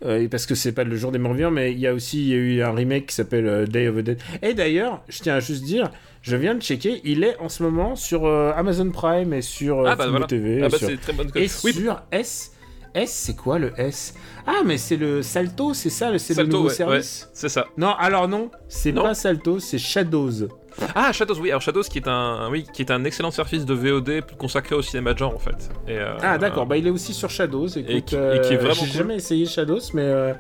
[0.05, 2.23] euh, parce que c'est pas le jour des morts vivants, mais il y a aussi
[2.23, 4.19] il y a eu un remake qui s'appelle Day of the Dead.
[4.43, 5.91] Et d'ailleurs, je tiens à juste dire,
[6.27, 9.81] je viens de checker, il est en ce moment sur euh, Amazon Prime et sur
[9.81, 10.27] euh, Ah bah voilà.
[10.27, 10.61] TV.
[10.63, 12.53] Ah bah sur- très bonne Et Oui, sur S.
[12.95, 14.15] S, c'est quoi le S?
[14.47, 17.29] Ah, mais c'est le Salto, c'est ça, le- c'est le Salto, nouveau ouais, service?
[17.35, 17.67] C'est ça.
[17.77, 20.49] Non, alors non, c'est pas Salto, c'est Shadows.
[20.95, 21.51] Ah, Shadows, oui.
[21.51, 24.83] Alors Shadows, qui est un, oui, qui est un excellent service de VOD consacré au
[24.83, 25.69] cinéma de genre en fait.
[25.87, 27.69] Et, euh, Ah, d'accord, bah il est aussi sur Shadows.
[27.69, 28.91] Écoute, Et qui- et qui est euh, vraiment J'ai cool.
[28.91, 30.33] jamais essayé Shadows, mais euh,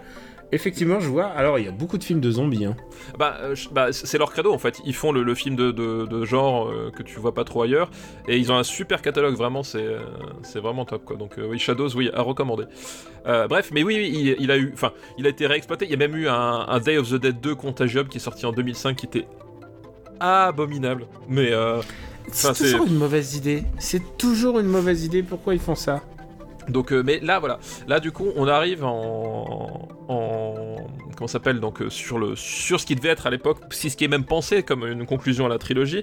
[0.53, 1.27] effectivement, je vois.
[1.27, 2.65] Alors, il y a beaucoup de films de zombies.
[2.65, 2.77] Hein.
[3.19, 4.81] Bah, euh, bah, c'est leur credo en fait.
[4.85, 7.63] Ils font le, le film de, de- de genre euh, que tu vois pas trop
[7.63, 7.91] ailleurs,
[8.29, 9.35] et ils ont un super catalogue.
[9.37, 10.01] Vraiment, c'est euh,
[10.43, 11.17] c'est vraiment top quoi.
[11.17, 12.65] Donc euh, oui, Shadows, oui, à recommander.
[13.27, 15.85] Euh, bref, mais oui, oui, il, il a eu, enfin, il a été réexploité.
[15.87, 16.35] Il y a même eu un,
[16.69, 19.27] un Day of the Dead 2 Contagium qui est sorti en 2005, qui était
[20.21, 21.07] abominable.
[21.29, 21.81] Mais euh,
[22.33, 23.65] c'est- toujours une mauvaise idée.
[23.79, 25.23] C'est toujours une mauvaise idée.
[25.23, 26.03] Pourquoi ils font ça?
[26.69, 27.59] Donc, euh, mais là, voilà.
[27.87, 29.89] Là, du coup, on arrive en.
[30.09, 30.77] en
[31.17, 33.97] comment s'appelle Donc, euh, sur, le, sur ce qui devait être à l'époque, si ce
[33.97, 36.03] qui est même pensé comme une conclusion à la trilogie.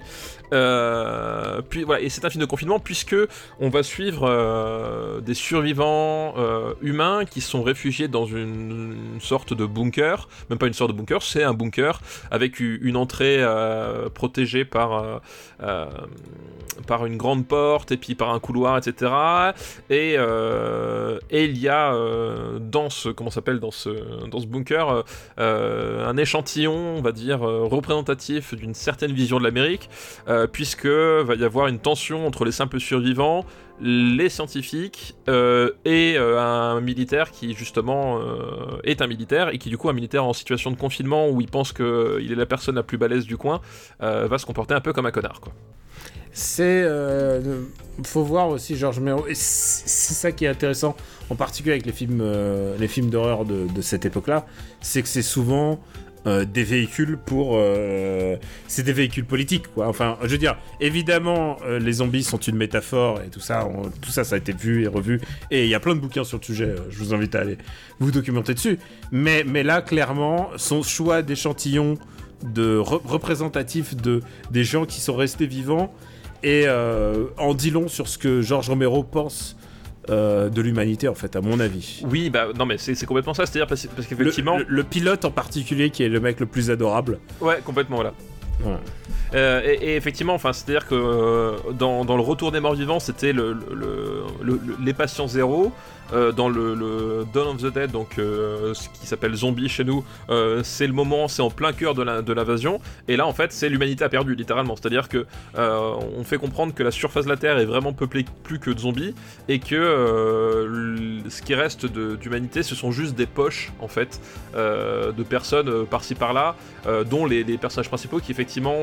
[0.52, 3.16] Euh, puis, voilà, et c'est un film de confinement, puisque
[3.60, 6.34] on va suivre des survivants
[6.82, 10.28] humains qui sont réfugiés dans une, sorte de bunker.
[10.50, 12.00] Même pas une sorte de bunker, c'est un bunker
[12.30, 13.44] avec une entrée
[14.14, 15.20] protégée par.
[16.86, 19.12] Par une grande porte et puis par un couloir etc
[19.90, 23.90] et, euh, et il y a euh, dans ce comment s'appelle dans ce
[24.28, 25.04] dans ce bunker
[25.38, 29.88] euh, un échantillon on va dire représentatif d'une certaine vision de l'Amérique
[30.52, 33.44] puisque va y avoir une tension entre les simples survivants
[33.80, 38.20] les scientifiques et un militaire qui justement
[38.84, 41.48] est un militaire et qui du coup un militaire en situation de confinement où il
[41.48, 43.60] pense qu'il est la personne la plus balèze du coin
[44.00, 45.52] va se comporter un peu comme un connard quoi.
[46.34, 46.82] C'est.
[46.84, 47.62] euh,
[48.04, 49.26] faut voir aussi Georges Mero.
[49.28, 50.96] Et c'est ça qui est intéressant,
[51.30, 54.46] en particulier avec les films, euh, les films d'horreur de, cette époque-là,
[54.80, 55.80] c'est que c'est souvent.
[56.26, 57.60] euh, des véhicules pour
[58.66, 63.28] c'est des véhicules politiques enfin je veux dire évidemment les zombies sont une métaphore et
[63.28, 63.68] tout ça
[64.00, 65.20] tout ça ça a été vu et revu
[65.50, 67.58] et il y a plein de bouquins sur le sujet je vous invite à aller
[68.00, 68.78] vous documenter dessus
[69.12, 71.98] mais mais là clairement son choix d'échantillon
[72.42, 74.20] de re- représentatif de
[74.50, 75.92] des gens qui sont restés vivants
[76.42, 79.56] et euh, en dit long sur ce que Georges Romero pense
[80.10, 82.02] euh, de l'humanité, en fait, à mon avis.
[82.10, 84.58] Oui, bah non, mais c'est c'est complètement ça, c'est-à-dire parce, parce Le, qu'effectivement.
[84.58, 87.20] le- le pilote en particulier, qui est le mec le plus adorable.
[87.40, 88.12] Ouais, complètement, voilà.
[89.34, 93.00] Euh, et, et effectivement, enfin, c'est-à-dire que euh, dans, dans le Retour des morts vivants,
[93.00, 93.56] c'était le-
[94.84, 95.72] les patients zéro.
[96.14, 100.04] Euh, dans le, Dawn of the Dead, donc euh, ce qui s'appelle Zombie chez nous,
[100.30, 102.80] euh, c'est le moment, c'est en plein cœur de l'invasion.
[103.08, 104.76] et là, en fait, c'est l'humanité a perdu, littéralement.
[104.76, 105.26] C'est-à-dire que
[105.56, 108.78] on fait comprendre que la surface de la Terre est vraiment peuplée plus que de
[108.78, 109.14] zombies
[109.48, 114.20] et que ce qui reste d'humanité, ce sont juste des poches, en fait,
[114.54, 116.56] de personnes par-ci par-là,
[117.10, 118.74] dont les, les personnages principaux qui effectivement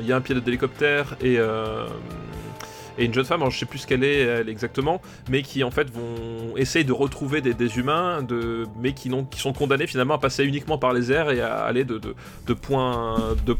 [0.00, 1.38] il y a un pilote d'hélicoptère et
[2.98, 5.00] et une jeune femme, alors je sais plus ce qu'elle est elle, exactement,
[5.30, 9.08] mais qui en fait vont essayer de retrouver des, des humains, de, mais qui,
[9.40, 12.14] sont condamnés finalement à passer uniquement par les airs et à aller de, de,
[12.46, 13.52] de points, de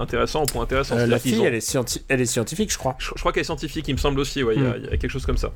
[0.00, 0.96] intéressants en points intéressants.
[0.96, 2.96] Euh, la fille, ont- elle est, scienti- elle est scientifique, je crois.
[2.98, 4.74] je, je crois qu'elle est scientifique, il me semble aussi, ouais, il y a- Mm.
[4.78, 5.50] il y, a quelque chose comme ça.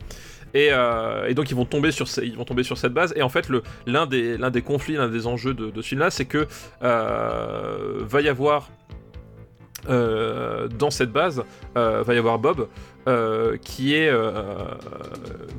[0.52, 3.12] Et, euh, et donc ils vont tomber sur ces- ils vont tomber sur cette base.
[3.16, 3.48] Et en fait,
[3.86, 6.46] l'un des conflits, l'un des enjeux de, de ce film-là, c'est que
[6.82, 8.68] euh, va y avoir
[9.88, 11.42] euh, dans cette base,
[11.76, 12.68] euh, va y avoir Bob
[13.06, 14.32] euh, qui est euh,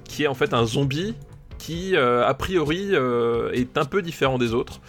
[0.03, 1.13] qui est en fait un zombie
[1.59, 2.93] qui euh, a priori
[3.53, 4.81] est un peu différent des autres,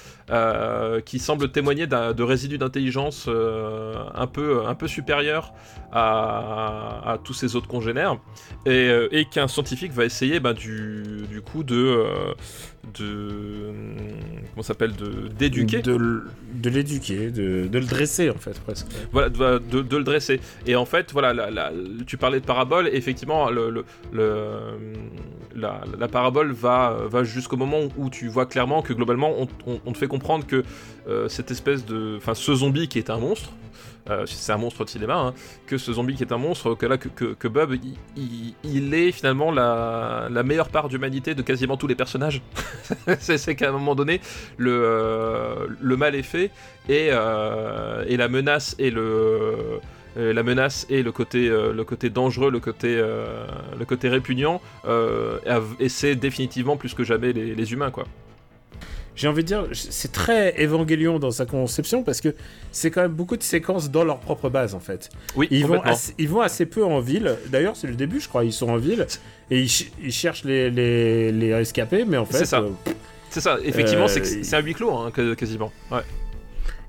[1.04, 5.52] qui semble témoigner de résidus d'intelligence un peu un peu supérieurs
[5.92, 8.18] à, tous ses autres congénères,
[8.66, 12.04] et, et qu'un scientifique va essayer bah, du, du coup de
[12.98, 13.72] de
[14.52, 18.86] comment ça s'appelle de d'éduquer De, l'éduquer, de, de le dresser, en fait, presque.
[19.12, 20.40] voilà, de, de- de le dresser.
[20.66, 21.72] Et en fait, voilà, la- la-
[22.06, 24.58] tu parlais de parabole, effectivement, le, le- le-
[25.54, 29.80] la, la parabole va, va jusqu'au moment où tu vois clairement que globalement, on, on-
[29.84, 30.62] on te fait comprendre que
[31.08, 32.14] euh, cette espèce de.
[32.16, 33.50] Enfin, ce zombie qui est un monstre.
[34.10, 35.34] Euh, c'est un monstre de cinéma, hein,
[35.66, 38.54] que ce zombie qui est un monstre, que là, que, que, que Bob, il, il-
[38.64, 42.42] il est finalement la, la meilleure part d'humanité de quasiment tous les personnages.
[43.18, 44.20] c'est qu'à un moment donné,
[44.58, 46.50] le, euh, le mal est fait
[46.88, 49.80] et, euh, et la menace et le
[50.18, 54.62] la menace et le côté le côté dangereux le côté le côté répugnant
[55.78, 58.06] et c'est définitivement plus que jamais les, les humains quoi
[59.16, 62.34] J'ai envie de dire, c'est très évangélion dans sa conception parce que
[62.70, 65.08] c'est quand même beaucoup de séquences dans leur propre base en fait.
[65.36, 67.34] oui Ils vont, assez, ils vont assez peu en ville.
[67.48, 68.44] D'ailleurs, c'est le début, je crois.
[68.44, 69.06] Ils sont en ville
[69.50, 72.60] et ils, ch- ils cherchent les, les, les rescapés, mais en fait, C'est ça.
[72.60, 72.68] euh,
[73.30, 74.08] c'est ça effectivement euh,
[74.42, 76.00] c'est un huis clos hein, quasiment ouais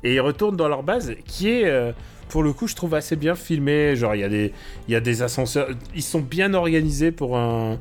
[0.03, 1.91] et ils retournent dans leur base qui est euh,
[2.29, 4.53] pour le coup je trouve assez bien filmé genre il y a des
[4.87, 7.79] il y a des ascenseurs ils sont bien organisés pour un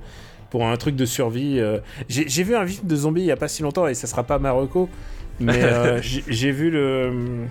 [0.51, 1.79] pour un truc de survie euh.
[2.09, 4.23] j'ai vu un film de zombies il y a pas si longtemps et ça sera
[4.23, 4.89] pas Marocco
[5.41, 7.49] mais euh, j'ai vu le hum,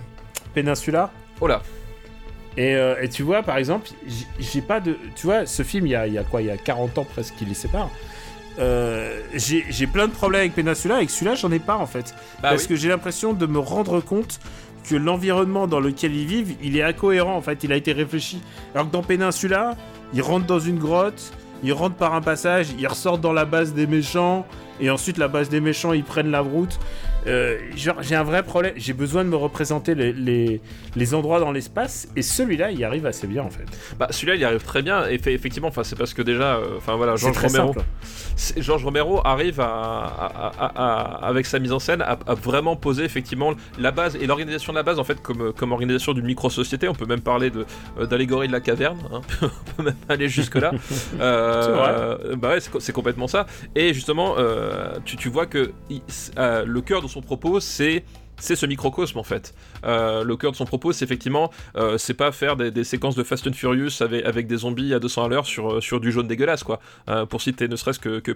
[0.54, 1.10] Peninsula
[1.40, 1.62] oh là
[2.56, 3.88] et, euh, et tu vois par exemple
[4.38, 6.48] j'ai- pas de tu vois ce film il y a, il y a quoi il
[6.48, 7.90] y a 40 ans presque qui les sépare
[8.58, 12.14] euh, j'ai plein de problèmes avec Peninsula et que celui-là j'en ai pas en fait
[12.42, 12.68] bah parce oui.
[12.68, 14.40] que j'ai l'impression de me rendre compte
[14.88, 18.40] que l'environnement dans lequel ils vivent, il est incohérent en fait, il a été réfléchi.
[18.74, 19.76] Alors que dans Peninsula,
[20.14, 21.32] ils rentrent dans une grotte,
[21.62, 24.46] ils rentrent par un passage, ils ressortent dans la base des méchants,
[24.80, 26.78] et ensuite la base des méchants, ils prennent la route.
[27.26, 30.60] Euh, j'ai un vrai problème, j'ai besoin de me représenter les, les,
[30.94, 33.64] les endroits dans l'espace, et celui-là, il arrive assez bien en fait.
[33.98, 36.56] bah celui-là il y arrive très bien et fait, effectivement enfin c'est parce que déjà
[36.56, 37.74] euh, enfin voilà C'est Georges Romero
[38.58, 43.04] Georges Romero arrive à, à- à- à- avec sa mise en scène à, vraiment poser
[43.04, 46.88] effectivement la base et l'organisation de la base en fait comme, comme organisation d'une micro-société.
[46.88, 47.64] On peut même parler de,
[47.98, 49.20] euh, d'allégorie de la caverne, hein.
[49.42, 50.70] on peut même aller jusque-là.
[50.88, 51.94] C'est vrai.
[51.96, 53.46] euh, bah ouais, c'est, co- c'est complètement ça.
[53.74, 54.34] Et justement,
[55.04, 56.02] tu, tu vois que il-
[56.36, 58.04] le cœur de son propos, c'est
[58.38, 59.54] c'est ce microcosme en fait.
[59.84, 63.22] Euh, le cœur de son propos, c'est effectivement, euh, c'est pas faire des, séquences de
[63.22, 66.28] Fast and Furious avec, des zombies à 200 à l'heure sur, euh, sur du jaune
[66.28, 66.80] dégueulasse, quoi.
[67.28, 68.32] Pour citer ne serait-ce que, que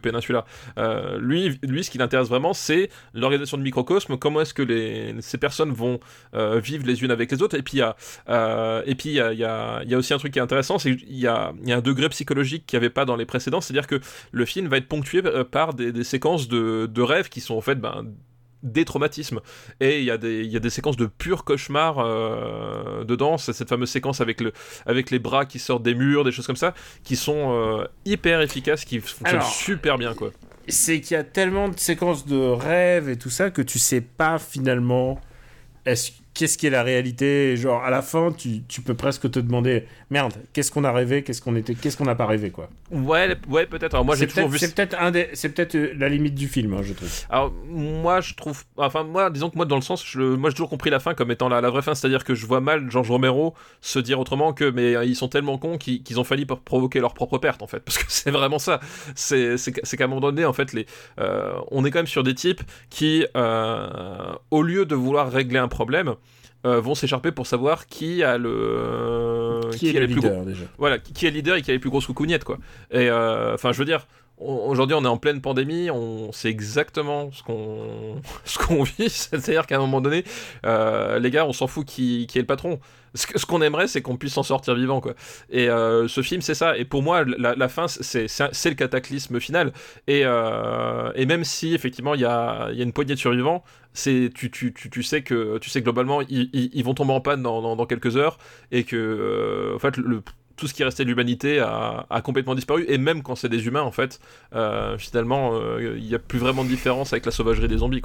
[1.19, 5.39] lui, lui, ce qui l'intéresse vraiment, c'est l'organisation de microcosme, comment est-ce que les, ces
[5.39, 6.01] personnes vont
[6.33, 7.57] vivre les unes avec les autres.
[7.57, 10.33] Et puis, il y a, et puis, il y a, y, a, aussi un truc
[10.33, 12.85] qui est intéressant, c'est qu'il y a, il y a un degré psychologique qu'il n'y
[12.85, 14.01] avait pas dans les précédents, c'est-à-dire que
[14.33, 17.61] le film va être ponctué par des, des séquences de, de rêves qui sont en
[17.61, 18.05] fait ben,
[18.63, 19.41] des traumatismes.
[19.81, 23.39] Et il y a des y a des séquences de pur cauchemar euh, dedans.
[23.39, 24.53] C'est cette fameuse séquence avec le
[24.87, 26.75] avec les bras qui sortent des murs des choses comme ça
[27.05, 30.31] qui sont euh, hyper efficaces qui fonctionnent Alors, super bien quoi.
[30.69, 34.01] C'est qu'il y a tellement de séquences de rêves et tout ça que tu sais
[34.01, 35.21] pas finalement
[35.87, 37.57] est-ce qu'est-ce qui est la réalité?
[37.57, 41.23] Genre à la fin tu, tu peux presque te demander merde qu'est-ce qu'on a rêvé?
[41.23, 42.71] Qu'est-ce qu'on était qu'est-ce qu'on n'a pas rêvé quoi?
[42.91, 44.03] Ouais ouais peut-être.
[44.05, 46.35] Moi j'ai c'est toujours peut-être vu c'est peut-être un des c'est peut-être euh, la limite
[46.35, 47.11] du film hein, je trouve.
[47.29, 50.55] Alors moi je trouve, enfin moi disons que moi dans le sens, je, moi j'ai
[50.55, 52.91] toujours compris la fin comme étant la, la vraie fin, c'est-à-dire que je vois mal
[52.91, 56.47] Georges Romero se dire autrement que mais euh, ils sont tellement cons qu'ils ont failli
[56.47, 58.81] pour provoquer leur propre perte en fait, parce que c'est vraiment ça.
[59.15, 60.87] C'est c'est qu'- c'est qu'à un moment donné en fait les,
[61.21, 65.59] euh, on est quand même sur des types qui euh, au lieu de vouloir régler
[65.59, 66.15] un problème
[66.67, 70.99] euh, vont s'écharper pour savoir qui a le qui, est le gros- leader déjà voilà,
[70.99, 72.59] qui est leader et qui a les plus grosses coucougnettes, quoi.
[72.91, 74.07] Et euh, enfin, je veux dire,
[74.39, 79.09] aujourd'hui, on est en pleine pandémie, on sait exactement ce qu'on ce qu'on vit.
[79.11, 80.25] C'est-à-dire qu'à un moment donné,
[80.67, 82.79] euh, les gars, on s'en fout qui, qui est le patron.
[83.15, 85.03] Ce qu'on aimerait, c'est qu'on puisse s'en sortir vivant.
[85.51, 86.77] Et euh, ce film, c'est ça.
[86.77, 89.73] Et pour moi, la, fin, c'est le cataclysme final.
[90.07, 93.65] Et, euh, et même si effectivement, il y a, y une poignée de survivants,
[93.95, 98.39] tu, sais que globalement, ils, vont tomber en panne dans, quelques heures
[98.71, 100.21] et que euh,
[100.57, 102.85] tout ce qui restait de l'humanité a, complètement disparu.
[102.89, 103.91] Et même quand c'est des humains,
[104.99, 108.03] finalement, il n'y a plus vraiment de différence avec la sauvagerie des zombies.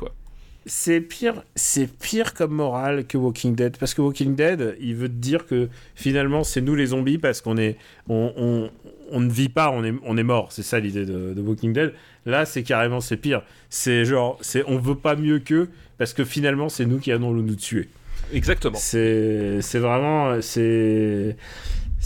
[0.68, 5.10] C'est pire, c'est pire comme morale que Walking Dead parce que Walking Dead, il veut
[5.10, 7.78] te dire que finalement c'est nous les zombies parce qu'on est,
[8.10, 8.72] on, on,
[9.12, 10.52] on ne vit pas, on est, on est mort.
[10.52, 11.94] C'est ça l'idée de, de Walking Dead.
[12.26, 13.44] Là, c'est carrément c'est pire.
[13.70, 15.70] C'est genre, c'est on veut pas mieux qu'eux
[16.00, 17.88] parce que finalement c'est nous qui allons nous tuer.
[18.34, 18.78] Exactement.
[18.78, 21.36] C'est, c'est vraiment, c'est.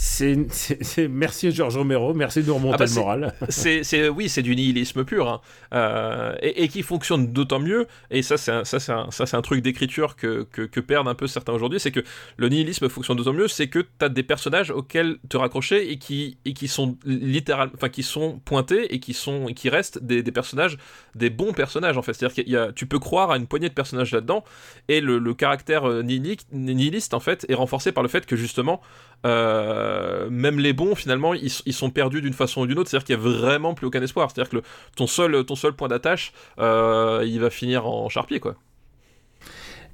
[0.02, 3.34] C'est, merci Georges Romero, merci de nous remonter Ah bah, le moral.
[3.50, 5.40] c'est, c'est- oui, c'est du nihilisme pur, hein.
[5.74, 7.86] Euh, et, et qui fonctionne d'autant mieux.
[8.10, 10.80] Et ça, c'est un, ça, c'est un, ça, c'est un truc d'écriture que, que, que
[10.80, 12.00] perdent un peu certains aujourd'hui, c'est que
[12.38, 15.98] le nihilisme fonctionne d'autant mieux, c'est que tu as des personnages auxquels te raccrocher et
[15.98, 20.02] qui, et qui sont littéralement, enfin, qui sont pointés et qui sont, et qui restent
[20.02, 20.78] des, des personnages,
[21.14, 22.14] des bons personnages en fait.
[22.14, 24.44] C'est-à-dire qu'il y a, tu peux croire à une poignée de personnages là-dedans,
[24.88, 28.34] et le, le caractère euh, nihili- nihiliste en fait est renforcé par le fait que
[28.34, 28.80] justement
[29.26, 32.96] euh, même les bons finalement ils, ils sont perdus d'une façon ou d'une autre c'est
[32.96, 34.62] à dire qu'il y a vraiment plus aucun espoir c'est à dire que le-
[34.96, 38.56] ton seul ton seul point d'attache euh, il va finir en charpier quoi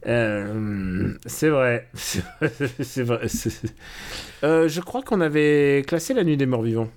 [0.06, 1.88] Euh, c'est vrai.
[1.94, 3.26] c'est vrai.
[4.44, 6.88] Euh, je crois qu'on avait classé la nuit des morts vivants.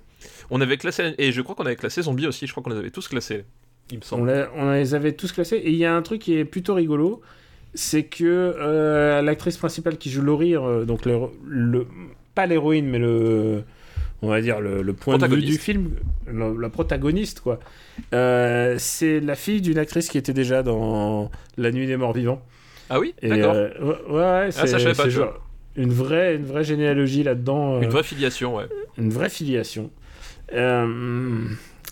[0.51, 2.77] on avait classé et je crois qu'on avait classé zombie aussi je crois qu'on les
[2.77, 3.45] avait tous classés
[3.91, 5.55] il me semble on les avait tous classés.
[5.57, 7.21] Et il y a un truc qui est plutôt rigolo.
[7.73, 10.53] C'est que euh, l'actrice principale qui joue Laurie,
[10.85, 11.87] donc le, le-
[12.39, 13.63] pas l'héroïne, mais le,
[14.21, 15.91] on va dire le, le point de vue du film,
[16.31, 17.59] la, la protagoniste, quoi.
[18.13, 22.41] Euh, c'est la fille d'une actrice qui était déjà dans La Nuit des Morts Vivants.
[22.89, 23.69] ah oui d'accord euh,
[24.09, 25.33] ouais, ouais, c'est ça, je pas, genre
[25.75, 27.75] une vraie, une vraie généalogie là-dedans.
[27.75, 28.67] euh, une vraie filiation ouais
[28.97, 29.91] une vraie filiation.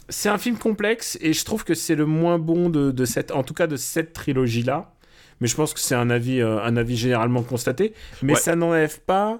[0.09, 3.31] C'est un film complexe et je trouve que c'est le moins bon de, de cette,
[3.31, 4.93] en tout cas de cette trilogie là.
[5.41, 7.93] Mais je pense que c'est un avis, un avis généralement constaté.
[8.23, 8.39] Mais Ouais.
[8.39, 9.39] ça n'enlève pas,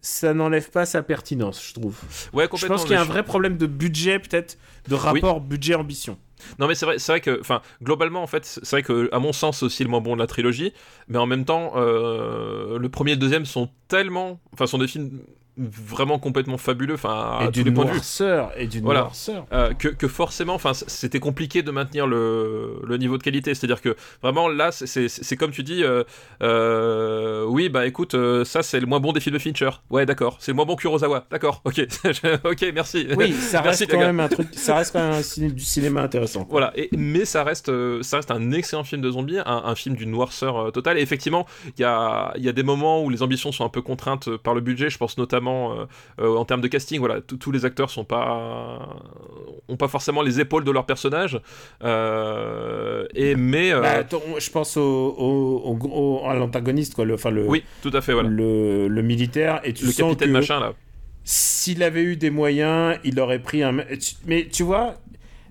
[0.00, 1.98] ça n'enlève pas sa pertinence, je trouve.
[2.32, 4.58] ouais Je pense qu'il y a un vrai problème de budget, peut-être,
[4.88, 6.18] de rapport budget-ambition.
[6.60, 9.18] Non mais c'est vrai, c'est vrai que, enfin, globalement en fait, c'est vrai que à
[9.18, 10.72] mon sens c'est aussi le moins bon de la trilogie,
[11.08, 14.86] mais en même temps, euh, le premier et le deuxième sont tellement, enfin, sont des
[14.86, 15.20] films
[15.58, 17.94] vraiment complètement fabuleux, enfin, à et tous les points de vue.
[17.96, 18.52] noirceur.
[18.56, 19.00] Et d'une Voilà.
[19.00, 19.46] noirceur.
[19.52, 23.54] Euh, que, que forcément, enfin, c'était compliqué de maintenir le, le niveau de qualité.
[23.54, 26.04] C'est-à-dire que vraiment là, c'est- comme tu dis, euh,
[26.42, 29.70] euh, oui, bah écoute, euh, ça c'est le moins bon des films de Fincher.
[29.90, 30.36] Ouais, d'accord.
[30.40, 31.26] C'est le moins bon Kurosawa.
[31.30, 31.62] D'accord.
[31.68, 31.80] Ok.
[32.44, 33.06] ok, merci.
[33.16, 36.02] Oui, ça reste quand même un truc, ça reste quand même un ciné- du cinéma
[36.02, 36.46] intéressant.
[36.50, 37.70] Voilà, et, mais ça reste,
[38.02, 40.98] ça reste un excellent film de zombies, un, un film d'une noirceur totale.
[40.98, 43.68] Et effectivement, il y a, il y a des moments où les ambitions sont un
[43.68, 44.88] peu contraintes par le budget.
[44.90, 45.86] Je pense notamment euh,
[46.20, 46.98] euh, en termes de casting.
[46.98, 48.96] Voilà, tous- les acteurs sont pas,
[49.68, 51.40] ont pas forcément les épaules de leur personnage.
[51.84, 54.04] Euh, et mais, euh, Bah,
[54.38, 54.82] je pense au,
[55.82, 57.04] au- à l'antagoniste, quoi.
[57.04, 58.28] Le, enfin, le, oui, tout à fait, voilà.
[58.28, 59.60] le, le militaire.
[59.64, 60.72] Et tu Le sens capitaine que machin là.
[61.24, 63.76] s'il avait eu des moyens, il aurait pris un.
[64.26, 64.94] Mais tu vois,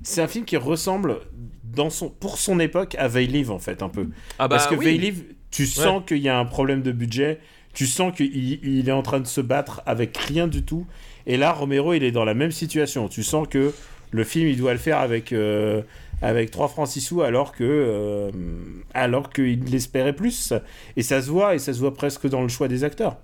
[0.03, 1.17] c'est un film qui ressemble
[1.63, 4.07] dans son, pour son époque à They Live, en fait, un peu.
[4.39, 5.13] Ah bah Parce que oui.
[5.49, 7.39] Tu sens qu'il y a un problème de budget.
[7.77, 10.87] Tu sens qu'il il est en train de se battre avec rien du tout.
[11.27, 13.07] Et là, Romero, il est dans la même situation.
[13.07, 13.71] Tu sens que
[14.09, 15.83] le film, il doit le faire avec, euh,
[16.23, 20.53] avec 3 francs 6 sous alors que euh, qu'il l'espérait plus.
[20.95, 23.17] Et ça se voit, et ça se voit presque dans le choix des acteurs.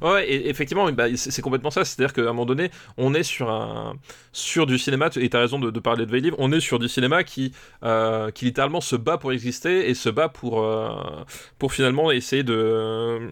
[0.00, 1.84] Ouais, et effectivement, bah, c'est complètement ça.
[1.84, 3.92] C'est-à-dire qu'à un moment donné, on est sur un
[4.32, 5.10] sur du cinéma.
[5.16, 6.36] Et t'as raison de, de parler de Veil Livre.
[6.38, 7.52] On est sur du cinéma qui
[7.84, 10.88] euh, qui littéralement se bat pour exister et se bat pour euh,
[11.58, 13.30] pour finalement essayer de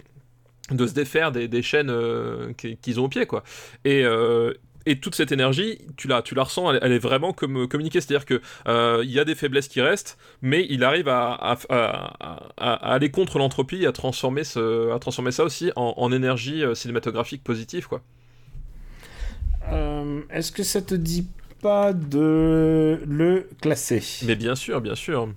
[0.71, 3.43] de se défaire des, des chaînes euh, qui- qu'ils ont au pied, quoi.
[3.85, 4.53] Et euh,
[4.89, 8.01] et toute cette énergie, tu la, tu la ressens, elle, elle est vraiment comme communiquée.
[8.01, 11.57] C'est-à-dire que euh, il y a des faiblesses qui restent, mais il arrive à, à,
[11.71, 12.15] à-
[12.57, 16.63] à- à aller contre l'entropie, à transformer ce, à transformer ça aussi en, en énergie
[16.63, 18.01] euh, cinématographique positive, quoi.
[19.73, 21.27] Euh, Est-ce que ça te dit
[21.61, 24.03] pas de le classer?
[24.25, 25.29] Mais bien sûr, bien sûr.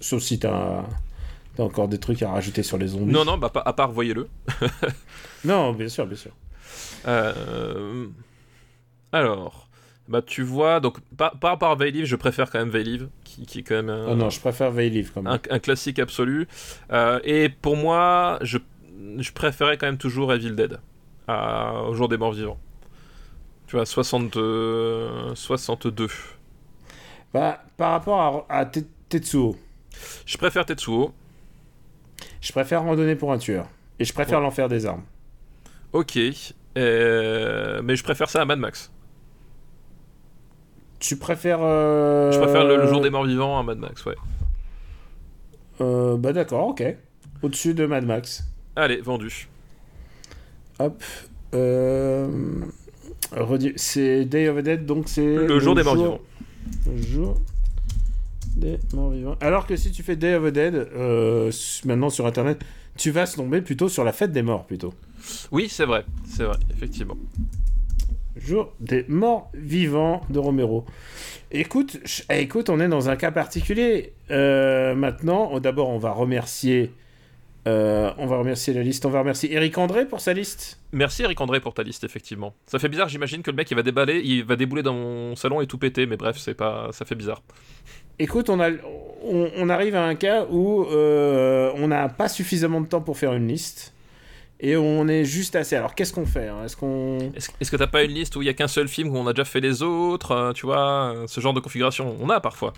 [0.00, 0.84] Sauf si t'as
[1.62, 3.12] as encore des trucs à rajouter sur les zombies.
[3.12, 4.28] Non, non, bah, à part voyez-le.
[5.44, 6.32] Non, bien sûr, bien sûr.
[7.06, 8.06] Euh,
[9.12, 9.68] Alors,
[10.08, 12.84] bah tu vois, donc par, par rapport à Veil Livre, je préfère quand même Veil
[12.84, 15.32] Livre, qui, qui est quand même un, Oh non, je préfère Veil Live quand même.
[15.32, 16.48] un, un classique absolu.
[16.92, 18.58] Euh, et pour moi, je,
[19.18, 20.80] je préférais quand même toujours Evil Dead
[21.28, 22.58] à, au jour des morts vivants.
[23.68, 25.34] Tu vois, 62.
[25.34, 26.08] 62.
[27.32, 29.56] Bah, par rapport à, à Te- Tetsuo,
[30.26, 31.12] Je préfère Tetsuo.
[32.40, 33.68] Je préfère Randonnée pour un tueur.
[33.98, 34.44] Et je préfère Ouais.
[34.44, 35.02] l'enfer des armes.
[35.92, 36.18] Ok.
[36.76, 38.92] Euh, mais je préfère ça à Mad Max.
[41.00, 41.58] Tu préfères.
[41.62, 44.14] euh, Je préfère le, le jour des morts vivants à Mad Max, ouais.
[45.80, 46.82] euh, bah d'accord, ok.
[47.42, 48.44] Au-dessus de Mad Max.
[48.76, 49.48] Allez, vendu.
[50.80, 51.02] Hop.
[53.76, 55.24] C'est Day of the Dead, donc c'est.
[55.36, 56.20] Le jour des morts vivants.
[56.86, 57.36] Le jour
[58.58, 59.36] des morts vivants.
[59.40, 61.50] Alors que si tu fais Day of the Dead, euh,
[61.84, 62.60] maintenant sur internet,
[62.96, 64.92] tu vas se tomber plutôt sur la fête des morts plutôt.
[65.52, 67.16] Oui, c'est vrai, c'est vrai, effectivement.
[68.36, 70.84] Jour des morts vivants de Romero.
[71.50, 71.98] Écoute,
[72.30, 74.12] eh, écoute, on est dans un cas particulier.
[74.30, 76.92] Euh, maintenant, oh, d'abord, on va remercier.
[77.66, 79.04] euh, on va remercier la liste.
[79.06, 80.78] On va remercier Eric André pour sa liste.
[80.92, 82.54] Merci Eric André pour ta liste, effectivement.
[82.66, 85.36] Ça fait bizarre, j'imagine que le mec il va déballer, il va débouler dans mon
[85.36, 87.42] salon et tout péter, mais bref, c'est pas, ça fait bizarre.
[88.18, 88.70] Écoute, on, a,
[89.22, 93.16] on, on arrive à un cas où euh, on n'a pas suffisamment de temps pour
[93.16, 93.94] faire une liste.
[94.60, 95.76] Et on est juste assez.
[95.76, 96.64] Alors, qu'est-ce qu'on fait hein?
[96.64, 97.18] Est-ce qu'on.
[97.36, 99.16] Est-ce est-ce que t'as pas une liste où il y a qu'un seul film où
[99.16, 102.16] on a déjà fait les autres, euh, tu vois, euh, ce genre de configuration?
[102.20, 102.72] On a parfois.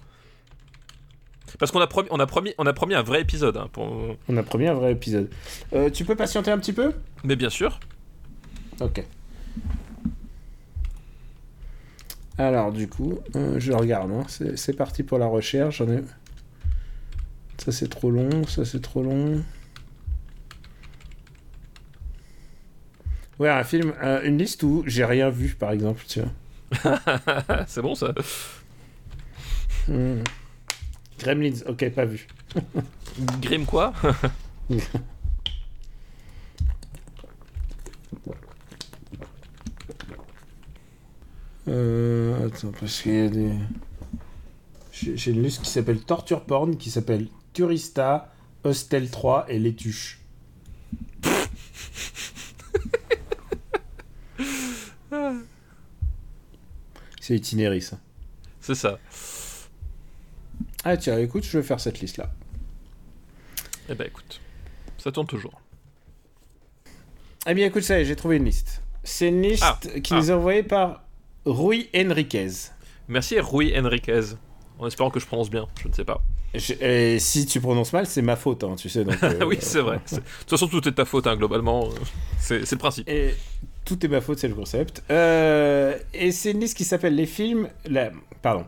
[1.58, 3.56] Parce qu'on a promis, on a promis, on a promis un vrai épisode.
[3.56, 4.16] hein, pour...
[4.28, 5.30] On a promis un vrai épisode.
[5.72, 6.92] Euh, tu peux patienter un petit peu?
[7.24, 7.80] Mais bien sûr.
[8.80, 9.02] Ok.
[12.40, 14.10] Alors, du coup, euh, je regarde.
[14.12, 14.24] hein.
[14.56, 15.76] C'est parti pour la recherche.
[15.76, 16.02] J'en ai.
[17.58, 18.46] Ça, c'est trop long.
[18.46, 19.44] Ça, c'est trop long.
[23.38, 26.02] Ouais, un film, euh, une liste où j'ai rien vu, par exemple.
[26.08, 26.98] Tu vois.
[27.66, 28.14] c'est bon ça.
[29.86, 30.22] Hmm.
[31.18, 32.26] Gremlins, ok, pas vu.
[33.42, 33.92] Grim quoi?
[41.68, 43.52] Euh, attends, parce qu'il y a des.
[44.92, 48.32] J'ai une liste qui s'appelle Torture Porn, qui s'appelle Turista,
[48.64, 50.20] Hostel 3 et Les Tuches.
[57.20, 57.98] C'est itinéraire ça.
[58.60, 58.98] C'est ça.
[60.84, 62.30] Ah tiens, écoute, je vais faire cette liste-là.
[63.88, 64.40] Eh ben écoute,
[64.98, 65.60] ça tourne toujours.
[67.46, 68.82] Eh bien écoute, ça y est, j'ai trouvé une liste.
[69.02, 70.16] C'est une liste Ah, qui ah.
[70.16, 71.04] nous est envoyée par
[71.44, 72.48] Rui Enriquez.
[73.08, 74.20] Merci Rui Enriquez.
[74.78, 76.22] En espérant que je prononce bien, je ne sais pas.
[76.54, 79.04] Je- et si tu prononces mal, c'est ma faute, hein, tu sais.
[79.04, 80.00] Donc, euh, oui, c'est vrai.
[80.10, 81.84] De toute façon, tout est de ta faute, hein, globalement.
[81.86, 81.90] euh,
[82.38, 83.08] C'est le principe.
[83.08, 83.34] Et
[83.84, 85.02] tout est ma faute, c'est le concept.
[85.10, 87.68] Euh, et c'est une liste qui s'appelle les films.
[87.86, 88.10] La,
[88.42, 88.64] pardon.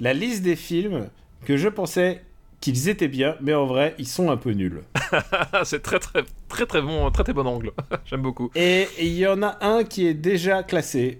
[0.00, 1.08] La liste des films
[1.46, 2.22] que je pensais
[2.60, 4.82] qu'ils étaient bien, mais en vrai, ils sont un peu nuls.
[5.64, 7.72] c'est très très très très bon, très très bon angle.
[8.04, 8.50] J'aime beaucoup.
[8.54, 11.18] Et il y en a un qui est déjà classé.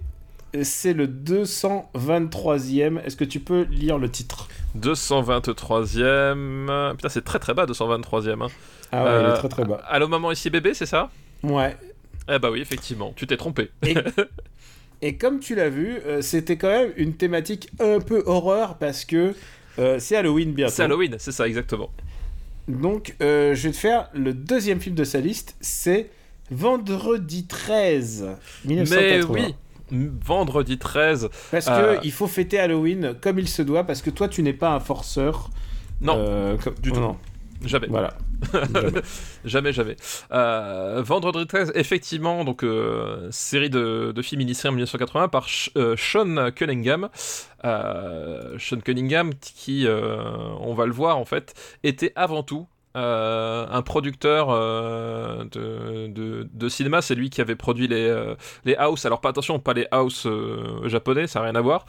[0.65, 3.01] C'est le 223e.
[3.05, 4.49] Est-ce que tu peux lire le titre?
[4.79, 6.95] 223ème.
[6.97, 8.43] Putain, c'est très très bas, 223ème.
[8.43, 8.49] Hein.
[8.93, 9.83] Ah ouais, il Euh, est très très bas.
[9.89, 11.11] Allô maman, ici bébé, c'est ça?
[11.43, 11.77] Ouais.
[12.33, 13.71] Eh bah oui, effectivement, tu t'es trompé.
[13.85, 13.95] Et,
[15.03, 19.05] et comme tu l'as vu, euh, c'était quand même une thématique un peu horreur parce
[19.05, 19.35] que
[19.79, 20.73] euh, c'est Halloween bientôt.
[20.75, 21.91] C'est Halloween, c'est ça exactement.
[22.69, 26.11] Donc, euh, je vais te faire le deuxième film de sa liste, c'est
[26.51, 28.27] Vendredi 13,
[28.65, 29.35] 1980.
[29.35, 29.55] Mais oui,
[29.91, 31.29] vendredi 13.
[31.51, 31.97] Parce Euh.
[31.97, 34.71] que il faut fêter Halloween comme il se doit, parce que toi, tu n'es pas
[34.75, 35.51] un forceur.
[36.01, 37.01] Non, euh, comme- du tout.
[37.01, 37.17] Non,
[37.65, 37.87] jamais.
[37.89, 38.15] voilà.
[39.47, 39.97] Jamais, jamais.
[40.33, 45.71] Euh, Vendredi 13, effectivement, donc euh, série de, de films initiés en 1980 par Sh-
[45.79, 47.09] euh, Sean Cunningham.
[47.65, 50.19] Euh, Sean Cunningham, qui, euh,
[50.61, 57.03] on va le voir en fait, était avant tout euh, un producteur euh, de, cinéma.
[57.03, 59.05] C'est lui qui avait produit les, euh, les House.
[59.07, 61.87] Alors, pas attention, pas les House euh, japonais, ça n'a rien à voir.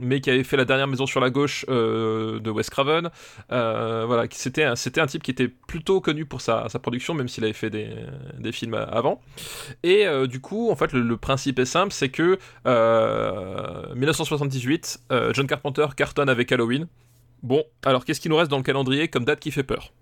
[0.00, 3.10] Mais qui avait fait la dernière maison sur la gauche de Wes Craven.
[3.50, 7.52] Voilà, c'était un, un type qui était plutôt connu pour sa, production, même s'il avait
[7.52, 9.20] fait des, films avant.
[9.82, 15.32] Et du coup, en fait, le, le principe est simple, c'est que euh, 1978, euh,
[15.32, 16.86] John Carpenter cartonne avec Halloween.
[17.46, 19.92] Bon, alors qu'est-ce qui nous reste dans le calendrier comme date qui fait peur?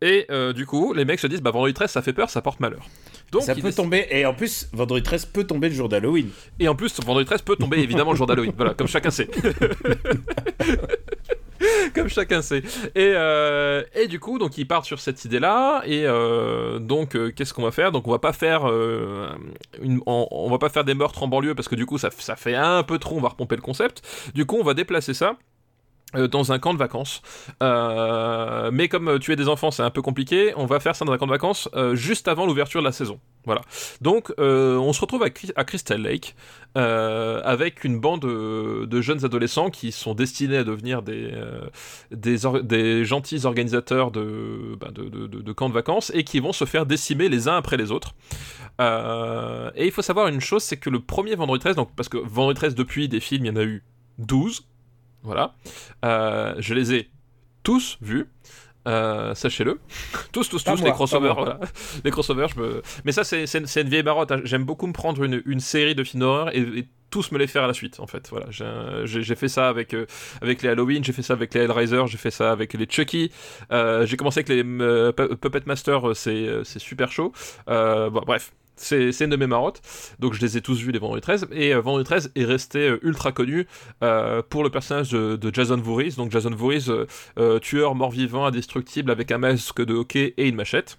[0.00, 2.40] Et euh, du coup, les mecs se disent, bah vendredi 13, ça fait peur, ça
[2.40, 2.88] porte malheur.
[3.32, 6.30] Donc, ça peut tomber, et en plus, Vendredi 13 peut tomber le jour d'Halloween.
[6.58, 8.54] Et en plus, vendredi 13 peut tomber évidemment le jour d'Halloween.
[8.56, 9.28] Voilà, comme chacun sait.
[11.94, 12.62] comme chacun sait.
[12.94, 15.82] Et, euh, et du coup, donc ils partent sur cette idée-là.
[15.84, 17.92] Et euh, donc, euh, qu'est-ce qu'on va faire?
[17.92, 18.64] Donc, on va pas faire,
[19.82, 22.08] une, on, on va pas faire des meurtres en banlieue parce que du coup, ça,
[22.16, 23.18] ça fait un peu trop.
[23.18, 24.00] On va repomper le concept.
[24.34, 25.36] Du coup, on va déplacer ça.
[26.14, 27.22] Euh, Dans un camp de vacances,
[27.62, 31.04] Euh, mais comme euh, tuer des enfants c'est un peu compliqué, on va faire ça
[31.04, 33.18] dans un camp de vacances juste avant l'ouverture de la saison.
[33.44, 33.60] Voilà.
[34.00, 36.34] Donc, on se retrouve à, Crystal Lake
[36.74, 44.76] avec une bande de, jeunes adolescents qui sont destinés à devenir des, gentils organisateurs de,
[44.80, 47.76] bah, de, de- camps de vacances et qui vont se faire décimer les uns après
[47.76, 48.14] les autres.
[48.80, 52.18] Et il faut savoir une chose, c'est que le premier vendredi 13, donc, parce que
[52.18, 53.84] vendredi 13 depuis des films, il y en a eu
[54.18, 54.66] 12.
[55.26, 55.54] Voilà.
[56.04, 57.10] Euh, je les ai
[57.62, 58.26] tous vus.
[58.88, 59.80] euh, sachez-le.
[60.32, 61.58] tous, tous, tous, moi, les crossovers, voilà.
[62.04, 62.82] Les crossovers, je me...
[63.04, 64.30] Mais ça, c'est une vieille marotte.
[64.32, 64.40] hein.
[64.44, 67.46] J'aime beaucoup me prendre une, une série de films d'horreur et, et tous me les
[67.48, 68.28] faire à la suite, en fait.
[68.30, 68.46] Voilà.
[68.50, 70.06] J'ai- fait ça avec, euh,
[70.40, 73.32] avec les Halloween, j'ai fait ça avec les Hellraiser, j'ai fait ça avec les Chucky.
[73.72, 77.32] Euh, j'ai commencé avec les euh, Pu- Puppet Master, c'est super chaud.
[77.66, 78.52] Bon, bref.
[78.76, 79.80] C'est une de mes marottes,
[80.18, 82.90] donc je les ai tous vus les Vendredi 13, et euh, Vendredi 13 est resté
[82.90, 83.66] euh, ultra connu
[84.02, 86.90] euh, pour le personnage de, Jason Voorhees, donc Jason Voorhees,
[87.38, 90.98] euh, tueur mort-vivant, indestructible, avec un masque de hockey et une machette.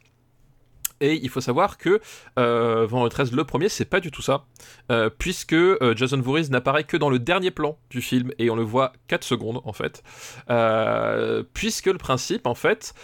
[0.99, 2.01] Et il faut savoir que
[2.35, 4.45] Vendredi 13, le premier, c'est pas du tout ça,
[5.19, 5.55] puisque
[5.95, 9.23] Jason Voorhees n'apparaît que dans le dernier plan du film, et on le voit 4
[9.23, 10.01] secondes en fait,
[11.53, 12.95] puisque le principe en fait,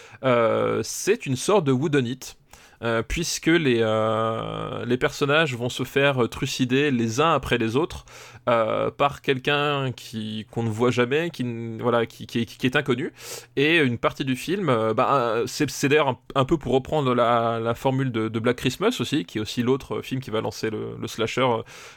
[0.82, 2.34] c'est une sorte de whodunit.
[2.82, 8.04] Euh, puisque les, euh, les personnages vont se faire trucider les uns après les autres
[8.48, 11.44] euh, par quelqu'un qui qu'on ne voit jamais, qui
[11.78, 13.12] voilà, qui, qui, est- inconnu.
[13.56, 18.28] Et une partie du film, bah, c'est d'ailleurs un, peu pour reprendre la, formule de,
[18.38, 21.46] Black Christmas aussi, qui est aussi l'autre film qui va lancer le, slasher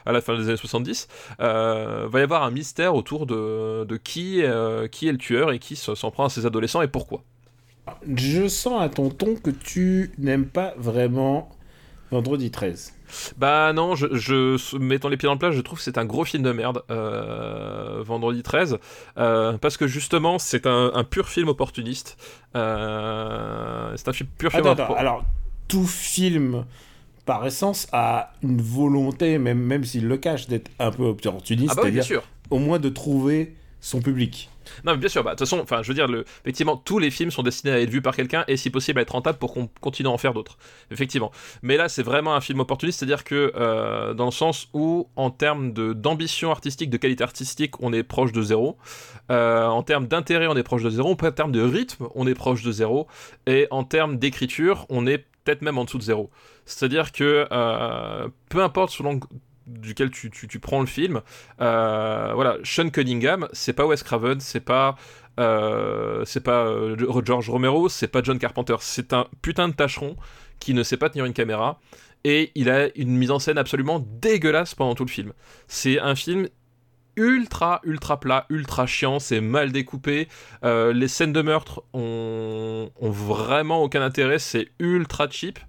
[0.06, 1.08] à la fin des années 70.
[1.40, 4.44] Euh, va y avoir un mystère autour de, qui,
[4.92, 7.24] qui est le tueur et qui se- s'en prend à ses adolescents et pourquoi.
[8.16, 11.50] Je sens à ton ton que tu n'aimes pas vraiment
[12.12, 12.94] Vendredi 13.
[13.38, 16.06] Bah non, je, je mettant les pieds dans le plat, je trouve que c'est un
[16.06, 18.78] gros film de merde, euh, Vendredi 13,
[19.18, 22.18] euh, parce que justement c'est un, un pur film opportuniste.
[22.56, 24.66] Euh, c'est un film pur film.
[24.68, 25.24] Attends, attends, oppo- alors,
[25.68, 26.66] tout film,
[27.26, 31.76] par essence, a une volonté, même, même s'il le cache, d'être un peu opportuniste, ah
[31.76, 32.06] bah oui, c'est-à-dire
[32.50, 34.50] au moins de trouver son public.
[34.84, 35.24] Non, mais bien sûr.
[35.24, 36.08] Bah, de toute façon, enfin, je veux dire,
[36.44, 39.02] effectivement, tous les films sont destinés à être vus par quelqu'un et, si possible, à
[39.02, 40.58] être rentables pour qu'on continue à en faire d'autres.
[40.92, 41.32] Effectivement.
[41.62, 45.30] Mais là, c'est vraiment un film opportuniste, c'est-à-dire que euh, dans le sens où, en
[45.30, 48.78] termes d'ambition artistique, de qualité artistique, on est proche de zéro.
[49.32, 51.12] Euh, en termes d'intérêt, on est proche de zéro.
[51.12, 53.08] En termes de rythme, on est proche de zéro.
[53.46, 56.30] Et en termes d'écriture, on est peut-être même en dessous de zéro.
[56.66, 59.20] C'est-à-dire que euh, peu importe selon
[59.68, 61.22] duquel tu, tu, tu prends le film,
[61.62, 64.96] euh, voilà, Sean Cunningham, c'est pas Wes Craven, c'est pas
[65.40, 70.16] euh, c'est pas euh, George Romero, c'est pas John Carpenter, c'est un putain de tâcheron
[70.60, 71.80] qui ne sait pas tenir une caméra
[72.24, 75.34] et il a une mise en scène absolument dégueulasse pendant tout le film.
[75.68, 76.48] C'est un film
[77.18, 80.28] ultra ultra plat, ultra chiant, c'est mal découpé.
[80.64, 85.60] Euh, les scènes de meurtre ont, vraiment aucun intérêt, c'est ultra cheap.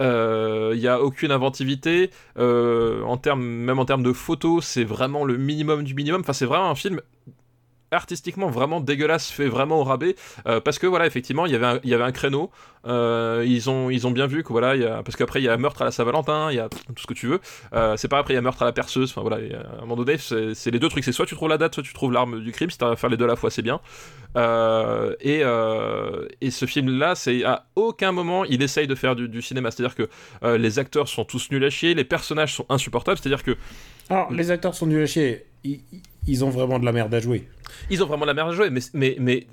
[0.00, 2.10] Il euh, n'y a aucune inventivité.
[2.36, 3.04] Euh,
[3.36, 6.22] même en termes de photos, c'est vraiment le minimum du minimum.
[6.22, 7.00] Enfin, c'est vraiment un film
[7.94, 10.16] artistiquement vraiment dégueulasse, fait vraiment au rabais,
[10.46, 12.50] euh, parce que voilà, effectivement, il y avait un, créneau.
[12.86, 15.80] Euh, ils ont ils ont bien vu que voilà, parce qu'après il y a meurtre
[15.80, 17.40] à la Saint-Valentin, il y a tout ce que tu veux.
[17.72, 19.10] Euh, c'est pas après il y a meurtre à la perceuse.
[19.10, 21.04] Enfin voilà, à un moment donné, c'est les deux trucs.
[21.04, 22.70] C'est soit tu trouves la date, soit tu trouves l'arme du crime.
[22.70, 23.80] Si à faire les deux à la fois, c'est bien.
[24.36, 25.42] Et,
[26.40, 29.70] et ce film-là, c'est à aucun moment il essaye de faire du, du cinéma.
[29.70, 30.08] C'est-à-dire que
[30.56, 33.18] les acteurs sont tous nuls à chier, les personnages sont insupportables.
[33.18, 33.56] C'est-à-dire que
[34.10, 35.46] Alors, les acteurs sont nuls à chier.
[36.26, 37.48] Ils, ont vraiment de la merde à jouer.
[37.90, 39.46] ils ont vraiment de la merde à jouer, mais, mais,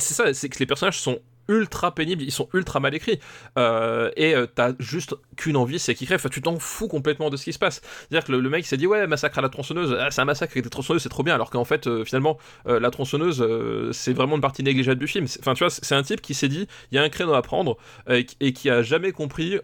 [0.00, 3.20] c'est ça, c'est que les personnages sont ultra pénibles, ils sont ultra mal écrits.
[3.58, 6.28] Euh, et euh, t'as juste qu'une envie, c'est qu'ils crèvent.
[6.30, 7.80] Tu t'en fous complètement de ce qui se passe.
[7.82, 10.52] C'est-à-dire que le, mec s'est dit, ouais, massacre à la tronçonneuse, ah, c'est un massacre
[10.52, 11.34] avec des tronçonneuses, c'est trop bien.
[11.34, 13.44] Alors qu'en fait, euh, finalement, la tronçonneuse,
[13.92, 15.26] c'est vraiment une partie négligeable du film.
[15.40, 17.42] Enfin, tu vois, c'est un type qui s'est dit, il y a un créneau à
[17.42, 17.76] prendre,
[18.08, 19.58] et et qui a jamais compris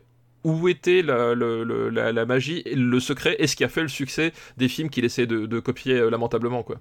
[0.44, 3.82] où était la, le- le- la- la magie, le secret, et ce qui a fait
[3.82, 6.80] le succès des films qu'il essaie de, de copier euh, lamentablement, quoi.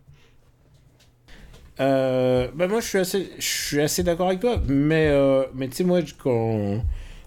[1.79, 5.67] Euh, bah moi, je suis assez, je suis assez d'accord avec toi, mais, euh, mais
[5.67, 6.83] tu sais, moi, quand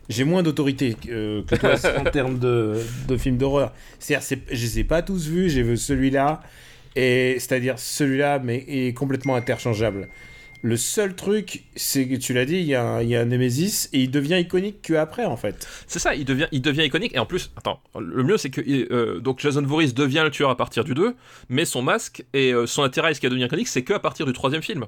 [0.08, 2.74] j'ai moins d'autorité que, que toi en termes de,
[3.06, 3.72] de films d'horreur.
[4.00, 6.42] C'est-à-dire, c'est- je les ai pas tous vus, j'ai vu celui-là,
[6.96, 10.08] et c'est-à-dire celui-là, mais est complètement interchangeable.
[10.62, 14.10] Le seul truc, c'est que tu l'as dit, il y, a un- Nemesis, et il
[14.10, 15.66] devient iconique qu'après, en fait.
[15.86, 17.14] C'est ça, il devient, il devient iconique.
[17.14, 18.60] Et en plus, attends, le mieux c'est que
[18.92, 21.14] euh, donc Jason Voorhees devient le tueur à partir du 2,
[21.48, 23.98] mais son masque et euh, son attirail, ce qui a devenu iconique, c'est que à
[24.00, 24.84] partir du troisième film.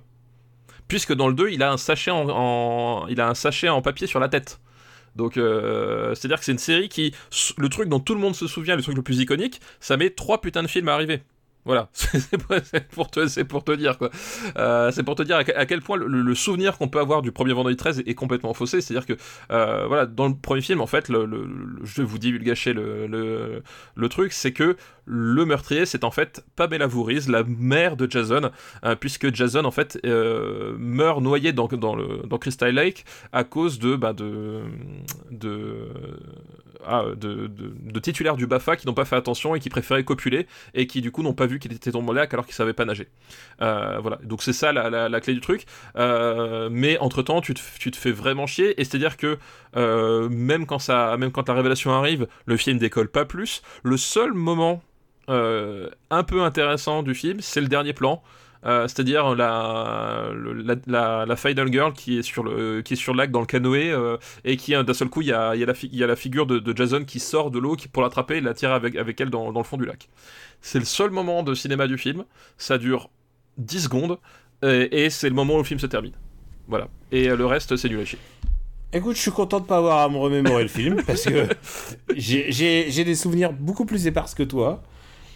[0.89, 3.81] Puisque dans le 2, il a un sachet en, en- il a un sachet en
[3.81, 4.61] papier sur la tête.
[5.17, 7.15] Donc, euh, c'est-à-dire que c'est une série qui,
[7.59, 10.11] le truc dont tout le monde se souvient, le truc le plus iconique, ça met
[10.11, 11.23] trois putains de films à arriver.
[11.65, 12.37] Voilà, c'est
[12.89, 14.11] pour- te, dire quoi.
[14.57, 17.53] Euh, c'est pour te dire à quel, point le, souvenir qu'on peut avoir du premier
[17.53, 18.81] vendredi 13 est, complètement faussé.
[18.81, 19.13] C'est-à-dire que,
[19.53, 23.63] euh, voilà, dans le premier film, en fait, je vous divulgacher le, le,
[23.95, 28.51] le truc, c'est que le meurtrier, c'est en fait Pamela Voorhees, la mère de Jason,
[28.85, 31.69] euh, puisque Jason, en fait, euh, meurt noyé dans,
[32.39, 34.63] Crystal Lake à cause de, bah, de
[36.87, 40.87] ah, de, titulaires du Bafa qui n'ont pas fait attention et qui préféraient copuler et
[40.87, 43.09] qui du coup n'ont pas vu qu'il était tombé lac alors qu'ils savaient pas nager.
[43.61, 45.67] Euh, voilà, donc c'est ça la, clé du truc.
[45.97, 49.39] Euh, mais entre temps, tu te, tu te fais vraiment chier et c'est-à-dire que
[49.77, 53.63] euh, même quand ça, même quand la révélation arrive, le film décolle pas plus.
[53.83, 54.83] Le seul moment
[55.29, 58.23] un peu intéressant du film, c'est le dernier plan.
[58.65, 63.13] Euh, c'est-à-dire la, la, la, la, Final Girl qui est sur le, qui est sur
[63.13, 65.65] le lac dans le canoë euh, et qui d'un seul coup il y a, y,
[65.65, 68.41] a y a, la figure de, de, Jason qui sort de l'eau pour l'attraper et
[68.41, 70.09] la tirer avec, avec elle dans, dans, le fond du lac.
[70.61, 72.25] C'est le seul moment de cinéma du film,
[72.57, 73.11] ça dure
[73.59, 74.19] 10 secondes
[74.63, 76.15] et, et c'est le moment où le film se termine.
[76.69, 76.87] Voilà.
[77.11, 78.21] Et le reste c'est nul à chier.
[78.95, 81.49] Écoute, je suis content de pas avoir à me remémorer le film parce que
[82.15, 84.83] j'ai des souvenirs beaucoup plus épars que toi.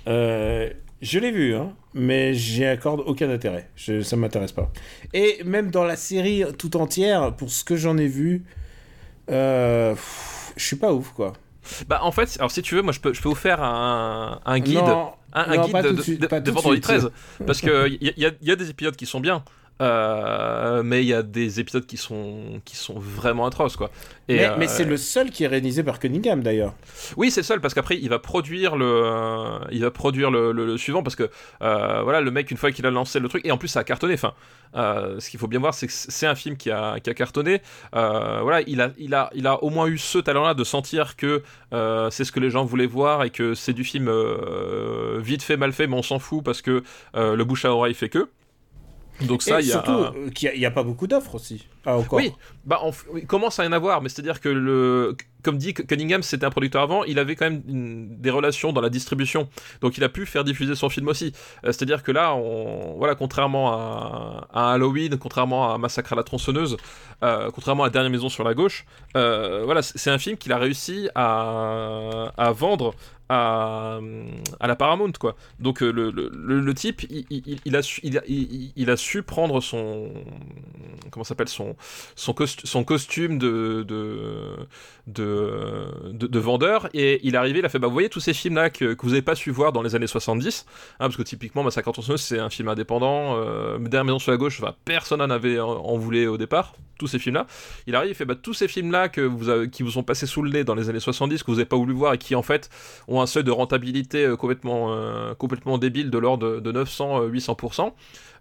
[0.07, 0.71] Euh,
[1.03, 3.69] je l'ai vu, hein, mais j'y accorde aucun intérêt.
[3.77, 4.71] Je, ça m'intéresse pas.
[5.13, 8.45] Et même dans la série tout entière, pour ce que j'en ai vu,
[9.31, 9.95] euh,
[10.57, 11.35] je suis pas ouf, quoi.
[11.89, 14.41] Bah en fait, alors si tu veux, moi je peux, je peux vous faire un,
[14.45, 17.11] un guide, non, un, un non, guide de, suite, de, de, de Vendredi 13,
[17.47, 19.43] parce que il y, y, y, a des épisodes qui sont bien.
[19.83, 23.91] Euh, mais il y a des épisodes qui sont qui sont vraiment atroces quoi.
[24.29, 26.73] Et mais, euh, c'est le seul qui est réalisé par Cunningham d'ailleurs.
[27.19, 30.65] Oui, c'est le seul parce qu'après il va produire le il va produire le, le,
[30.65, 31.31] le suivant parce que
[31.61, 33.81] euh, voilà le mec une fois qu'il a lancé le truc et en plus ça
[33.81, 34.15] a cartonné.
[34.15, 34.33] Enfin,
[34.75, 37.61] ce qu'il faut bien voir c'est que c'est un film qui a, qui a cartonné.
[37.93, 41.17] voilà, il a il a il a au moins eu ce talent là de sentir
[41.17, 41.43] que
[42.11, 44.11] c'est ce que les gens voulaient voir et que c'est du film
[45.19, 46.83] vite fait mal fait mais on s'en fout parce que
[47.15, 48.27] le bouche à oreille fait que.
[49.23, 51.67] Donc ça, il y a surtout qu'il n'y a, a, pas beaucoup d'offres aussi.
[51.85, 52.19] Ah, encore.
[52.19, 52.33] Oui,
[52.65, 55.17] bah on, il commence à y en avoir, mais c'est-à-dire que le,
[55.47, 58.91] comme dit Cunningham, c'était un producteur avant, il avait quand même des relations dans la
[58.91, 59.49] distribution,
[59.81, 61.33] donc il a pu faire diffuser son film aussi.
[61.65, 63.73] Euh, c'est-à-dire que là, on, voilà, contrairement
[64.53, 66.77] à, Halloween, contrairement à Massacre à la tronçonneuse,
[67.23, 68.87] euh, contrairement à dernière maison sur la gauche,
[69.17, 72.97] euh, voilà, c'est un film qu'il a réussi à, à vendre
[73.29, 73.99] à,
[74.61, 75.37] à, la Paramount quoi.
[75.59, 80.13] Donc le, le, type il, a su, il, il, a su prendre son
[81.11, 81.75] comment s'appelle son
[82.15, 84.67] son, son costume de, de
[85.37, 88.35] de, de, vendeur et il est arrivé il a fait bah vous voyez tous ces
[88.35, 91.23] films là que, vous avez pas su voir dans les années 70 hein, parce que
[91.23, 95.19] typiquement Massacre à c'est un film indépendant euh, Dernière maison sur la gauche enfin, personne
[95.19, 97.47] n'en avait en, en au départ tous ces films là
[97.87, 100.27] il arrive il fait bah tous ces films là que vous qui vous sont passés
[100.27, 102.35] sous le nez dans les années 70 que vous avez pas voulu voir et qui
[102.35, 102.71] en fait
[103.09, 107.93] ont un seuil de rentabilité complètement, euh, complètement débile de l'ordre de, de 900-800%,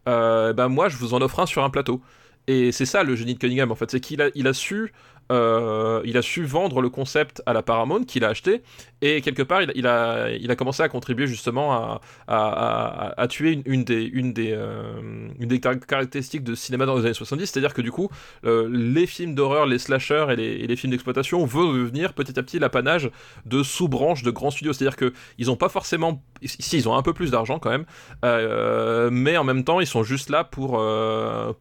[0.07, 2.01] euh, ben moi je vous en offre un sur un plateau.
[2.47, 4.93] Et c'est ça le génie de Cunningham en fait, c'est qu'il a, il a su
[5.31, 8.61] euh, il a su vendre le concept à la Paramount qu'il a acheté
[9.01, 13.27] et quelque part il, a, il a commencé à contribuer justement à, à, à, à
[13.27, 17.47] tuer une, des, une, des, euh, une des caractéristiques de cinéma dans les années 70,
[17.47, 18.09] c'est-à-dire que du coup
[18.43, 23.09] les films d'horreur, les slashers et les, films d'exploitation vont devenir petit à petit l'apanage
[23.45, 27.13] de sous-branches de grands studios, c'est-à-dire qu'ils n'ont pas forcément, si ils ont un peu
[27.13, 27.85] plus d'argent quand même,
[28.23, 30.81] euh, mais en même temps ils sont juste là pour,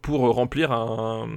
[0.03, 1.29] pour remplir un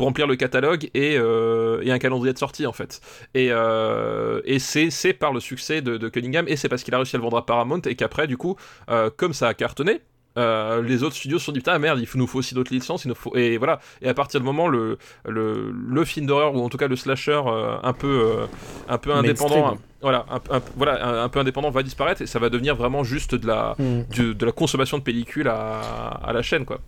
[0.00, 3.02] pour remplir le catalogue et, euh, et, un calendrier de sortie en fait.
[3.34, 6.96] Et, euh, et c'est par le succès de, de Cunningham et c'est parce qu'il a
[6.96, 8.56] réussi à le vendre à Paramount et qu'après du coup,
[8.88, 10.00] euh, comme ça a cartonné,
[10.38, 13.04] euh, les autres studios se sont dit putain merde il nous faut aussi d'autres licences
[13.04, 14.96] il nous faut et voilà et à partir du moment le
[15.28, 18.46] le, le film d'horreur ou en tout cas le slasher euh, un peu euh,
[18.88, 22.26] un peu indépendant un, voilà un, un, voilà un, un, peu indépendant va disparaître et
[22.26, 24.02] ça va devenir vraiment juste de la mm.
[24.16, 25.80] de, de, la consommation de pellicule à,
[26.22, 26.78] à la chaîne quoi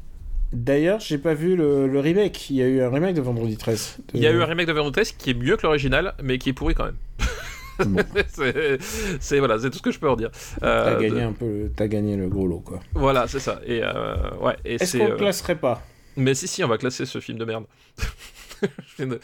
[0.52, 2.50] D'ailleurs, j'ai pas vu le, le, remake.
[2.50, 3.98] Il y a eu un remake de Vendredi 13.
[3.98, 4.18] De...
[4.18, 6.38] Il y a eu un remake de Vendredi 13 qui est mieux que l'original, mais
[6.38, 6.96] qui est pourri quand même.
[7.86, 8.02] Bon.
[9.20, 10.30] c'est voilà, c'est tout ce que je peux en dire.
[10.62, 11.26] Euh, t'as gagné de...
[11.26, 12.80] un peu, t'as gagné le gros lot quoi.
[12.92, 13.60] Voilà, c'est ça.
[13.66, 14.56] Et euh, ouais.
[14.64, 15.82] Est-ce qu'on le classerait pas?
[16.16, 17.64] Mais si si, on va classer ce film de merde.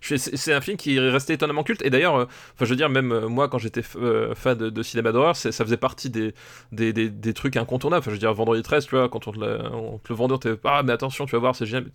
[0.00, 2.24] c'est un film qui est resté étonnamment culte et d'ailleurs euh,
[2.54, 5.36] enfin je veux dire même euh, moi quand j'étais euh, fan de, de cinéma d'horreur
[5.36, 6.34] ça faisait partie des
[6.72, 9.32] des, des, des, trucs incontournables enfin je veux dire vendredi 13 tu vois quand on
[9.32, 11.90] te, on te le vendeur t'es ah mais attention tu vas voir c'est génial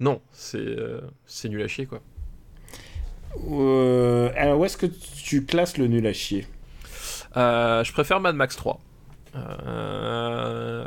[0.00, 0.68] non c'est
[1.44, 2.00] nul à chier quoi
[4.36, 6.46] alors où est-ce que tu classes le nul à chier?
[7.36, 8.80] Je préfère Mad Max 3.
[9.36, 10.84] Euh,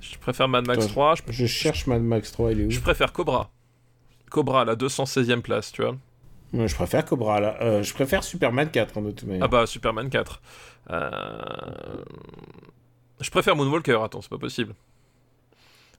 [0.00, 1.14] je préfère Mad Max Attends, 3.
[1.14, 2.70] Je, je, cherche Mad Max 3, il est où?
[2.70, 3.50] Je préfère Cobra.
[4.32, 5.96] Cobra, la 216e place, tu vois.
[6.52, 7.56] Je préfère Cobra, là.
[7.60, 9.44] Euh, je préfère Superman 4, en toute manière.
[9.44, 10.40] Ah bah, Superman 4.
[13.22, 14.74] Je préfère Moonwalker, attends, c'est pas possible.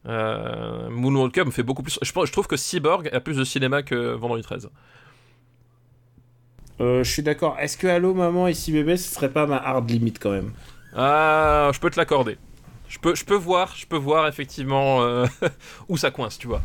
[0.07, 1.97] Euh, Moonwalker me fait beaucoup plus.
[2.01, 4.69] Je, je, trouve que Cyborg a plus de cinéma que Vendredi 13.
[6.81, 7.57] Euh, je suis d'accord.
[7.59, 10.51] Est-ce que Allo Maman ici bébé ce serait pas ma hard limite quand même?
[10.95, 12.37] Ah, je peux te l'accorder.
[12.89, 15.25] Je peux, je peux voir, je peux voir effectivement euh,
[15.87, 16.61] où ça coince, tu vois.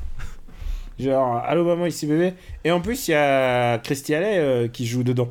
[0.98, 2.34] Genre Allo Maman ici bébé.
[2.64, 5.30] Et en plus il y a Christy Alley euh, qui joue dedans.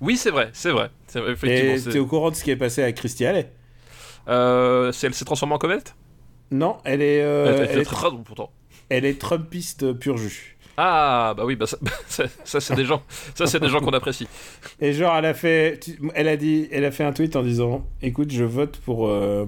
[0.00, 0.90] Oui, c'est vrai, c'est vrai.
[1.14, 1.74] Vrai.
[1.76, 3.50] Et t'es au courant de ce qui est passé à Christy Alley
[4.28, 5.94] Euh, elle s'est transformée en comète?
[6.50, 8.50] Non, elle est, euh, Elle- elle elle, fait est très drôle, pourtant.
[8.88, 10.56] elle est Trumpiste pur jus.
[10.76, 11.76] Ah, bah oui, bah ça,
[12.08, 13.02] ça, ça, c'est des gens,
[13.34, 14.26] ça c'est des gens qu'on apprécie.
[14.80, 15.78] Et genre, elle a fait,
[16.14, 19.44] elle a dit, elle a fait un tweet en disant, écoute, je vote pour euh,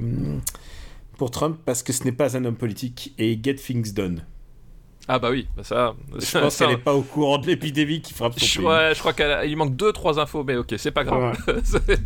[1.17, 4.25] pour Trump parce que ce n'est pas un homme politique et get things done.
[5.09, 5.95] Ah bah oui, bah ça.
[6.19, 8.67] Je pense qu'elle n'est pas au courant de l'épidémie qui frappe son je, pays.
[8.67, 11.37] ouais, je crois qu'il manque deux trois infos, mais ok, c'est pas grave.
[11.65, 12.01] C'est-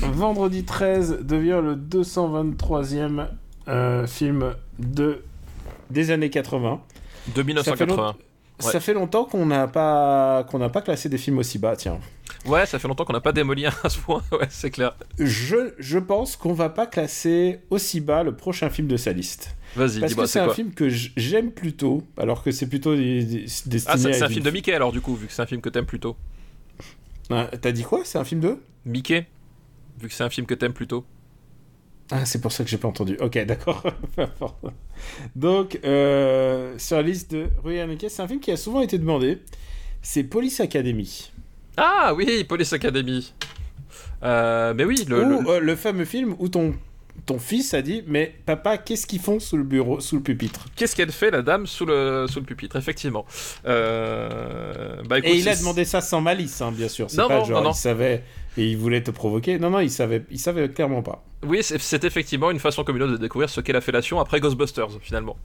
[0.00, 3.26] Vendredi 13 devient le 223e
[3.68, 5.22] euh, film de
[5.90, 6.80] des années 80.
[7.34, 8.16] de 1980.
[8.70, 11.74] Ça fait longtemps qu'on n'a pas qu'on n'a pas classé des films aussi bas.
[11.76, 11.98] Tiens,
[12.46, 14.22] Ouais, ça fait longtemps qu'on n'a pas démoli un à ce point.
[14.32, 14.96] Ouais, c'est clair.
[15.18, 19.54] je, je pense qu'on va pas classer aussi bas le prochain film de sa liste.
[19.76, 22.94] Vas-y, Parce dis-moi, que c'est un quoi film que j'aime plutôt, alors que c'est plutôt
[22.94, 25.42] des- des- destiné Ah, c'est un film de Mickey alors du coup, vu que c'est
[25.42, 26.16] un film que t'aimes plutôt.
[27.30, 28.58] Ah, T'as dit quoi C'est un film de?
[28.84, 29.26] Mickey,
[30.00, 31.04] vu que c'est un film que t'aimes plutôt.
[32.14, 33.16] Ah, c'est pour ça que j'ai pas entendu.
[33.20, 33.82] Ok, d'accord.
[35.36, 38.98] Donc, euh, sur la liste de Rui Haneke, c'est un film qui a souvent été
[38.98, 39.38] demandé.
[40.02, 41.32] C'est Police Academy.
[41.76, 43.32] Ah oui, Police Academy.
[44.22, 46.74] Euh, mais oui, le, Ou le- euh, le fameux film où ton,
[47.26, 50.66] ton fils a dit Mais papa, qu'est-ce qu'ils font sous le bureau, sous le pupitre?
[50.76, 53.24] Qu'est-ce qu'elle fait la dame sous le sous le pupitre Effectivement.
[53.66, 57.10] Euh, Bah écoute, Et il a demandé ça sans malice, hein, bien sûr.
[57.10, 57.72] C'est Non, pas non, genre non, non.
[57.72, 58.22] il savait
[58.56, 59.58] et il voulait te provoquer.
[59.58, 61.24] Non, non, il savait, il savait clairement pas.
[61.44, 64.38] Oui, c'est- effectivement une façon comme une autre de découvrir ce qu'est la fellation après
[64.40, 65.36] Ghostbusters finalement,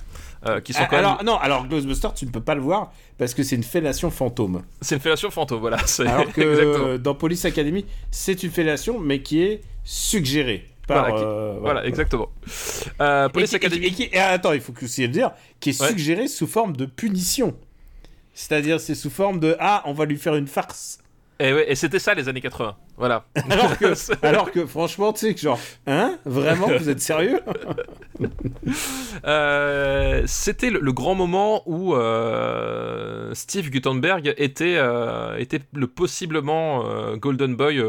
[0.45, 1.05] Euh, qui sont Ah, quand même.
[1.05, 4.11] alors, non, alors Ghostbusters, tu ne peux pas le voir parce que c'est une fellation
[4.11, 4.61] fantôme.
[4.81, 5.77] C'est une fellation fantôme, voilà.
[6.05, 6.87] Alors que Exactement.
[6.87, 10.67] euh, dans Police Academy, c'est une fellation, mais qui est suggérée.
[10.87, 12.29] Par, Voilà, qui- euh, Voilà, exactement.
[13.01, 13.85] Euh, Police et Academy.
[13.87, 15.87] et qui- et attends, il faut que aussi le dire, qui est Ouais.
[15.89, 17.55] suggérée sous forme de punition.
[18.33, 20.99] C'est-à-dire, c'est sous forme de Ah, on va lui faire une farce.
[21.39, 22.75] Et, ouais, et c'était ça les années 80.
[22.97, 23.25] Voilà.
[23.49, 27.39] Alors que, alors que franchement, tu sais que genre, hein Vraiment Vous êtes sérieux?
[29.25, 36.83] Euh, c'était le, le grand moment où euh, Steve Guttenberg était, euh, était le possiblement
[37.15, 37.83] Golden Boy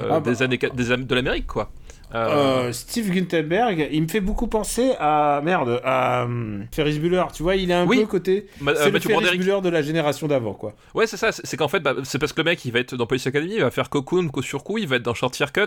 [0.00, 0.20] Ah bah.
[0.20, 1.70] des années, des, de l'Amérique, quoi.
[2.14, 7.24] Euh, Euh, Steve Gutenberg, il me fait beaucoup penser à merde, à hum, Ferris Bueller.
[7.34, 8.00] Tu vois, il est un Oui.
[8.00, 8.46] peu côté.
[8.60, 9.40] Ma- euh, C'est le Matthew Ferris Broderick.
[9.42, 10.74] Bueller de la génération d'avant, quoi.
[10.94, 11.32] Ouais, c'est ça.
[11.32, 13.26] C'est c'est qu'en fait, bah, c'est parce que le mec, il va être dans Police
[13.26, 15.62] Academy, il va faire Cocoon, coup sur coup, il va être dans Short Circuit.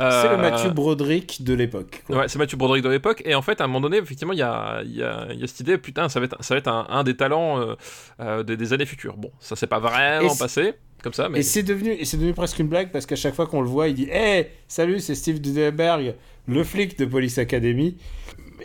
[0.00, 2.02] Euh, C'est le Matthew Broderick de l'époque.
[2.08, 3.22] Ouais, c'est Mathieu Broderick de l'époque.
[3.24, 5.46] Et en fait, à un moment donné, effectivement, il y a, y, a, y a
[5.46, 7.74] cette idée, putain, ça va être, ça va être un, un des talents euh,
[8.20, 9.16] euh, des, des années futures.
[9.16, 11.40] Bon, ça s'est pas vraiment c'est- passé comme ça, mais.
[11.40, 13.88] Et c'est devenu, et devenu presque une blague parce qu'à chaque fois qu'on le voit,
[13.88, 16.14] il dit Hey, salut, c'est Steve Gutenberg,
[16.48, 17.96] le flic de Police Academy.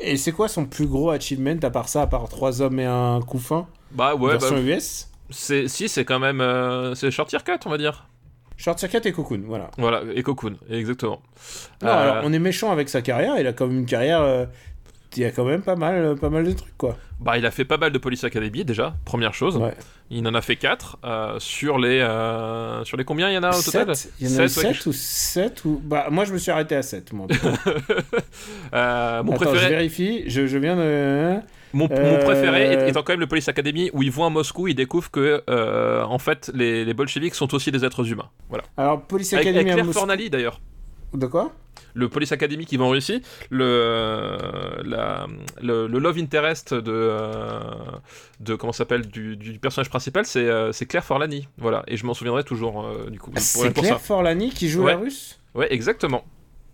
[0.02, 2.86] Et c'est quoi son plus gros achievement à part ça, à part trois hommes et
[2.86, 6.40] un couffin Bah ouais, bah, version US c'est, si, c'est quand même.
[6.40, 8.08] euh, c'est Short Circuit, on va dire.
[8.56, 9.70] Short Circuit et Cocoon, voilà.
[9.78, 11.22] Voilà, et Cocoon, exactement.
[11.82, 14.22] Non, Euh, alors on est méchant avec sa carrière, il a quand même une carrière.
[14.22, 14.46] euh,
[15.18, 16.96] il y a quand même pas mal, pas mal de trucs, quoi.
[17.20, 19.58] Bah, il a fait pas mal de Police Academy déjà, première chose.
[19.58, 19.74] Ouais.
[20.10, 21.00] Il en a fait 4
[21.40, 23.92] sur les euh, sur les combien il y en a au total?
[24.20, 25.82] Il y en a eu Sept, ouais, 7 ou 7 ou...
[25.84, 27.28] Bah, moi je me suis arrêté à 7, moi.
[28.74, 31.40] Euh, mon Attends, je vérifie, je, je viens de...
[31.74, 34.68] mon, mon Euh, préféré étant quand même le Police Academy où ils vont à Moscou,
[34.68, 38.30] ils découvrent que euh, en fait les, les bolcheviks sont aussi des êtres humains.
[38.50, 38.64] Voilà.
[38.78, 40.60] Alors, Police Avec, Academy avec à Claire Moscou- Fornali d'ailleurs.
[41.14, 41.52] De quoi?
[41.94, 44.38] Le Police Academy qui va en Russie, le,
[44.86, 45.28] la,
[45.62, 47.60] le, le love interest de, euh,
[48.40, 51.48] de comment s'appelle du, du personnage principal, c'est euh, c'est Claire Forlani.
[51.58, 53.32] Voilà, et je m'en souviendrai toujours euh, du coup.
[53.32, 54.00] pour- C'est Claire ça.
[54.00, 54.92] Forlani qui joue Ouais.
[54.94, 56.24] la russe Ouais, exactement.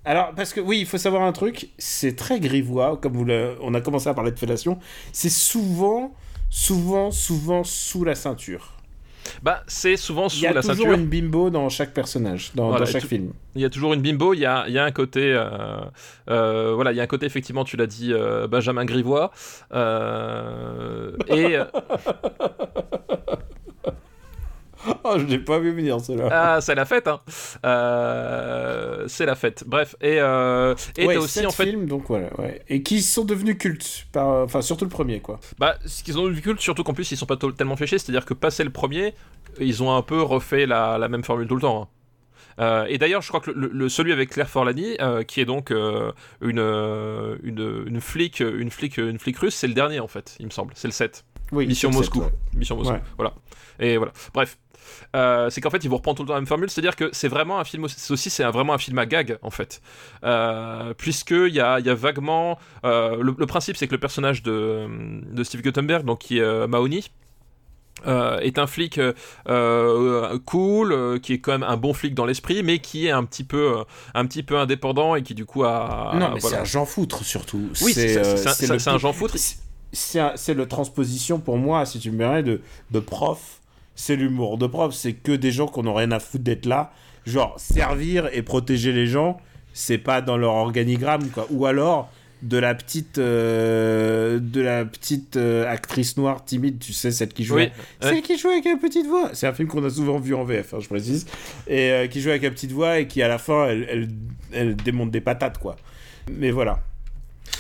[0.05, 3.55] Alors, parce que oui, il faut savoir un truc, c'est très grivois, comme vous le-
[3.61, 4.77] on a commencé à parler de fellation,
[5.13, 6.13] c'est souvent,
[6.49, 8.72] souvent, souvent sous la ceinture.
[9.41, 10.93] Bah, c'est souvent Il sous y a la toujours ceinture.
[10.93, 13.33] une bimbo dans chaque personnage, dans, Voilà, dans chaque film.
[13.55, 15.45] Il y a toujours une bimbo, il y a, il y a un côté, euh,
[16.29, 19.31] euh, voilà, il y a un côté effectivement, tu l'as dit, euh, Benjamin Grivois,
[19.73, 21.57] et
[25.03, 26.27] Oh, je l'ai pas vu venir, cela.
[26.31, 27.19] ah, c'est la fête, hein.
[27.65, 29.63] Euh, c'est la fête.
[29.67, 32.61] Bref, et euh, et ouais, aussi en fait, films, donc voilà, ouais.
[32.69, 34.27] Et qui sont devenus cultes, par...
[34.43, 35.39] enfin surtout le premier, quoi.
[35.59, 38.25] bah, ce qu'ils ont eu culte, surtout qu'en plus ils sont pas tellement fléchés, c'est-à-dire
[38.25, 39.13] que passé le premier,
[39.59, 41.83] ils ont un peu refait la, la même formule tout le temps.
[41.83, 41.87] hein.
[42.59, 45.45] Euh, et d'ailleurs, je crois que le, le- celui avec Claire Forlani, euh, qui est
[45.45, 46.11] donc euh,
[46.41, 50.35] une, euh, une, une flic, une flic, une flic russe, c'est le dernier en fait,
[50.39, 50.71] il me semble.
[50.75, 51.25] C'est le 7.
[51.51, 52.19] Oui, Mission Moscou.
[52.21, 52.29] ouais.
[52.55, 52.93] Mission Moscou.
[52.93, 53.01] Ouais.
[53.17, 53.33] Voilà.
[53.79, 54.11] Et voilà.
[54.35, 54.57] Bref.
[55.15, 57.09] Euh, c'est qu'en fait, ils vous reprennent tout le temps la même formule, c'est-à-dire que
[57.13, 59.49] c'est vraiment un film, aussi- c'est aussi c'est un- vraiment un film à gag en
[59.49, 59.81] fait,
[60.23, 63.93] euh, puisque il y a, il y a vaguement euh, le, le principe, c'est que
[63.93, 64.87] le personnage de,
[65.31, 67.01] de Steve Guttenberg, donc qui est Mahoney,
[68.07, 69.13] euh, est un flic euh,
[69.49, 73.23] euh, cool, qui est quand même un bon flic dans l'esprit, mais qui est un
[73.23, 73.75] petit peu,
[74.13, 76.11] un petit peu indépendant et qui du coup a.
[76.15, 76.57] non, mais voilà.
[76.57, 77.69] c'est un Jean Foutre surtout.
[77.81, 79.35] Oui, c'est un- le Jean Foutre.
[79.93, 82.61] c'est- le transposition pour moi, si tu me permets, de,
[82.91, 83.59] de prof.
[83.95, 84.93] C'est l'humour de prof.
[84.93, 86.91] C'est que des gens qu'on n'a rien à foutre d'être là.
[87.25, 89.39] Genre, servir et protéger les gens,
[89.73, 91.47] c'est pas dans leur organigramme, quoi.
[91.51, 92.11] Ou alors
[92.41, 97.45] de la petite, euh, de la petite euh, actrice noire timide, tu sais, celle qui
[97.45, 97.55] joue.
[97.55, 97.69] Oui,
[98.01, 99.29] Celle qui joue avec la petite voix.
[99.31, 101.25] C'est un film qu'on a souvent vu en VF, hein, je précise.
[101.67, 104.07] Et euh, qui joue avec la petite voix et qui, à la fin, elle, elle,
[104.51, 105.77] elle démonte des patates, quoi.
[106.29, 106.81] Mais voilà.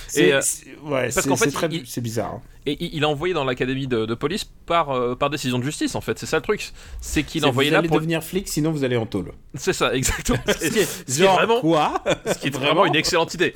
[0.07, 0.39] C'est, ouais,
[0.83, 2.33] parce c'est- qu'en fait, c'est très- il- c'est bizarre.
[2.35, 2.41] hein.
[2.65, 5.95] Et il est envoyé dans l'académie de, de police par, euh, par décision de justice,
[5.95, 6.17] en fait.
[6.17, 6.71] C'est ça le truc.
[7.01, 7.97] C'est qu'il est envoyé vous là allez pour.
[7.97, 9.33] devenir flic, sinon vous allez en tôle.
[9.55, 10.39] C'est ça, exactement.
[10.47, 11.93] Ce qui est- Ce genre, vraiment- quoi
[12.25, 13.53] Ce qui est vraiment une excellente idée.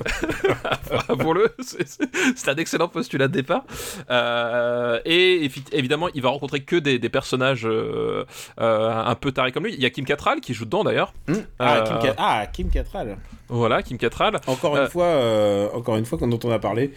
[1.20, 3.64] pour le, c'est- un excellent postulat de départ.
[4.10, 8.24] Euh, et évi- évidemment, il va rencontrer que des, des personnages euh,
[8.58, 9.74] un peu tarés comme lui.
[9.74, 11.12] Il y a Kim Cattrall qui joue dedans d'ailleurs.
[11.28, 13.16] Hmm ah, Euh, Kim ah, Kim Cattrall.
[13.48, 14.38] Voilà, Kim Cattrall.
[14.46, 16.92] Encore une fois, encore une fois, dont on a parlé,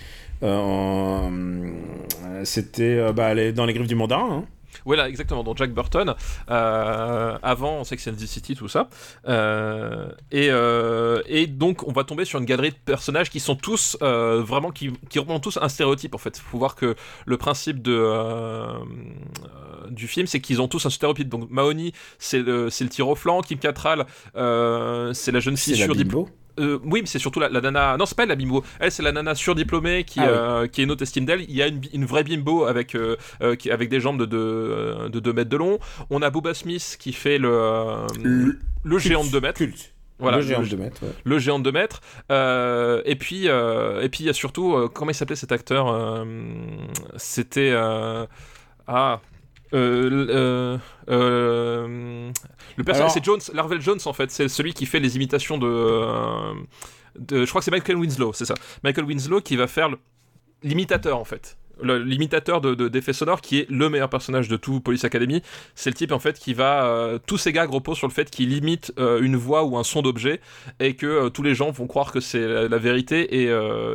[2.44, 4.30] c'était euh, bah, les- dans les griffes du mandarin.
[4.32, 4.46] hein.
[4.86, 6.16] Voilà, exactement, dont Jack Burton,
[6.50, 8.90] euh, avant Sex and the City, tout ça.
[9.28, 13.56] Euh, et, euh, et donc, on va tomber sur une galerie de personnages qui sont
[13.56, 16.36] tous euh, vraiment, qui, qui représentent tous un stéréotype en fait.
[16.38, 16.96] Il faut voir que
[17.26, 18.76] le principe de, euh, euh,
[19.92, 21.30] du film, c'est qu'ils ont tous un stéréotype.
[21.30, 24.06] Donc, Mahoney, c'est le, le tir au flanc, Kim Cattrall,
[24.36, 26.30] euh, c'est la jeune fille bimbo.
[26.60, 27.96] Euh, oui, mais c'est surtout la, la nana.
[27.98, 28.64] Non, c'est pas elle, la bimbo.
[28.80, 30.30] Elle, c'est la nana surdiplômée qui, Ah oui.
[30.32, 31.42] euh, qui est une haute estime d'elle.
[31.42, 33.16] Il y a une, vraie bimbo avec, euh,
[33.58, 35.80] qui, avec des jambes de 2 de, mètres de long.
[36.10, 39.58] On a Booba Smith qui fait le, Le- le géant de 2 mètres.
[39.58, 39.94] Culte.
[40.20, 41.02] Voilà, le géant de 2 mètres.
[41.04, 41.10] ouais.
[41.24, 42.02] Le géant de 2 mètres.
[42.32, 45.52] Euh, et puis, euh, et puis il y a surtout, euh, comment il s'appelait cet
[45.52, 45.88] acteur
[47.18, 47.74] C'était.
[48.88, 49.20] ah.
[49.74, 50.78] Euh, euh,
[51.10, 52.32] euh,
[52.78, 55.58] le personnage, Alors- c'est Jones, Larvel Jones en fait, c'est celui qui fait les imitations
[55.58, 56.06] de,
[57.20, 57.46] de.
[57.46, 58.56] Je crois que c'est Michael Winslow, c'est ça.
[58.84, 59.90] Michael Winslow qui va faire
[60.64, 61.58] l'imitateur en fait.
[61.84, 65.42] L'imitateur de, de- d'effets sonores qui est le meilleur personnage de tout Police Academy.
[65.74, 66.86] C'est le type en fait qui va.
[66.86, 69.84] euh, tous ces gags reposent sur le fait qu'il imite euh, une voix ou un
[69.84, 70.42] son d'objet
[70.80, 73.42] et que euh, tous les gens vont croire que c'est la, la vérité.
[73.42, 73.46] Et,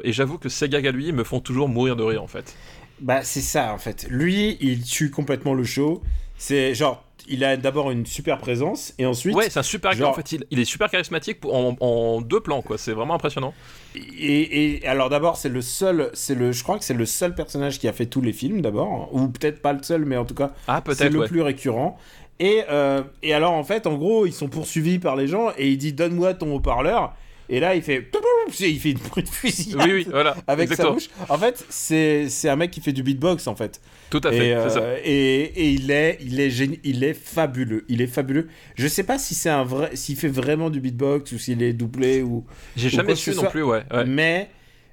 [0.02, 2.56] et j'avoue que ces gags à lui me font toujours mourir de rire en fait.
[3.00, 4.06] Bah, c'est ça, en fait.
[4.10, 6.02] Lui, il tue complètement le show.
[6.38, 9.34] C'est genre, il a d'abord une super présence, et ensuite.
[9.34, 10.32] Ouais, c'est un super genre- en fait.
[10.32, 12.78] Il, il est super charismatique pour- en, en deux plans quoi.
[12.78, 13.54] C'est vraiment impressionnant.
[13.94, 17.34] Et, et alors d'abord, c'est le seul, c'est le, je crois que c'est le seul
[17.34, 20.24] personnage qui a fait tous les films d'abord, ou peut-être pas le seul, mais en
[20.26, 21.26] tout cas, Ah, c'est le ouais.
[21.28, 21.98] plus récurrent.
[22.38, 25.70] Et, euh, et alors en fait, en gros, ils sont poursuivis par les gens et
[25.70, 27.14] il dit donne-moi ton haut-parleur.
[27.48, 28.10] Et là, il fait,
[28.60, 30.36] il fait une, une fusillade Oui, oui, voilà.
[30.46, 30.98] avec exactement.
[30.98, 31.28] sa bouche.
[31.28, 33.80] En fait, c'est un mec qui fait du beatbox en fait.
[34.10, 34.78] Tout à fait, Et, ça.
[34.80, 37.84] euh, et, et il est, il est génie, il est fabuleux.
[37.88, 38.48] Il est fabuleux.
[38.76, 41.72] Je sais pas si c'est un vrai, s'il fait vraiment du beatbox ou s'il est
[41.72, 42.44] doublé ou.
[42.76, 43.50] J'ai jamais su non soit.
[43.50, 43.82] plus, ouais.
[43.92, 44.04] ouais.
[44.04, 44.48] Mais,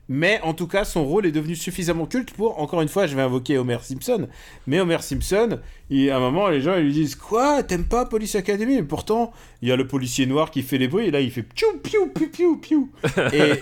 [0.09, 3.15] mais en tout cas, son rôle est devenu suffisamment culte pour, encore une fois, je
[3.15, 4.27] vais invoquer Homer Simpson.
[4.67, 5.59] Mais Homer Simpson,
[5.89, 8.75] il, à un moment, les gens ils lui disent Quoi T'aimes pas Police Academy?
[8.75, 9.31] Et pourtant,
[9.61, 11.67] il y a le policier noir qui fait les bruits, et là, il fait Piou,
[11.81, 12.89] piou, piou, piou, piou.
[13.33, 13.53] Et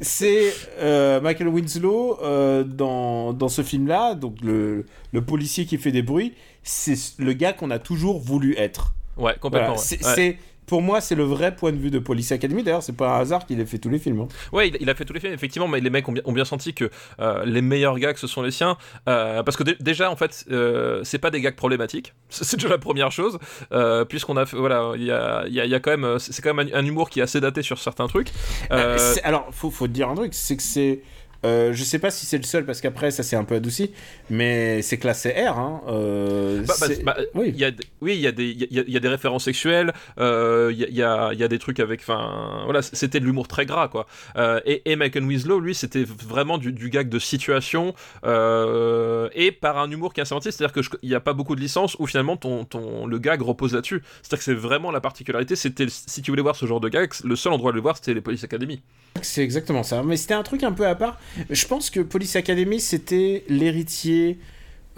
[0.00, 5.90] c'est euh, Michael Winslow euh, dans, dans ce film-là, donc le, le policier qui fait
[5.92, 8.94] des bruits, c'est le gars qu'on a toujours voulu être.
[9.16, 9.74] Ouais, complètement.
[9.74, 10.14] Voilà, ouais.
[10.14, 10.38] c'est- Ouais.
[10.68, 12.62] Pour moi, c'est le vrai point de vue de Police Academy.
[12.62, 14.20] D'ailleurs, c'est pas un hasard qu'il ait fait tous les films.
[14.20, 14.28] hein.
[14.52, 16.44] Ouais, il, a fait tous les films, effectivement, mais les mecs ont bien, ont bien
[16.44, 18.76] senti que euh, les meilleurs gags, ce sont les siens.
[19.08, 22.14] euh, parce que dé- déjà, en fait, euh, c'est pas des gags problématiques.
[22.30, 23.38] C'est déjà la première chose.
[23.72, 24.56] euh, Puisqu'on a fait.
[24.56, 26.18] Voilà, il y a, y a- y a quand même.
[26.18, 28.28] C'est quand même un, un humour qui est assez daté sur certains trucs.
[28.70, 31.00] C'est- alors, faut, faut te dire un truc, c'est que c'est.
[31.44, 33.92] Euh, je sais pas si c'est le seul parce qu'après ça s'est un peu adouci,
[34.30, 35.58] mais c'est classé R.
[35.58, 37.50] Hein, euh, Bah, bah, bah, oui.
[37.54, 39.00] il y a, des- oui, il y a des, il y a, il y a
[39.00, 43.20] des références sexuelles, euh, il y, a, y y des trucs avec, enfin, voilà, c'était
[43.20, 44.06] de l'humour très gras, quoi.
[44.36, 47.94] Euh, et, et Michael Winslow, lui, c'était vraiment du, du gag de situation
[48.24, 51.54] et par un humour qui est senti, c'est-à-dire que je- il n'y a pas beaucoup
[51.56, 54.02] de licences où finalement ton, ton, le gag repose là-dessus.
[54.22, 55.56] C'est-à-dire que c'est vraiment la particularité.
[55.56, 57.96] C'était, si tu voulais voir ce genre de gag, le seul endroit de le voir,
[57.96, 58.82] c'était les Police Academy.
[59.22, 60.02] C'est exactement ça.
[60.02, 61.18] Mais c'était un truc un peu à part.
[61.50, 64.38] Je pense que Police Academy, c'était l'héritier.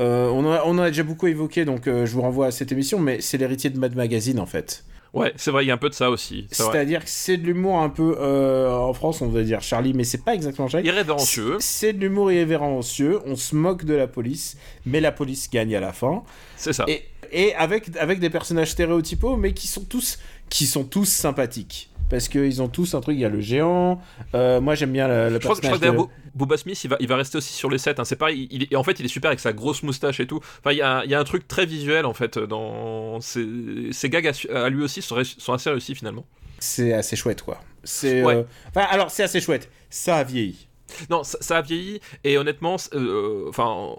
[0.01, 2.47] euh, on, en a, on en a déjà beaucoup évoqué, donc euh, je vous renvoie
[2.47, 4.85] à cette émission, mais c'est l'héritier de Mad Magazine en fait.
[5.13, 6.47] Ouais, c'est vrai, il y a un peu de ça aussi.
[6.53, 8.17] C'est-à-dire que c'est de l'humour un peu.
[8.21, 10.87] euh, en France, on va dire Charlie, mais c'est pas exactement Charlie.
[10.87, 11.57] Irrévérencieux.
[11.59, 15.81] C'est de l'humour irrévérencieux, on se moque de la police, mais la police gagne à
[15.81, 16.23] la fin.
[16.57, 16.85] C'est ça.
[16.87, 17.03] Et,
[17.33, 21.90] et avec, avec des personnages stéréotypaux, mais qui sont tous, qui sont tous sympathiques.
[22.11, 23.17] Parce qu'ils ont tous un truc.
[23.17, 24.01] Il y a le géant.
[24.35, 25.79] Euh, moi, j'aime bien le, le Je crois, que- je crois personnage.
[25.79, 26.11] que d'ailleurs, de- Bo-
[26.47, 27.99] Boba Smith, il va, il va rester aussi sur les sets.
[27.99, 28.05] hein.
[28.05, 28.47] C'est pareil.
[28.51, 30.41] Il, est- en fait, il est super avec sa grosse moustache et tout.
[30.61, 33.47] Enfin, il y a, il y a un truc très visuel en fait dans ces,
[33.93, 35.17] ces gags à, à lui aussi sont,
[35.53, 36.25] assez réussis finalement.
[36.59, 37.61] C'est assez chouette, quoi.
[37.85, 38.23] C'est.
[38.23, 38.35] Ouais.
[38.37, 39.71] euh, Enfin, alors, c'est assez chouette.
[39.89, 40.67] Ça a vieilli.
[41.11, 43.51] Non, ça, a vieilli et honnêtement, euh,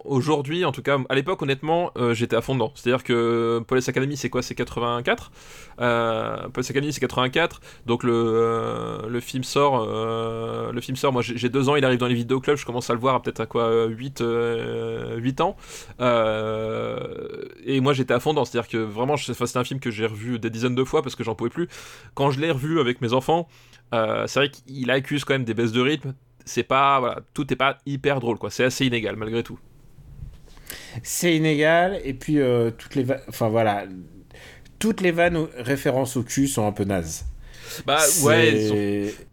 [0.05, 2.71] aujourd'hui, en tout cas, à l'époque, honnêtement, euh, j'étais à fond dedans.
[2.75, 4.41] C'est-à-dire que Police Academy, c'est quoi?
[4.41, 5.31] C'est 84.
[5.79, 7.61] Euh, Police Academy, c'est 84.
[7.85, 11.13] Donc le film sort, le film sort.
[11.13, 12.57] Moi, j'ai deux ans, il arrive dans les vidéoclubs.
[12.57, 14.23] Je commence à le voir à peut-être à quoi 8
[15.17, 15.55] 8 ans.
[17.65, 18.45] Et moi, j'étais à fond dedans.
[18.45, 21.23] C'est-à-dire que vraiment, c'était un film que j'ai revu des dizaines de fois parce que
[21.23, 21.67] j'en pouvais plus.
[22.13, 23.47] Quand je l'ai revu avec mes enfants,
[23.91, 26.13] c'est vrai qu'il accuse quand même des baisses de rythme
[26.45, 29.59] c'est pas voilà tout est pas hyper drôle quoi c'est assez inégal malgré tout
[31.03, 31.99] C'est inégal.
[32.03, 33.05] Et puis, euh, toutes les.
[33.27, 33.85] Enfin, voilà.
[34.79, 37.25] Toutes les vannes références au cul sont un peu nazes.
[37.85, 38.81] bah ouais elles sont-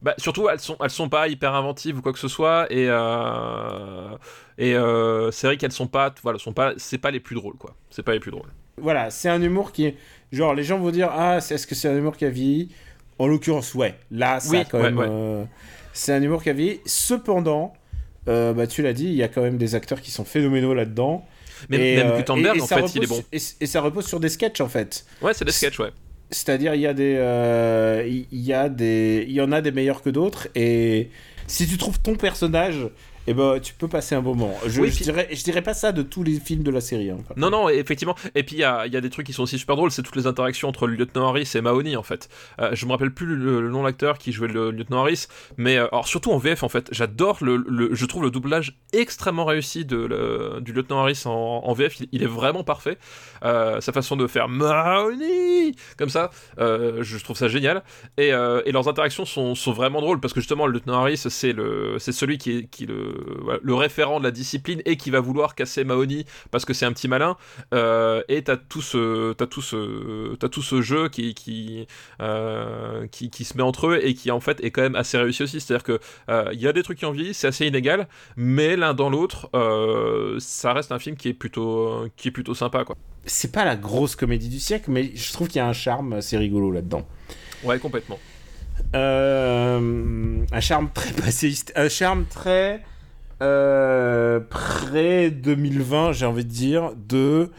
[0.03, 2.87] bah, surtout elles sont elles sont pas hyper inventives ou quoi que ce soit et
[2.89, 4.17] euh,
[4.59, 7.57] et euh, c'est vrai qu'elles sont pas voilà sont pas c'est pas les plus drôles
[7.57, 9.97] quoi c'est pas les plus drôles Voilà, c'est un humour qui est.
[10.33, 12.71] Genre, les gens vont dire Ah, est-ce que c'est un humour qui a vieilli?
[13.19, 13.99] En l'occurrence, ouais.
[14.11, 14.97] Là, ça Oui, a quand ouais, même.
[14.97, 15.13] ouais.
[15.93, 16.81] C'est un humour qui a vieilli.
[16.87, 17.73] Cependant,
[18.29, 20.75] euh, bah, tu l'as dit, il y a quand même des acteurs qui sont phénoménaux
[20.75, 21.25] là-dedans.
[21.71, 23.81] même, Et, même euh, Gutenberg et- et en fait il est bon Et, et ça
[23.81, 25.05] repose sur des sketchs, en fait.
[25.23, 25.91] ouais c'est des sketchs ouais
[26.31, 29.73] C'est-à-dire, il y a des, euh, il y a des, il y en a des
[29.73, 31.11] meilleurs que d'autres, et
[31.47, 32.87] si tu trouves ton personnage,
[33.31, 34.55] eh ben, tu peux passer un bon moment.
[34.67, 36.81] Je, Oui, je puis- dirais, je dirais pas ça de tous les films de la
[36.81, 37.11] série.
[37.11, 37.19] hein.
[37.37, 38.15] Non, non, effectivement.
[38.35, 40.03] Et puis il y a, y a des trucs qui sont aussi super drôles, c'est
[40.03, 42.29] toutes les interactions entre le lieutenant Harris et Mahoney en fait.
[42.61, 45.27] Euh, je me rappelle plus le, le nom de l'acteur qui jouait le lieutenant Harris,
[45.57, 48.79] mais euh, alors surtout en VF en fait, j'adore le, le- je trouve le doublage
[48.93, 51.31] extrêmement réussi de, du lieutenant Harris en,
[51.65, 52.97] en VF, il, il est vraiment parfait.
[53.45, 57.83] Euh, sa façon de faire Mahoney comme ça, euh, je trouve ça génial.
[58.17, 61.33] Et, et leurs interactions sont, sont vraiment drôles parce que justement le lieutenant Harris c'est
[62.13, 63.18] celui qui est, qui est le,
[63.63, 66.93] le référent de la discipline et qui va vouloir casser Mahoney parce que c'est un
[66.93, 67.37] petit malin.
[67.75, 71.87] Euh, et t'as tout ce, t'as tout ce, t'as tout ce jeu qui, qui,
[72.21, 75.19] euh, qui, qui se met entre eux et qui en fait est quand même assez
[75.19, 75.61] réussi aussi.
[75.61, 78.77] C'est-à-dire que euh, il y a des trucs qui en vieillissent, c'est assez inégal, mais
[78.77, 79.51] l'un dans l'autre,
[80.39, 82.97] ça reste un film qui est plutôt, qui est plutôt sympa quoi.
[83.25, 86.15] C'est pas la grosse comédie du siècle, mais je trouve qu'il y a un charme
[86.15, 87.07] assez rigolo là-dedans.
[87.63, 88.19] Ouais, complètement.
[88.95, 92.83] Euh, un charme très passéiste, un charme très
[93.43, 97.51] euh, près 2020, j'ai envie de dire, de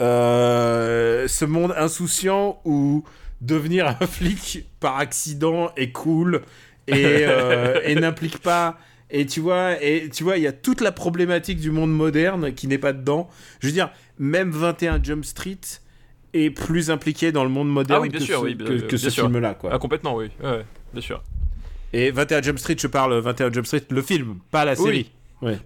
[0.00, 3.04] euh, ce monde insouciant où
[3.40, 6.42] devenir un flic par accident est cool
[6.86, 6.94] et,
[7.26, 8.78] euh, et n'implique pas.
[9.12, 12.52] Et tu vois, et tu vois, il y a toute la problématique du monde moderne
[12.54, 13.28] qui n'est pas dedans.
[13.58, 15.58] Je veux dire, même 21 Jump Street
[16.32, 18.66] est plus impliqué dans le monde moderne Ah oui, bien que sûr, ce, oui, bien-
[18.68, 19.24] que, que bien ce sûr.
[19.24, 19.70] film-là, quoi.
[19.72, 20.30] Ah, complètement, oui.
[20.42, 21.24] Ouais, bien sûr.
[21.92, 25.10] Et 21 Jump Street, je parle 21 Jump Street, le film, pas la Oui.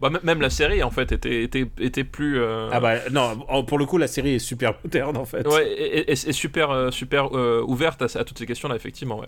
[0.01, 2.39] Bah, même la série en fait était, était, était plus.
[2.41, 5.47] euh, Ah bah non, pour le coup, la série est super moderne en fait.
[5.49, 9.19] Ouais, et, et- et super, euh, super euh, ouverte à, à toutes ces questions-là, effectivement.
[9.19, 9.27] Ouais.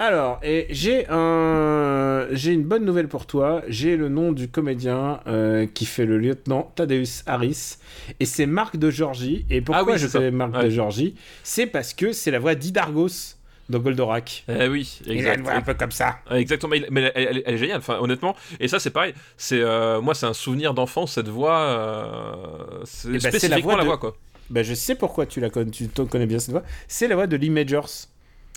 [0.00, 3.62] Alors, et j'ai un, j'ai une bonne nouvelle pour toi.
[3.68, 7.76] J'ai le nom du comédien euh, qui fait le lieutenant Thaddeus Harris,
[8.18, 9.46] et c'est Marc de Georgie.
[9.50, 10.64] Et pourquoi Ah oui, je connais Marc Ouais.
[10.64, 11.14] de Georgie?
[11.44, 13.36] C'est parce que c'est la voix d'Idargos
[13.68, 14.44] dans Goldorak.
[14.48, 15.36] Eh oui, Il a exact.
[15.36, 16.16] une voix un peu comme ça.
[16.30, 17.78] Exactement, il- mais elle, elle- elle est géniale.
[17.78, 19.14] Enfin, honnêtement, et ça c'est pareil.
[19.36, 21.58] C'est euh, moi, c'est un souvenir d'enfance cette voix.
[21.58, 24.16] euh, c'est c'est la voix la de- voix quoi.
[24.50, 26.62] Bah, je sais pourquoi tu la connais, tu connais bien cette voix.
[26.88, 27.88] C'est la voix de Lee Majors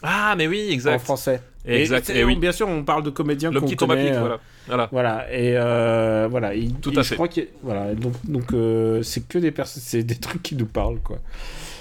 [0.03, 0.99] Ah, mais oui, en exact.
[0.99, 1.41] français.
[1.65, 2.09] Exact.
[2.11, 2.35] Et, oui.
[2.35, 4.39] Bien sûr, on parle de comédiens qu'on qui tombe à connaît, pic, euh, voilà.
[4.67, 4.89] Voilà.
[4.91, 7.15] Voilà, et euh, voilà, il, Tout il- à je fait.
[7.15, 10.65] crois qu'il voilà, donc donc euh, c'est que des personnes, c'est des trucs qui nous
[10.65, 11.17] parlent quoi.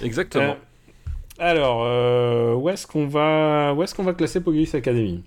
[0.03, 0.57] Exactement.
[1.38, 5.22] Alors, euh, où est-ce qu'on va, où est-ce qu'on va classer Police Academy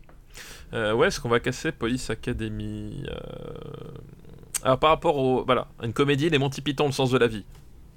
[0.74, 3.16] Euh, ouais, est-ce qu'on va casser Police Academy euh,
[4.64, 5.44] Alors, par rapport au.
[5.46, 7.46] Voilà, une comédie, les Monty Python, le sens de la vie.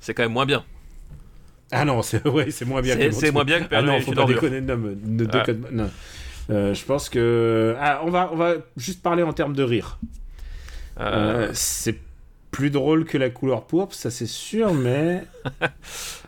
[0.01, 0.64] C'est quand même moins bien.
[1.70, 2.97] Ah non, c'est ouais, c'est moins bien.
[3.12, 5.39] C'est- moins bien que Ah Père non, faut pas déconner, non, ne Ah.
[5.39, 5.90] déconne pas, non.
[6.51, 9.98] Euh, je pense que ah, on va on va juste parler en termes de rire.
[11.01, 11.98] Euh, Euh, c'est
[12.51, 15.24] plus drôle que la couleur pourpre, ça c'est sûr, mais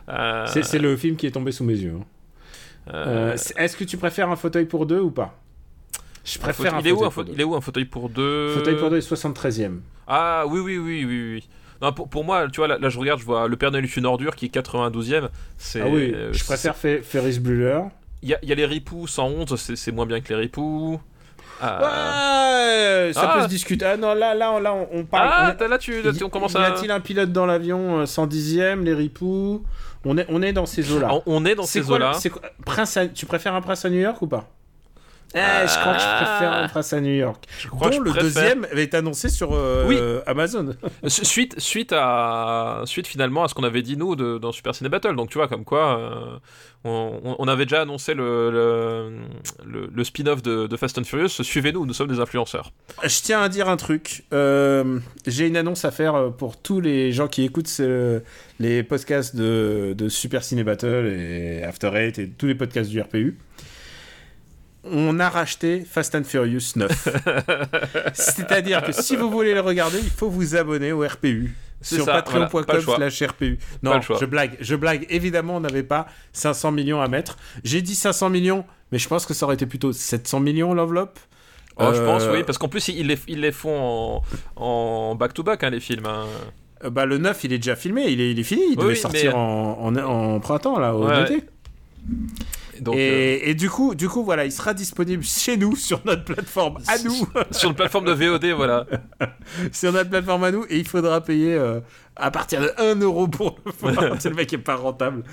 [0.47, 1.95] c'est c'est le film qui est tombé sous mes yeux.
[1.99, 2.05] hein.
[2.93, 5.37] euh, Euh, Est-ce que tu préfères un fauteuil pour deux ou pas?
[6.23, 7.33] Je un préfère fauteuil- un il, est où, fauteuil un pour fauteuil- deux.
[7.37, 8.49] il est où un fauteuil pour deux?
[8.53, 9.79] Fauteuil pour deux est 73ème.
[10.07, 11.49] Ah oui, oui, oui, oui, oui.
[11.81, 13.83] Non, pour, pour moi, tu vois, là, là, je regarde, je vois Le Père Noël
[13.83, 15.29] est une ordure qui est 92ème.
[15.57, 17.81] C'est, Ah oui, euh, je préfère Fe- Ferris Bueller.
[18.23, 20.99] Il y a, y a les ripoux 111, c'est, moins bien que les ripoux.
[21.61, 23.37] Ah, Ouais, ça Ah.
[23.37, 23.85] peut se discuter.
[23.85, 25.29] Ah non, là, là, là, on, on parle.
[25.31, 26.63] Ah, on- là, tu, là, tu- on commence y à.
[26.63, 29.63] a-t-il un pilote dans l'avion euh, 110ème, les ripoux?
[30.05, 31.13] On est, on est dans ces eaux-là.
[31.13, 32.13] On- est dans ces eaux-là.
[32.29, 34.47] quoi- Prince à- Tu préfères un prince à New York ou pas?
[35.33, 37.43] Eh, je crois que je préfère un prince à New York.
[37.59, 39.97] Je crois Dont que je le préfère- deuxième avait été annoncé sur euh, Oui.
[40.27, 40.75] Amazon.
[41.07, 44.73] Su- Suite, suite, à, suite finalement à ce qu'on avait dit nous de- dans Super
[44.75, 45.15] Ciné Battle.
[45.15, 46.37] Donc tu vois, comme quoi, euh,
[46.85, 49.09] on, on- on avait déjà annoncé le, le,
[49.65, 51.27] le- le spin-off de, de Fast and Furious.
[51.29, 52.71] Suivez-nous, nous sommes des influenceurs.
[53.03, 54.23] Je tiens à dire un truc.
[54.31, 58.21] Euh, J'ai une annonce à faire euh, pour tous les gens qui écoutent ce-
[58.61, 63.01] les podcasts de, de Super Ciné Battle et After Eight et tous les podcasts du
[63.01, 63.37] RPU.
[64.91, 67.07] On a racheté Fast and Furious 9.
[68.13, 71.55] C'est-à-dire que si vous voulez le regarder, il faut vous abonner au RPU.
[71.81, 72.95] Sur ça, voilà, pas le patreon.com choix.
[72.97, 73.57] slash RPU.
[73.83, 75.05] Pas Non, je blague, je blague.
[75.09, 77.37] Évidemment, on n'avait pas 500 millions à mettre.
[77.63, 81.19] J'ai dit 500 millions, mais je pense que ça aurait été plutôt 700 millions l'enveloppe.
[81.77, 84.21] Oh, Je pense, Euh, oui, parce qu'en plus, ils les, ils les font
[84.55, 86.05] en- back-to-back, hein, les films.
[86.05, 86.25] hein.
[86.83, 88.83] Euh, Bah, le 9, il est déjà filmé, il est, il est fini, il Oui,
[88.83, 91.23] devait sortir mais- en, en, en printemps, là, au Ouais.
[91.23, 91.43] été.
[92.81, 96.23] Donc, euh, et, du coup, du coup, voilà, il sera disponible chez nous, sur notre
[96.23, 98.85] plateforme à nous, euh, sur une plateforme de VOD, voilà.
[99.71, 101.79] sur notre plateforme à nous, et il faudra payer euh,
[102.15, 104.15] à partir de 1 euro pour le voir.
[104.19, 105.23] C'est le mec qui est pas rentable.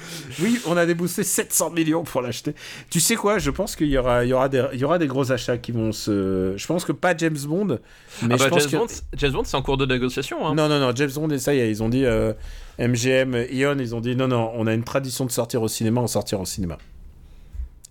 [0.41, 2.55] Oui, on a déboursé 700 millions pour l'acheter.
[2.91, 4.99] Tu sais quoi, je pense qu'il y aura, il y, aura des, il y aura
[4.99, 6.55] des gros achats qui vont se...
[6.57, 7.79] Je pense que pas James Bond,
[8.23, 8.77] mais Ah je bah, pense James, que...
[8.77, 8.87] Bond,
[9.17, 10.47] James Bond, c'est en cours de négociation.
[10.47, 10.55] Hein.
[10.55, 12.33] Non, non, non, James Bond, et ça y est, ils ont dit, euh,
[12.79, 16.01] MGM, Ion, ils ont dit, non, non, on a une tradition de sortir au cinéma,
[16.01, 16.79] on sortira au cinéma.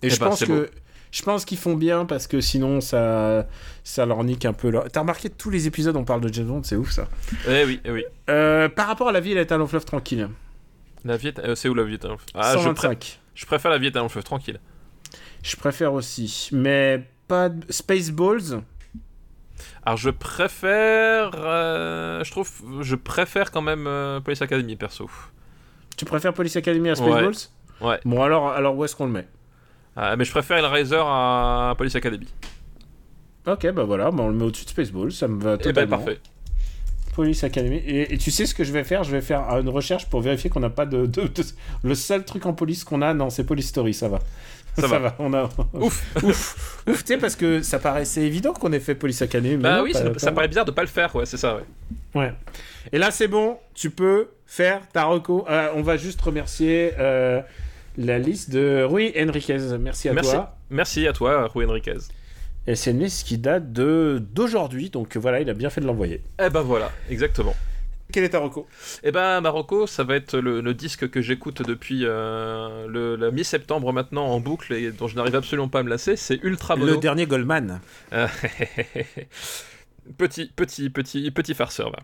[0.04, 0.70] Et je pense que...
[1.14, 3.46] Je pense qu'ils font bien parce que sinon ça,
[3.84, 4.70] ça leur nique un peu.
[4.70, 4.90] Leur...
[4.90, 7.10] T'as remarqué tous les épisodes on parle de James Bond, c'est ouf ça.
[7.50, 8.06] Eh oui, eh oui.
[8.30, 10.30] Euh, par rapport à la vie, elle est un long fleuve tranquille.
[11.04, 13.20] La vie euh, c'est où la vie est un- Ah, je, pré- 125.
[13.36, 14.62] je préfère la vie est un long fleuve tranquille.
[15.44, 17.66] Je préfère aussi, mais pas de...
[17.70, 18.62] Spaceballs.
[19.84, 22.50] Alors je préfère, euh, je trouve,
[22.82, 25.10] je préfère quand même euh, Police Academy perso.
[25.98, 27.36] Tu préfères Police Academy à Spaceballs?
[27.82, 28.00] Ouais.
[28.06, 29.28] Bon alors, alors où est-ce qu'on le met?
[29.96, 32.28] Ah, mais je préfère Hellraiser à Police Academy.
[33.48, 35.64] Ok, bah voilà, bah on le met au-dessus de Spaceballs, ça me va Eh ben
[35.64, 35.98] totalement.
[35.98, 36.20] parfait.
[37.16, 37.78] Police Academy.
[37.78, 39.04] Et, et tu sais ce que je vais faire?
[39.04, 41.44] Je vais faire une recherche pour vérifier qu'on n'a pas de, de- de-
[41.84, 44.20] Le seul truc en police qu'on a, non, c'est Police Story, ça va.
[44.78, 45.16] Ça va.
[45.20, 45.50] On a...
[45.74, 46.06] Ouf.
[46.24, 46.84] Ouf.
[46.88, 49.58] Ouf, tu sais, parce que ça paraissait évident qu'on ait fait Police Academy.
[49.58, 51.64] mais Bah non, oui, ça paraît bizarre de pas le faire, ouais, c'est ça, ouais.
[52.16, 52.34] Ouais.
[52.94, 55.46] Et là, c'est bon, tu peux faire ta reco.
[55.50, 57.42] Euh, on va juste remercier euh,
[57.98, 59.58] la liste de Rui Enriquez.
[59.80, 60.32] Merci à Merci.
[60.32, 60.58] toi.
[60.70, 61.98] Merci à toi, Rui Enriquez.
[62.68, 65.88] Et c'est une liste qui date de d'aujourd'hui, donc voilà, il a bien fait de
[65.88, 66.22] l'envoyer.
[66.40, 67.56] Eh ben voilà, exactement.
[68.12, 68.68] Quel est ta reco?
[69.04, 73.32] Eh ben Marocco, ça va être le, le disque que j'écoute depuis euh, le, la
[73.32, 76.76] mi-septembre maintenant en boucle et dont je n'arrive absolument pas à me lasser, c'est Ultra
[76.76, 76.92] Mono.
[76.92, 77.80] Le dernier Goldman.
[78.14, 78.28] Euh,
[80.18, 82.00] petit, petit, petit, petit farceur, va.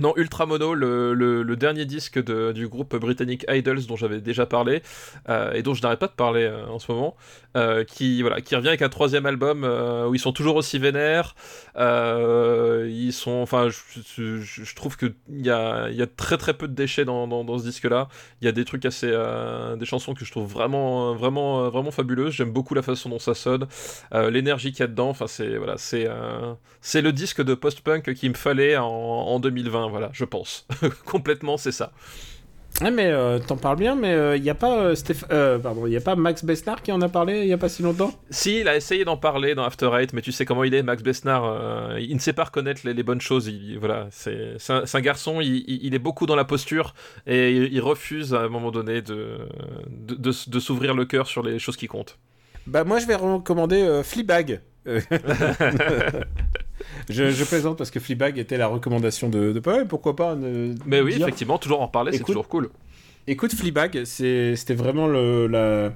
[0.00, 4.82] Non, Ultramono, le, dernier disque du groupe britannique Idols dont j'avais déjà parlé
[5.28, 7.16] euh, et dont je n'arrête pas de parler euh, en ce moment,
[7.56, 10.78] euh, qui voilà, qui revient avec un troisième album euh, où ils sont toujours aussi
[10.78, 11.34] vénères.
[11.76, 16.68] euh, ils sont, enfin, je, trouve que il y a, y a très très peu
[16.68, 18.08] de déchets dans, dans, ce disque-là.
[18.42, 19.10] Il y a des trucs assez,
[19.78, 22.34] des chansons que je trouve vraiment, vraiment, vraiment fabuleuses.
[22.34, 23.66] J'aime beaucoup la façon dont ça sonne.
[24.12, 25.08] L'énergie qu'il y a dedans.
[25.08, 26.06] Enfin, c'est voilà, c'est
[26.80, 29.88] c'est le disque de post-punk qu'il me fallait en, en 2020.
[29.88, 30.66] Voilà, je pense
[31.06, 31.92] complètement, c'est ça.
[32.80, 35.84] Ouais, mais euh, t'en parles bien, mais il n'y a pas euh, Stéph- euh, pardon,
[35.88, 37.82] il y a pas Max Besnard qui en a parlé il y a pas si
[37.82, 38.12] longtemps?
[38.30, 40.84] Si, il a essayé d'en parler dans After Eight, mais tu sais comment il est,
[40.84, 41.44] Max Besnard.
[41.44, 43.48] euh, il ne sait pas reconnaître les, les bonnes choses.
[43.48, 45.40] Il, voilà, c'est c'est un, c'est un garçon.
[45.40, 46.94] Il, il- il est beaucoup dans la posture
[47.26, 49.38] et il, il refuse à un moment donné de
[49.90, 52.16] de, de s'ouvrir le cœur sur les choses qui comptent.
[52.68, 54.60] Bah moi je vais recommander euh, Fleabag.
[57.10, 60.34] Euh, je, je plaisante parce que Fleabag était la recommandation de, de Paul, pourquoi pas
[60.34, 62.70] ne- Mais oui, dire- effectivement, toujours en parler, c'est toujours cool.
[63.26, 65.92] Écoute Fleabag, c'était vraiment le la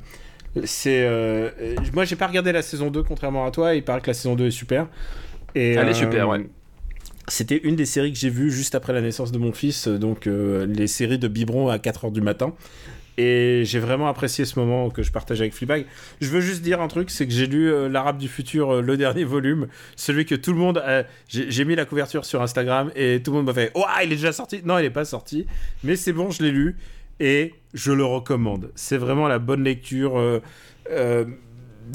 [0.64, 4.02] c'est euh, euh, moi j'ai pas regardé la saison 2 contrairement à toi, il paraît
[4.02, 4.86] que la saison 2 est super.
[5.54, 6.46] Et, Elle est euh, super, ouais.
[7.28, 9.96] C'était une des séries que j'ai vues juste après la naissance de mon fils, euh,
[9.98, 12.52] donc euh, les séries de biberon à 4h du matin.
[13.18, 15.84] Et j'ai vraiment apprécié ce moment que je partage avec Fleabag.
[16.20, 18.80] Je veux juste dire un truc, c'est que j'ai lu euh, L'Arabe du futur, euh,
[18.80, 20.78] le dernier volume, celui que tout le monde...
[20.78, 24.12] a- J'ai mis la couverture sur Instagram et tout le monde m'a fait «Oh, il
[24.12, 25.47] est déjà sorti!» Non, il n'est pas sorti,
[25.84, 26.76] mais c'est bon, je l'ai lu
[27.20, 28.70] et je le recommande.
[28.74, 31.24] C'est vraiment la bonne lecture euh,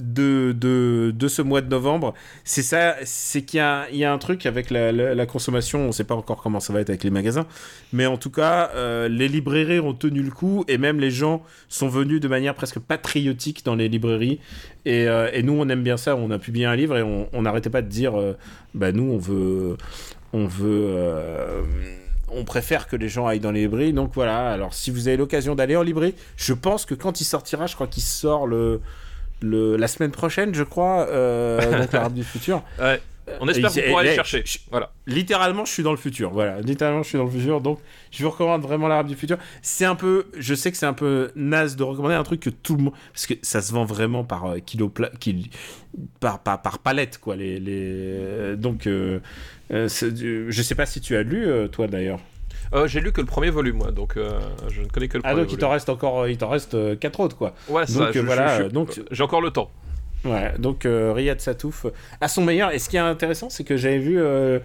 [0.01, 2.13] de, de, de ce mois de novembre.
[2.43, 3.59] C'est ça, c'est qu'il
[3.91, 6.73] y y a un truc avec la, consommation, on ne sait pas encore comment ça
[6.73, 7.45] va être avec les magasins,
[7.93, 11.43] mais en tout cas, euh, les librairies ont tenu le coup et même les gens
[11.67, 14.39] sont venus de manière presque patriotique dans les librairies.
[14.85, 17.41] Et, euh, et nous, on aime bien ça, on a publié un livre et on
[17.41, 18.33] n'arrêtait pas de dire, euh,
[18.73, 19.77] bah nous, on veut...
[20.33, 20.93] On veut
[22.29, 23.93] on préfère que les gens aillent dans les librairies.
[23.93, 27.23] Donc voilà, alors si vous avez l'occasion d'aller en librairie, je pense que quand il
[27.23, 28.81] sortira, je crois qu'il sort le,
[29.41, 32.63] le, la semaine prochaine, je crois, euh, donc l'Arabe du futur.
[32.79, 33.01] Ouais.
[33.41, 34.41] On espère Et- qu'on pourra aller et- chercher.
[34.45, 34.93] je- Voilà.
[35.05, 36.29] Littéralement, je suis dans le futur.
[36.31, 37.59] Voilà, littéralement, je suis dans le futur.
[37.59, 39.37] Donc, je vous recommande vraiment l'Arabe du futur.
[39.61, 42.49] C'est un peu, je sais que c'est un peu naze de recommander un truc que
[42.49, 45.11] tout le monde, parce que ça se vend vraiment par euh, kilo, pla-
[46.21, 47.35] par, par, par palette, quoi.
[47.35, 47.73] Les, les...
[47.75, 49.19] euh, Donc, euh,
[49.71, 52.19] euh, je sais pas si tu as lu, toi d'ailleurs.
[52.73, 54.39] Euh, J'ai lu que le premier volume, moi, donc euh,
[54.69, 55.73] je ne connais que le Ah, premier donc il t'en volume.
[55.73, 57.53] reste encore, euh, il t'en reste euh, quatre autres, quoi.
[57.69, 59.71] Ouais, ça, donc, euh, je- voilà, je- euh, donc- J'ai encore le temps.
[60.25, 61.91] Ouais, donc euh, Riyad Satouf euh,
[62.21, 62.71] à son meilleur.
[62.71, 64.59] Et ce qui est intéressant, c'est que j'avais vu euh,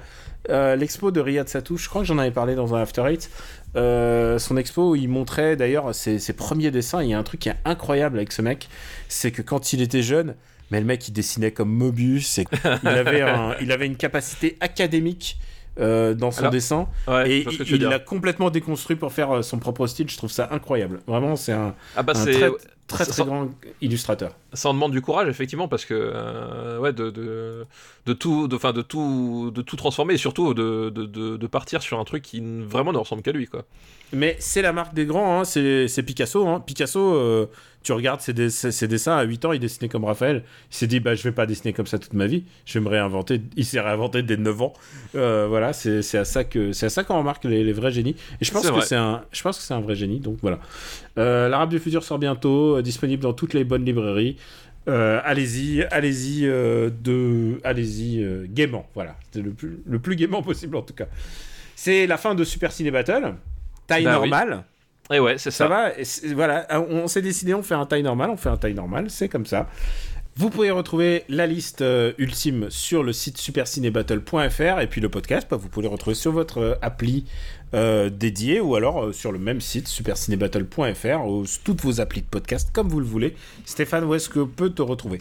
[0.51, 3.31] euh, l'expo de Riyad Satouf, je crois que j'en avais parlé dans un After Eight.
[3.77, 7.03] Euh, son expo où il montrait d'ailleurs ses, ses premiers dessins.
[7.03, 8.69] Il y a un truc qui est incroyable avec ce mec,
[9.09, 10.35] c'est que quand il était jeune,
[10.71, 12.47] mais le mec il dessinait comme Mobius, et
[12.83, 15.39] il, avait un- il avait une capacité académique
[15.81, 16.87] euh, dans son Alors, dessin.
[17.09, 20.09] Ouais, et il l'a complètement déconstruit pour faire euh, son propre style.
[20.11, 21.01] Je trouve ça incroyable.
[21.07, 23.49] Vraiment, c'est un, Ah bah un très très, grand
[23.81, 24.33] illustrateur.
[24.53, 27.65] ça en demande du courage effectivement parce que euh, ouais de, de,
[28.05, 31.99] de tout de, enfin, de tout de tout transformer et surtout de, de, partir sur
[31.99, 33.63] un truc qui vraiment ne ressemble qu'à lui quoi.
[34.13, 36.47] Mais c'est la marque des grands, hein, c'est c'est Picasso.
[36.47, 36.61] hein.
[36.61, 37.47] Picasso, euh,
[37.83, 40.43] tu regardes ses, dess- ses dessins, à 8 ans, il dessinait comme Raphaël.
[40.71, 42.85] Il s'est dit, bah, je vais pas dessiner comme ça toute ma vie, je vais
[42.85, 43.41] me réinventer.
[43.57, 44.73] Il s'est réinventé dès 9 ans.
[45.15, 48.17] Euh, voilà, c'est à ça que c'est à ça qu'on remarque les, les vrais génies.
[48.41, 50.21] Et je pense que c'est un, je pense que c'est un vrai génie.
[50.21, 50.59] Donc voilà.
[51.19, 54.37] Euh, L'Arabe du futur sort bientôt, euh, disponible dans toutes les bonnes librairies.
[54.87, 58.89] Allez-y, allez-y, de, allez-y gaiement.
[58.95, 61.07] Voilà, c'est le plus, le plus gaiement possible en tout cas.
[61.77, 63.35] C'est la fin de Super Ciné Battle.
[63.87, 64.31] Taille Bah oui.
[65.11, 65.69] Et ouais c'est Ça ça.
[65.69, 66.05] va et
[66.35, 69.29] Voilà, on s'est décidé, on fait un taille normal, on fait un taille normal, c'est
[69.29, 69.69] comme ça.
[70.37, 75.47] Vous pouvez retrouver la liste euh, ultime sur le site supercinébattle.fr et puis le podcast,
[75.51, 77.27] bah, vous pouvez le retrouver sur votre euh, appli
[77.75, 82.27] euh, dédiée ou alors euh, sur le même site supercinébattle.fr ou toutes vos applis de
[82.27, 83.37] podcast comme vous le voulez.
[83.67, 85.21] Stéphane, où est-ce que peut te retrouver?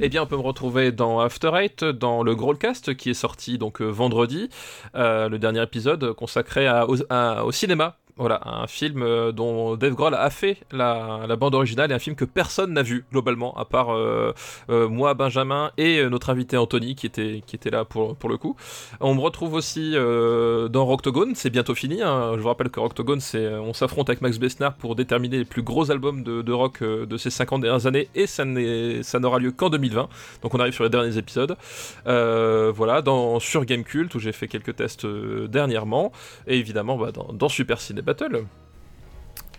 [0.00, 3.56] Eh bien, on peut me retrouver dans After Eight, dans le Growlcast qui est sorti
[3.58, 4.48] donc vendredi,
[4.94, 7.96] le dernier épisode consacré à- au, à- au cinéma.
[8.18, 12.16] Voilà, un film euh, dont Dave Grohl a fait la, bande originale et un film
[12.16, 14.34] que personne n'a vu globalement, à part euh,
[14.70, 18.56] euh, moi, Benjamin et notre invité Anthony qui était, qui était là pour, le coup.
[19.00, 22.02] On me retrouve aussi dans Rocktogone, c'est bientôt fini.
[22.02, 22.32] hein.
[22.34, 25.62] Je vous rappelle que Rocktogone, c'est on s'affronte avec Max Besnard pour déterminer les plus
[25.62, 30.08] gros albums de, rock de ces 50 dernières années et ça n'aura lieu qu'en 2020.
[30.42, 31.56] Donc on arrive sur les derniers épisodes.
[32.04, 36.10] Voilà, dans, sur Gamecult où j'ai fait quelques tests dernièrement
[36.48, 38.44] et évidemment bah, dans, Super Ciné Battle.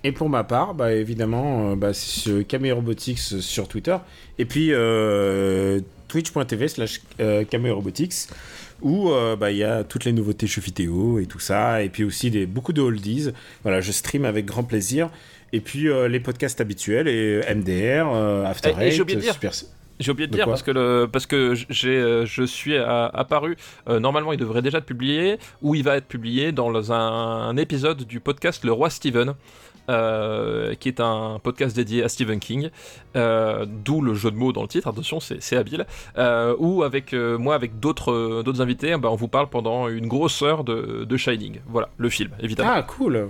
[0.04, 3.96] Et pour ma part, bah, évidemment, euh, bah, c'est Cameo Robotics sur Twitter.
[4.38, 8.14] Et puis euh, twitch.tv slash euh, Cameo Robotics
[8.82, 11.84] où bah, il y a toutes les nouveautés jeux vidéo et tout ça.
[11.84, 13.30] Et puis aussi des, beaucoup de oldies.
[13.64, 15.10] Voilà, je stream avec grand plaisir.
[15.52, 18.08] Et puis les podcasts habituels et MDR,
[18.48, 18.94] After Et- et Eight,
[19.34, 19.52] Super...
[20.00, 23.06] J'ai oublié de, De dire parce que le parce que j'ai euh, je suis à-
[23.08, 23.58] apparu
[23.90, 26.96] euh, normalement il devrait déjà être publié ou il va être publié dans un,
[27.50, 29.34] un épisode du podcast Le Roi Steven.
[29.90, 32.70] euh, qui est un podcast dédié à Stephen King,
[33.16, 37.12] euh, d'où le jeu de mots dans le titre, attention, c'est habile, euh, où avec
[37.14, 41.18] moi, avec d'autres d'autres invités, ben, on vous parle pendant une grosse heure de, de
[41.18, 41.62] Shining.
[41.66, 42.70] Voilà, le film, évidemment.
[42.72, 43.30] Ah, cool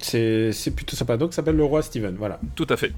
[0.00, 1.16] c'est plutôt sympa.
[1.16, 2.14] Donc, ça s'appelle Le Roi Steven.
[2.16, 2.38] Voilà.
[2.54, 2.92] Tout à fait.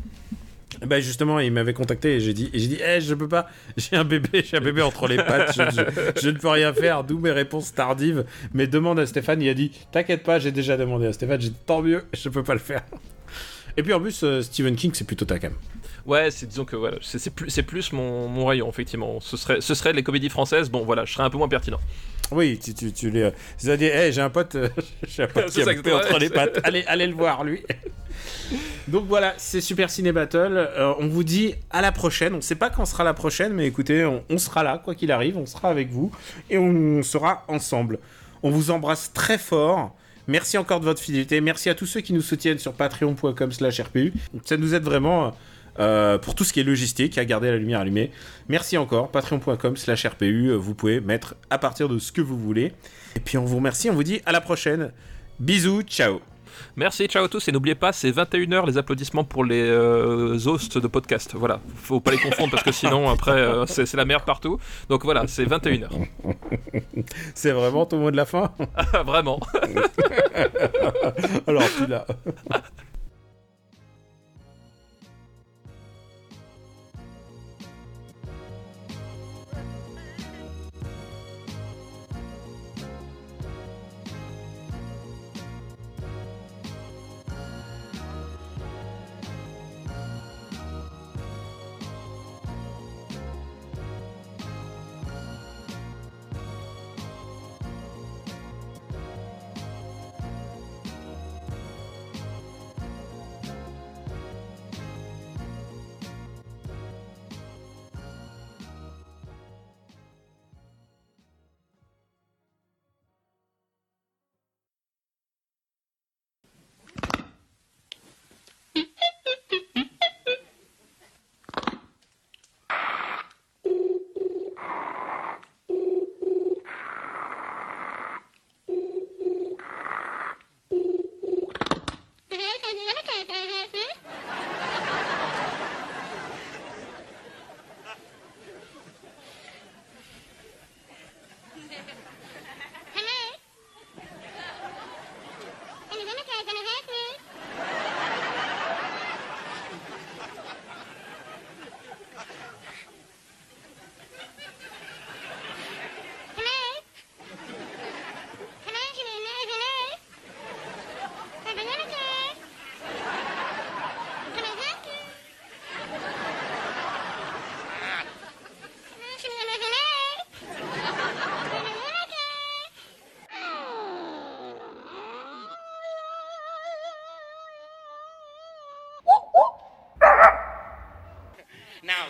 [0.87, 3.49] Bah justement, il m'avait contacté et j'ai dit, et j'ai dit, Eh, je peux pas,
[3.77, 7.19] j'ai un bébé, j'ai un bébé entre les pattes, je, ne peux rien faire, d'où
[7.19, 8.25] mes réponses tardives.
[8.55, 11.51] Mais demande à Stéphane, il a dit, t'inquiète pas, j'ai déjà demandé à Stéphane, j'ai
[11.51, 12.83] tant mieux, je peux pas le faire.
[13.77, 15.53] Et puis en plus, euh, Stephen King, c'est plutôt ta cam.
[16.07, 19.21] Ouais, c'est disons que voilà, c'est plus, mon, mon rayon, effectivement.
[19.21, 21.81] Ce serait, ce serait les comédies françaises, bon voilà, je serais un peu moins pertinent.
[22.33, 23.25] Oui, tu, tu, tu les.
[23.69, 24.69] As dit, hey, j'ai un pote, euh,
[25.09, 26.61] j'ai un pote qui a entre les pattes.
[26.63, 27.63] Allez, allez le voir, lui.
[28.89, 30.69] Donc voilà, c'est Super Ciné Battle.
[30.77, 32.35] Euh, on vous dit à la prochaine.
[32.35, 35.11] On sait pas quand sera la prochaine, mais écoutez, on, on sera là, quoi qu'il
[35.13, 36.13] arrive, on sera avec vous
[36.49, 37.99] et on sera ensemble.
[38.43, 39.95] On vous embrasse très fort.
[40.29, 41.41] Merci encore de votre fidélité.
[41.41, 44.13] Merci à tous ceux qui nous soutiennent sur patreon.com/rpu.
[44.45, 45.35] Ça nous aide vraiment.
[45.81, 48.11] Euh, pour tout ce qui est logistique, à garder la lumière allumée.
[48.49, 52.73] Merci encore, patreon.com slash RPU, vous pouvez mettre à partir de ce que vous voulez.
[53.17, 54.93] Et puis on vous remercie, on vous dit à la prochaine.
[55.41, 56.21] Bisous, ciao
[56.77, 60.79] Merci, ciao à tous, et n'oubliez pas, c'est 21h les applaudissements pour les euh, hosts
[60.79, 61.33] de podcast.
[61.35, 64.59] Voilà, faut pas les confondre parce que sinon, après, euh, c'est la merde partout.
[64.89, 65.89] Donc voilà, c'est 21h.
[67.35, 68.53] C'est vraiment ton mot de la fin?
[69.07, 69.41] Vraiment.
[71.47, 72.07] Alors tu l'as.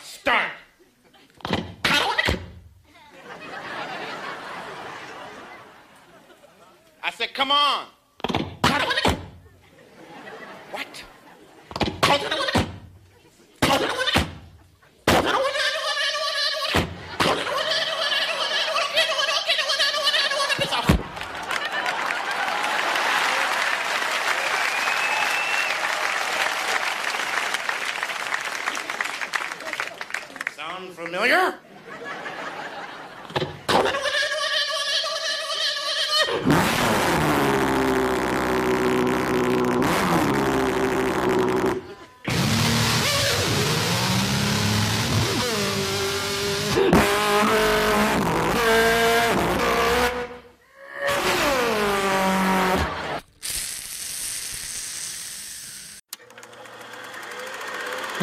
[0.02, 0.52] Start.
[7.02, 7.86] I said, come on.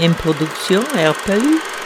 [0.08, 1.77] Une production RPU.